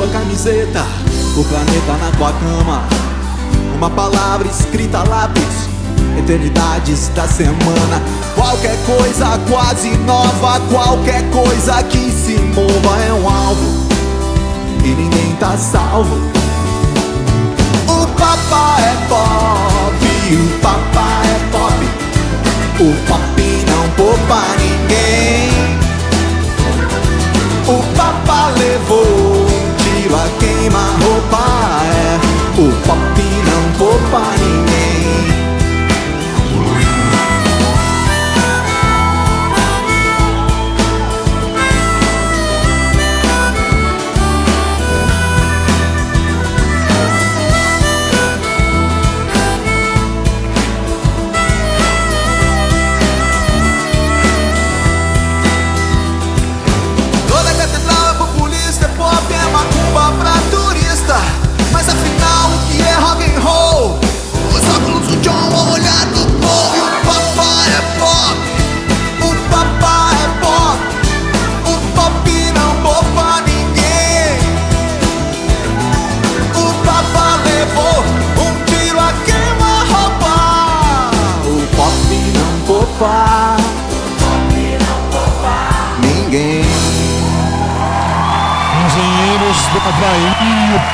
Tua 0.00 0.08
camiseta, 0.08 0.82
o 1.36 1.44
planeta 1.44 1.92
na 2.00 2.10
tua 2.16 2.32
cama. 2.32 2.82
uma 3.76 3.90
palavra 3.90 4.48
escrita 4.48 5.00
a 5.00 5.04
lápis, 5.04 5.68
eternidades 6.18 7.08
da 7.08 7.28
semana. 7.28 8.00
Qualquer 8.34 8.78
coisa 8.86 9.38
quase 9.46 9.90
nova, 9.98 10.58
qualquer 10.70 11.22
coisa 11.28 11.82
que 11.82 12.10
se 12.10 12.32
mova 12.38 12.98
é 12.98 13.12
um 13.12 13.28
alvo 13.28 13.88
e 14.82 14.88
ninguém 14.88 15.36
tá 15.38 15.54
salvo. 15.58 16.16
O 17.86 18.06
papá 18.16 18.76
é 18.80 18.96
pop, 19.06 20.34
o 20.34 20.60
papá 20.60 21.20
é 21.26 21.38
pop, 21.52 21.74
o 22.80 22.94
pop 23.06 23.42
não 23.68 23.90
poupa 23.98 24.46
ninguém. 24.56 25.50
O 27.68 27.82
papá 27.94 28.48
levou 28.56 29.29
um 30.30 30.38
tiro 30.38 30.38
a 30.38 30.38
queima-roupa, 30.38 31.82
é. 31.84 32.60
O 32.60 32.72
pop 32.86 33.22
não 33.46 33.78
poupa 33.78 34.20
ninguém. 34.38 35.39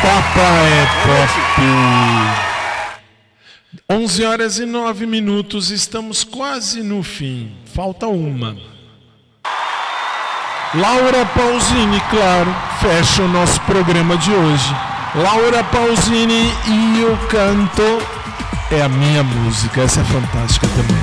Papa 0.03 0.41
é 0.41 0.87
pop. 1.05 2.57
11 3.89 4.25
horas 4.25 4.59
e 4.59 4.67
9 4.67 5.07
minutos, 5.07 5.71
estamos 5.71 6.25
quase 6.25 6.83
no 6.83 7.03
fim. 7.03 7.53
Falta 7.75 8.07
uma. 8.07 8.57
Laura 10.75 11.25
Pausini, 11.27 12.01
claro, 12.11 12.55
fecha 12.81 13.23
o 13.23 13.29
nosso 13.29 13.61
programa 13.63 14.17
de 14.17 14.33
hoje. 14.33 14.75
Laura 15.15 15.63
Pausini 15.65 16.53
e 16.67 17.05
o 17.05 17.17
canto 17.29 17.83
é 18.71 18.83
a 18.83 18.89
minha 18.89 19.23
música, 19.23 19.83
essa 19.83 20.01
é 20.01 20.05
fantástica 20.05 20.67
também. 20.69 21.03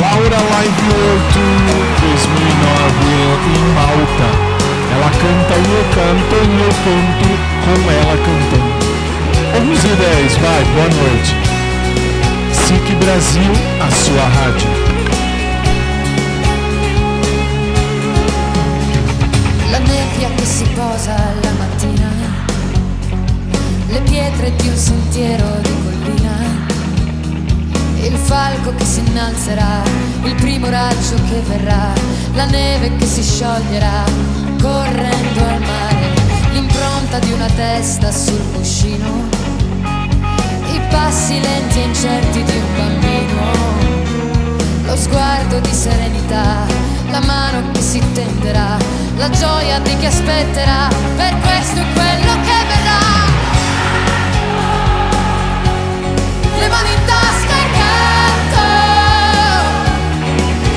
Laura 0.00 0.36
Live 0.36 0.82
World 0.92 1.24
Tour 1.32 1.74
2009 2.00 3.14
em 3.54 3.74
Malta. 3.74 4.53
Ela 4.94 5.10
canta 5.10 5.54
e 5.54 5.72
eu 5.72 5.84
canto 5.92 6.34
e 6.36 6.60
eu 6.60 6.72
canto 6.84 7.28
com 7.64 7.90
ela 7.90 8.16
cantando. 8.16 8.74
11 9.72 9.86
e 9.86 9.96
10, 9.96 10.36
vai, 10.36 10.64
boa 10.64 10.88
noite. 10.88 11.34
SIC 12.52 12.94
Brasil, 12.98 13.52
a 13.80 13.90
sua 13.90 14.28
rádio. 14.28 14.68
La 19.70 19.78
nebbia 19.78 20.28
che 20.36 20.44
si 20.44 20.64
posa 20.74 21.16
la 21.42 21.50
mattina, 21.58 22.10
le 23.88 24.00
pietre 24.02 24.54
di 24.54 24.68
un 24.68 24.76
sentiero 24.76 25.44
di 25.60 25.74
collina, 25.82 26.36
il 28.00 28.16
falco 28.16 28.72
che 28.76 28.84
si 28.84 29.00
innalzerà, 29.00 29.82
il 30.22 30.34
primo 30.36 30.70
raggio 30.70 31.16
che 31.28 31.40
verrà, 31.48 31.92
la 32.34 32.44
neve 32.44 32.96
che 32.96 33.06
si 33.06 33.22
scioglierà, 33.22 34.04
correndo 34.64 35.40
al 35.44 35.60
mare, 35.60 36.14
l'impronta 36.52 37.18
di 37.18 37.32
una 37.32 37.48
testa 37.54 38.10
sul 38.10 38.40
cuscino, 38.54 39.28
i 40.72 40.80
passi 40.88 41.38
lenti 41.38 41.80
e 41.80 41.82
incerti 41.82 42.42
di 42.42 42.56
un 42.56 42.74
bambino, 42.74 43.42
lo 44.86 44.96
sguardo 44.96 45.60
di 45.60 45.70
serenità, 45.70 46.64
la 47.10 47.20
mano 47.20 47.72
che 47.72 47.82
si 47.82 48.00
tenderà, 48.14 48.78
la 49.18 49.28
gioia 49.28 49.80
di 49.80 49.98
chi 49.98 50.06
aspetterà, 50.06 50.88
per 51.16 51.38
questo 51.40 51.80
è 51.80 51.86
quello 51.92 52.32
che 52.46 52.58
verrà. 52.70 53.02
Le 56.58 56.68
mani 56.68 56.88
in 56.88 57.04
tasca 57.04 57.54
e 57.54 57.66
canto, 57.80 58.62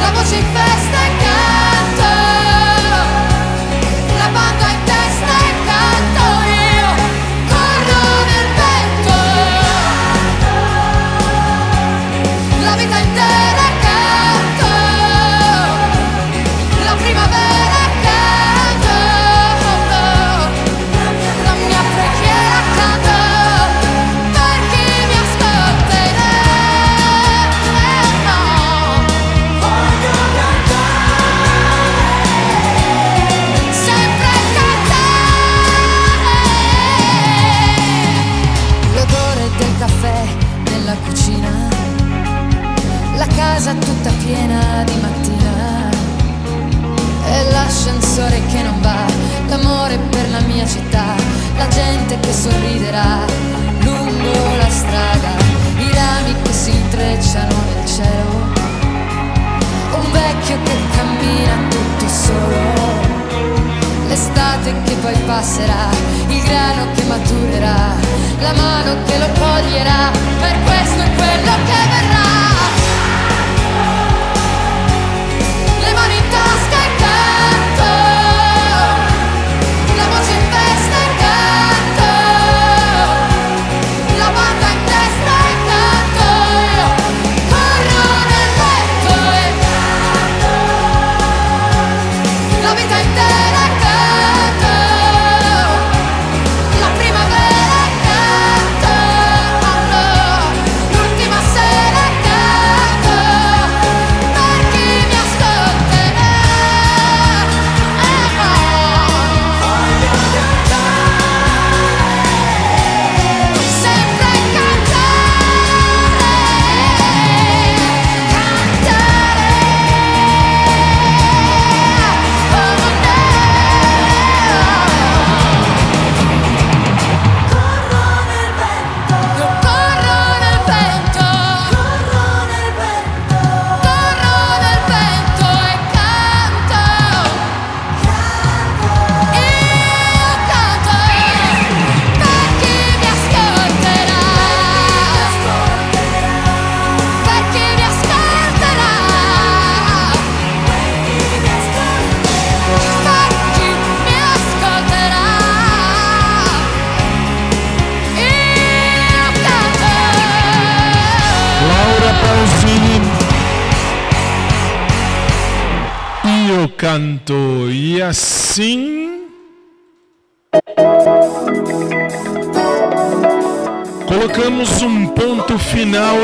la 0.02 0.12
voce 0.12 0.36
in 0.36 0.46
festa 0.52 0.97
l'estate 64.68 64.73
che 64.84 64.95
poi 64.95 65.15
passerà, 65.26 65.89
il 66.27 66.44
grano 66.44 66.91
che 66.94 67.03
maturerà, 67.03 67.95
la 68.39 68.53
mano 68.53 68.95
che 69.06 69.18
lo 69.18 69.27
coglierà, 69.39 70.11
per 70.39 70.56
questo 70.64 71.02
è 71.02 71.15
quello 71.15 71.52
che 71.65 71.73
verrà. 71.89 72.27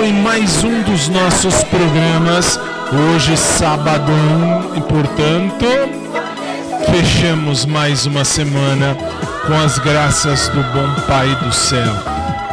Em 0.03 0.11
mais 0.11 0.63
um 0.63 0.81
dos 0.83 1.07
nossos 1.07 1.63
programas. 1.63 2.59
Hoje, 2.91 3.37
sabadão, 3.37 4.71
e 4.75 4.81
portanto, 4.81 5.65
fechamos 6.91 7.65
mais 7.65 8.05
uma 8.05 8.25
semana 8.25 8.97
com 9.47 9.53
as 9.53 9.79
graças 9.79 10.49
do 10.49 10.61
bom 10.61 11.01
Pai 11.07 11.33
do 11.35 11.53
céu. 11.53 11.93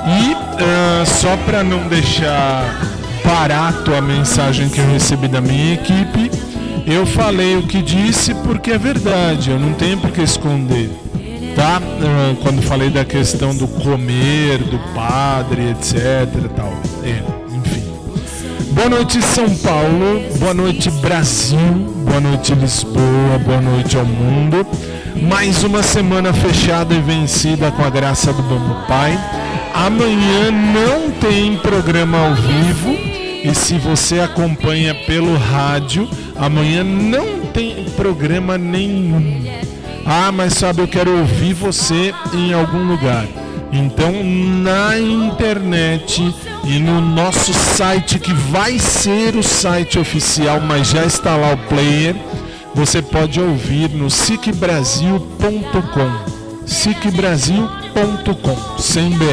E 0.06 0.36
ah, 0.62 1.04
só 1.04 1.36
para 1.38 1.64
não 1.64 1.88
deixar 1.88 2.62
barato 3.24 3.94
a 3.94 4.00
mensagem 4.00 4.68
que 4.68 4.78
eu 4.78 4.92
recebi 4.92 5.26
da 5.26 5.40
minha 5.40 5.74
equipe, 5.74 6.30
eu 6.86 7.04
falei 7.04 7.56
o 7.56 7.66
que 7.66 7.82
disse 7.82 8.32
porque 8.34 8.70
é 8.70 8.78
verdade, 8.78 9.50
eu 9.50 9.58
não 9.58 9.72
tenho 9.72 9.98
por 9.98 10.10
que 10.12 10.22
esconder. 10.22 10.88
Tá? 11.56 11.82
Ah, 11.82 12.34
Quando 12.42 12.62
falei 12.62 12.90
da 12.90 13.04
questão 13.04 13.54
do 13.54 13.66
comer, 13.66 14.58
do 14.58 14.78
padre, 14.94 15.70
etc. 15.70 16.28
Boa 18.80 18.88
noite, 18.88 19.20
São 19.20 19.54
Paulo. 19.56 20.22
Boa 20.38 20.54
noite, 20.54 20.90
Brasil. 20.90 21.58
Boa 21.58 22.18
noite, 22.18 22.54
Lisboa. 22.54 23.38
Boa 23.44 23.60
noite 23.60 23.94
ao 23.98 24.06
mundo. 24.06 24.66
Mais 25.20 25.62
uma 25.62 25.82
semana 25.82 26.32
fechada 26.32 26.94
e 26.94 27.00
vencida 27.02 27.70
com 27.70 27.84
a 27.84 27.90
graça 27.90 28.32
do 28.32 28.42
Bom 28.42 28.86
Pai. 28.88 29.20
Amanhã 29.74 30.50
não 30.50 31.10
tem 31.10 31.58
programa 31.58 32.16
ao 32.26 32.34
vivo. 32.34 32.90
E 33.44 33.54
se 33.54 33.74
você 33.74 34.18
acompanha 34.20 34.94
pelo 34.94 35.36
rádio, 35.36 36.08
amanhã 36.34 36.82
não 36.82 37.40
tem 37.52 37.84
programa 37.94 38.56
nenhum. 38.56 39.44
Ah, 40.06 40.32
mas 40.32 40.54
sabe, 40.54 40.80
eu 40.80 40.88
quero 40.88 41.18
ouvir 41.18 41.52
você 41.52 42.14
em 42.32 42.54
algum 42.54 42.88
lugar. 42.88 43.26
Então, 43.70 44.10
na 44.24 44.98
internet 44.98 46.34
e 46.70 46.78
no 46.78 47.00
nosso 47.00 47.52
site, 47.52 48.20
que 48.20 48.32
vai 48.32 48.78
ser 48.78 49.34
o 49.34 49.42
site 49.42 49.98
oficial, 49.98 50.60
mas 50.60 50.90
já 50.90 51.04
está 51.04 51.36
lá 51.36 51.52
o 51.52 51.58
player, 51.68 52.14
você 52.72 53.02
pode 53.02 53.40
ouvir 53.40 53.90
no 53.90 54.08
sicbrasil.com. 54.08 55.18
sicbrasil.com, 56.64 58.78
sem 58.78 59.10
BR. 59.10 59.24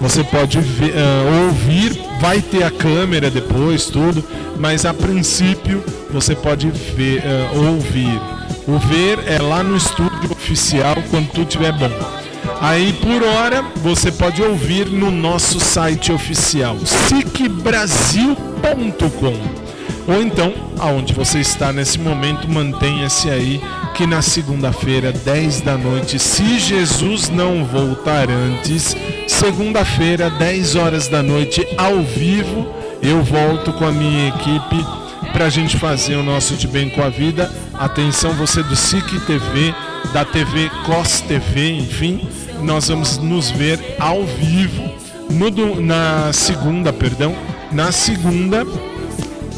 Você 0.00 0.24
pode 0.24 0.58
ver, 0.58 0.92
ah, 0.96 1.46
ouvir, 1.46 1.96
vai 2.20 2.42
ter 2.42 2.64
a 2.64 2.70
câmera 2.70 3.30
depois, 3.30 3.86
tudo, 3.86 4.24
mas 4.58 4.84
a 4.84 4.92
princípio 4.92 5.84
você 6.10 6.34
pode 6.34 6.68
ver, 6.68 7.22
ah, 7.24 7.52
ouvir. 7.56 8.20
O 8.66 8.76
ver 8.76 9.20
é 9.28 9.40
lá 9.40 9.62
no 9.62 9.76
estúdio 9.76 10.32
oficial 10.32 10.96
quando 11.10 11.28
tudo 11.28 11.46
estiver 11.46 11.70
bom. 11.70 12.15
Aí 12.60 12.92
por 12.94 13.22
hora 13.22 13.62
você 13.76 14.10
pode 14.10 14.42
ouvir 14.42 14.86
no 14.86 15.10
nosso 15.10 15.60
site 15.60 16.12
oficial, 16.12 16.76
sicbrasil.com. 16.84 19.66
Ou 20.08 20.22
então, 20.22 20.54
aonde 20.78 21.12
você 21.12 21.40
está 21.40 21.72
nesse 21.72 21.98
momento, 21.98 22.48
mantenha-se 22.48 23.28
aí 23.28 23.60
que 23.94 24.06
na 24.06 24.22
segunda-feira, 24.22 25.12
10 25.12 25.62
da 25.62 25.76
noite, 25.76 26.18
se 26.18 26.58
Jesus 26.58 27.28
não 27.28 27.64
voltar 27.64 28.30
antes, 28.30 28.96
segunda-feira, 29.26 30.30
10 30.30 30.76
horas 30.76 31.08
da 31.08 31.22
noite, 31.22 31.66
ao 31.76 32.02
vivo, 32.02 32.66
eu 33.02 33.22
volto 33.22 33.72
com 33.72 33.84
a 33.84 33.92
minha 33.92 34.28
equipe 34.28 34.86
para 35.32 35.46
a 35.46 35.50
gente 35.50 35.76
fazer 35.76 36.14
o 36.14 36.22
nosso 36.22 36.54
De 36.54 36.68
Bem 36.68 36.88
com 36.88 37.02
a 37.02 37.08
Vida. 37.08 37.50
Atenção, 37.74 38.32
você 38.34 38.62
do 38.62 38.76
SIC 38.76 39.20
TV, 39.26 39.74
da 40.12 40.24
TV 40.24 40.70
COS 40.84 41.20
TV, 41.22 41.72
enfim, 41.72 42.28
nós 42.62 42.88
vamos 42.88 43.18
nos 43.18 43.50
ver 43.50 43.78
ao 43.98 44.24
vivo 44.24 44.90
no 45.30 45.80
na 45.80 46.32
segunda, 46.32 46.92
perdão, 46.92 47.34
na 47.72 47.90
segunda 47.92 48.64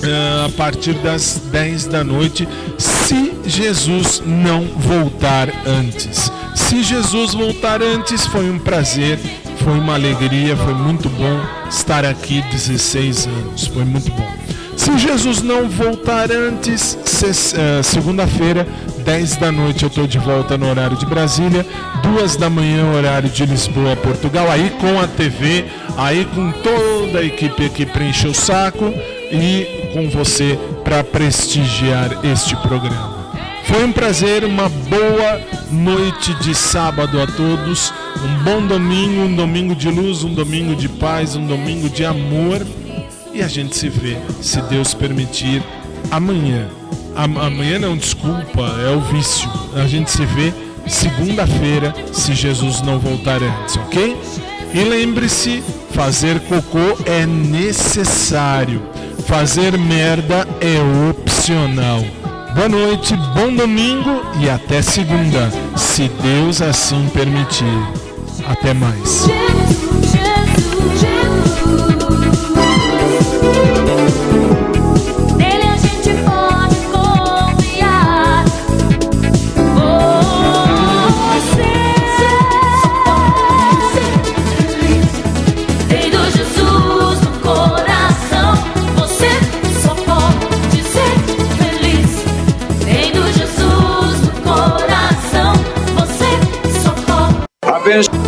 ah, 0.04 0.46
a 0.46 0.48
partir 0.50 0.94
das 0.94 1.42
10 1.50 1.86
da 1.86 2.04
noite, 2.04 2.48
se 2.78 3.32
Jesus 3.44 4.22
não 4.24 4.64
voltar 4.64 5.48
antes. 5.66 6.30
Se 6.54 6.82
Jesus 6.82 7.34
voltar 7.34 7.82
antes, 7.82 8.26
foi 8.26 8.50
um 8.50 8.58
prazer, 8.58 9.18
foi 9.58 9.78
uma 9.78 9.94
alegria, 9.94 10.56
foi 10.56 10.74
muito 10.74 11.08
bom 11.08 11.40
estar 11.68 12.04
aqui 12.04 12.42
16 12.42 13.26
anos, 13.26 13.66
foi 13.66 13.84
muito 13.84 14.10
bom. 14.12 14.47
Se 14.78 14.96
Jesus 14.96 15.42
não 15.42 15.68
voltar 15.68 16.30
antes, 16.30 16.96
ah, 17.56 17.82
segunda-feira, 17.82 18.64
10 19.04 19.36
da 19.36 19.50
noite, 19.50 19.82
eu 19.82 19.88
estou 19.88 20.06
de 20.06 20.18
volta 20.18 20.56
no 20.56 20.70
horário 20.70 20.96
de 20.96 21.04
Brasília, 21.04 21.66
2 22.00 22.36
da 22.36 22.48
manhã, 22.48 22.88
horário 22.92 23.28
de 23.28 23.44
Lisboa, 23.44 23.96
Portugal, 23.96 24.48
aí 24.48 24.70
com 24.80 25.00
a 25.00 25.08
TV, 25.08 25.64
aí 25.96 26.24
com 26.26 26.52
toda 26.52 27.18
a 27.18 27.24
equipe 27.24 27.68
que 27.70 27.84
preencheu 27.84 28.30
o 28.30 28.34
saco 28.34 28.94
e 29.32 29.90
com 29.92 30.08
você 30.08 30.56
para 30.84 31.02
prestigiar 31.02 32.24
este 32.24 32.54
programa. 32.58 33.18
Foi 33.64 33.84
um 33.84 33.90
prazer, 33.90 34.44
uma 34.44 34.68
boa 34.68 35.40
noite 35.72 36.32
de 36.34 36.54
sábado 36.54 37.20
a 37.20 37.26
todos, 37.26 37.92
um 38.24 38.44
bom 38.44 38.64
domingo, 38.64 39.22
um 39.22 39.34
domingo 39.34 39.74
de 39.74 39.90
luz, 39.90 40.22
um 40.22 40.32
domingo 40.32 40.76
de 40.76 40.88
paz, 40.88 41.34
um 41.34 41.44
domingo 41.44 41.90
de 41.90 42.04
amor 42.04 42.64
e 43.38 43.42
a 43.42 43.46
gente 43.46 43.76
se 43.76 43.88
vê, 43.88 44.16
se 44.42 44.60
Deus 44.62 44.94
permitir, 44.94 45.62
amanhã. 46.10 46.66
Am- 47.14 47.38
amanhã 47.38 47.78
não, 47.78 47.96
desculpa, 47.96 48.62
é 48.84 48.90
o 48.90 49.00
vício. 49.00 49.48
A 49.76 49.86
gente 49.86 50.10
se 50.10 50.26
vê 50.26 50.52
segunda-feira, 50.88 51.94
se 52.12 52.34
Jesus 52.34 52.82
não 52.82 52.98
voltar 52.98 53.40
antes, 53.40 53.76
ok? 53.76 54.16
E 54.74 54.80
lembre-se, 54.82 55.62
fazer 55.92 56.40
cocô 56.40 56.98
é 57.06 57.24
necessário. 57.26 58.82
Fazer 59.26 59.78
merda 59.78 60.46
é 60.60 61.10
opcional. 61.10 62.02
Boa 62.56 62.68
noite, 62.68 63.14
bom 63.36 63.54
domingo 63.54 64.20
e 64.40 64.50
até 64.50 64.82
segunda, 64.82 65.48
se 65.76 66.08
Deus 66.22 66.60
assim 66.60 67.08
permitir. 67.10 67.64
Até 68.48 68.74
mais. 68.74 69.26
Pode 98.06 98.27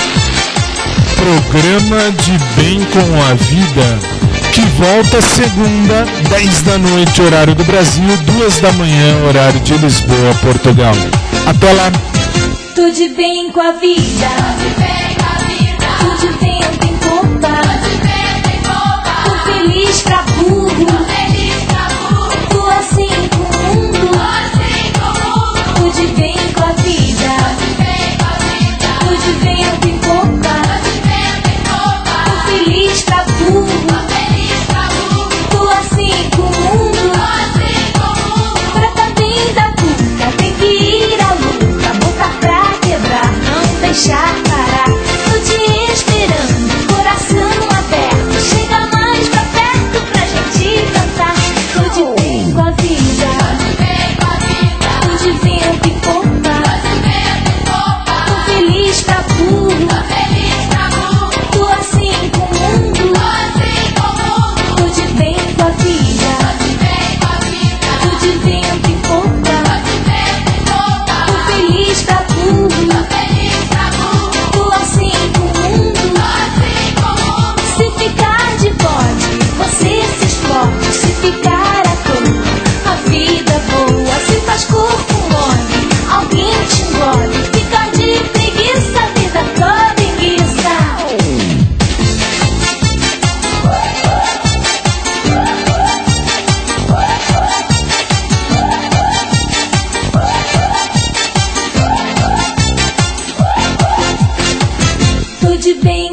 programa 1.21 2.11
de 2.11 2.31
Bem 2.55 2.79
com 2.85 3.21
a 3.21 3.35
Vida, 3.35 3.99
que 4.53 4.61
volta 4.81 5.21
segunda, 5.21 6.03
10 6.29 6.61
da 6.63 6.77
noite, 6.79 7.21
horário 7.21 7.53
do 7.53 7.63
Brasil, 7.63 8.17
2 8.39 8.59
da 8.59 8.71
manhã, 8.73 9.23
horário 9.27 9.59
de 9.59 9.77
Lisboa, 9.77 10.33
Portugal. 10.41 10.93
Até 11.45 11.73
lá! 11.73 11.91
Tudo 12.73 13.15
bem 13.15 13.51
com 13.51 13.61
a 13.61 13.73
vida. 13.73 14.60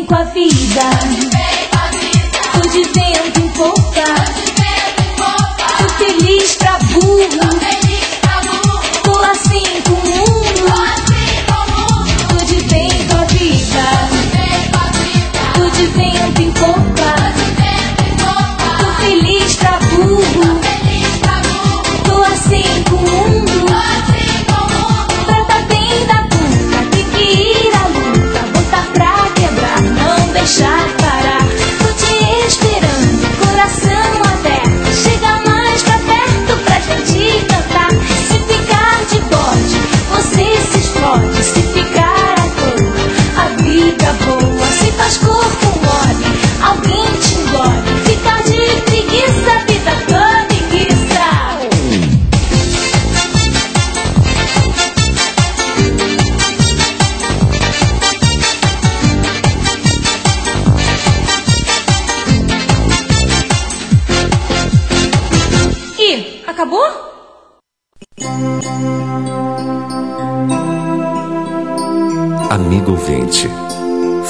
com 0.09 0.15
a 0.15 0.25
vida. 0.25 1.58